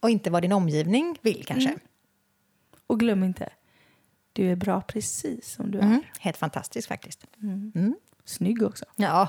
Och 0.00 0.10
inte 0.10 0.30
vad 0.30 0.42
din 0.42 0.52
omgivning 0.52 1.18
vill 1.22 1.44
kanske. 1.46 1.74
Och 2.86 3.00
glöm 3.00 3.24
inte, 3.24 3.48
du 4.32 4.50
är 4.52 4.56
bra 4.56 4.80
precis 4.80 5.48
som 5.54 5.70
du 5.70 5.78
är. 5.78 5.82
Mm. 5.82 6.02
Helt 6.20 6.36
fantastiskt 6.36 6.88
faktiskt. 6.88 7.24
Snygg 8.24 8.62
också. 8.62 8.84
Ja, 8.96 9.28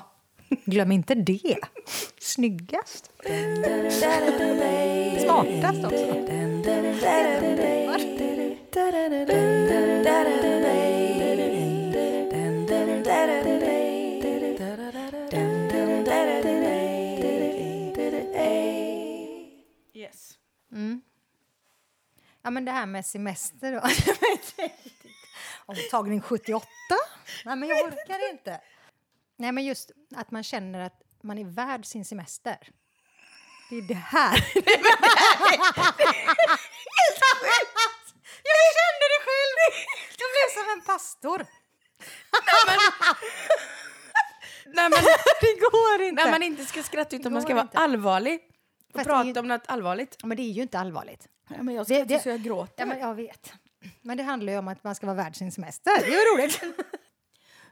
Glöm 0.66 0.92
inte 0.92 1.16
det. 1.16 1.58
Snyggast. 2.20 3.12
Smartast 5.24 5.84
också. 5.86 6.14
Yes. 19.96 20.38
Ja, 22.42 22.50
men 22.50 22.66
det 22.66 22.72
här 22.72 22.86
med 22.86 23.06
semester 23.06 23.72
då. 23.72 23.82
Omtagning 25.66 26.22
78? 26.22 26.68
Nej, 27.46 27.56
men 27.56 27.70
jag 27.70 27.86
orkar 27.86 28.32
inte. 28.32 28.62
Nej, 29.38 29.52
men 29.52 29.66
just 29.66 29.92
att 30.16 30.32
man 30.32 30.44
känner 30.44 30.80
att 30.80 31.02
man 31.24 31.38
är 31.38 31.46
värd 31.46 31.86
sin 31.86 32.06
semester. 32.06 32.58
Det 33.70 33.76
är 33.78 33.82
det 33.82 33.94
här. 33.94 34.34
jag 38.44 38.60
kände 38.78 39.06
det 39.14 39.22
själv! 39.28 39.58
Jag 40.20 40.30
blev 40.34 40.48
som 40.64 40.80
en 40.80 40.82
pastor. 40.86 41.46
När 44.66 44.90
man, 44.90 45.00
Det 45.42 45.60
går 45.60 46.02
inte. 46.08 46.24
när 46.24 46.32
man 46.32 46.44
inte 46.44 46.66
ska 46.66 46.84
skratta 46.84 47.16
utan 47.16 47.34
man 47.34 47.42
ska 47.42 47.54
vara 47.54 47.62
inte. 47.64 47.78
allvarlig 47.78 48.40
och 48.94 49.00
Fast 49.00 49.06
det 49.06 49.12
är 49.12 49.16
prata 49.16 49.30
ju- 49.30 49.40
om 49.40 49.48
något 49.48 49.64
allvarligt. 49.68 50.18
Men 50.24 50.38
det 50.38 50.44
är 50.44 50.52
ju 50.52 50.62
inte 50.62 50.80
allvarligt. 50.80 51.28
Ja, 51.50 51.64
men 51.64 51.76
jag 51.76 51.86
skrattar 51.86 52.06
det- 52.06 52.20
så 52.24 52.30
jag 52.30 52.42
gråter. 52.44 52.74
Ja, 52.78 52.86
men 52.86 53.00
jag 53.00 53.16
vet. 53.16 53.54
Men 54.02 54.18
det 54.18 54.24
handlar 54.24 54.54
ju 54.54 54.60
om 54.60 54.68
att 54.68 54.84
man 54.84 54.96
ska 54.96 55.06
vara 55.06 55.16
värd 55.18 55.36
sin 55.36 55.52
semester. 55.52 55.92
Det 56.00 56.06
är 56.06 56.10
ju 56.12 56.16
roligt. 56.44 56.62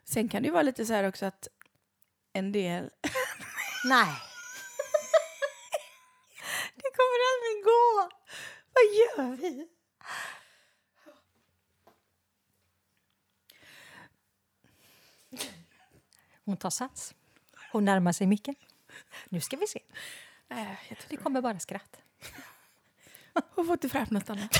Sen 0.04 0.30
kan 0.30 0.42
det 0.42 0.48
ju 0.48 0.52
vara 0.54 0.64
lite 0.64 0.86
så 0.86 0.94
här 0.94 1.04
också 1.04 1.26
att 1.26 1.48
en 2.34 2.52
del... 2.52 2.90
Nej. 3.86 4.16
Det 6.76 6.92
kommer 6.98 7.20
aldrig 7.32 7.64
gå. 7.64 8.10
Vad 8.74 8.84
gör 8.84 9.36
vi? 9.36 9.68
Hon 16.46 16.58
tar 16.58 16.70
sats. 16.70 17.14
Hon 17.72 17.86
närmar 17.86 18.12
sig 18.12 18.28
micken. 18.28 18.56
Nu 19.30 19.42
ska 19.42 19.58
vi 19.58 19.68
se. 19.68 19.80
Nej, 20.48 20.80
tror 20.88 20.98
Det 21.10 21.18
kommer 21.18 21.42
bara 21.42 21.60
skratt. 21.60 22.02
Hon 23.56 23.66
får 23.66 23.74
inte 23.74 23.90
fram 23.90 24.08
något 24.10 24.30
annat. 24.30 24.58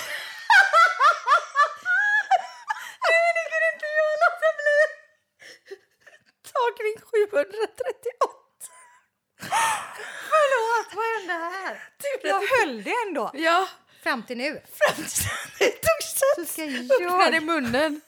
Tagning 6.78 6.96
738. 7.02 8.32
Förlåt, 10.30 10.96
vad 10.96 11.06
hände 11.20 11.34
här? 11.34 11.84
Jag 12.24 12.42
höll 12.60 12.84
det 12.84 12.94
ändå. 13.08 13.32
Ja, 13.34 13.68
Fram 14.04 14.24
till 14.24 14.38
nu. 14.38 14.62
det 15.60 15.72
tog 15.72 16.02
Så 16.04 16.26
sats. 16.46 16.54
ska 16.54 16.64
Öppnade 16.64 17.36
jag... 17.36 17.44
munnen. 17.44 18.02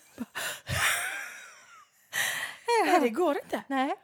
Nej, 2.86 3.00
det 3.02 3.10
går 3.10 3.36
inte. 3.44 3.64
Nej, 3.68 3.96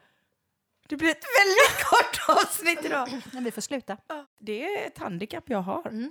Det 0.88 0.96
blir 0.96 1.10
ett 1.10 1.24
väldigt 1.38 1.84
kort 1.84 2.38
avsnitt 2.38 2.84
idag. 2.84 3.22
men 3.32 3.44
vi 3.44 3.50
får 3.50 3.60
sluta. 3.60 3.96
Det 4.38 4.64
är 4.76 4.86
ett 4.86 4.98
handikapp 4.98 5.44
jag 5.46 5.58
har, 5.62 6.10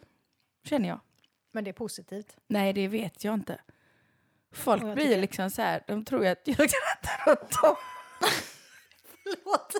känner 0.63 0.89
jag. 0.89 0.99
Men 1.51 1.63
det 1.63 1.69
är 1.69 1.73
positivt. 1.73 2.35
Nej, 2.47 2.73
det 2.73 2.87
vet 2.87 3.23
jag 3.23 3.33
inte. 3.33 3.61
Folk 4.55 4.83
jag 4.83 4.93
blir 4.95 5.05
tycker- 5.05 5.17
liksom 5.21 5.49
så 5.49 5.61
här, 5.61 5.83
de 5.87 6.05
tror 6.05 6.25
att 6.27 6.41
jag 6.43 6.69
skrattar 6.69 7.31
åt 7.31 7.61
dem. 7.61 7.75
Förlåt. 9.23 9.75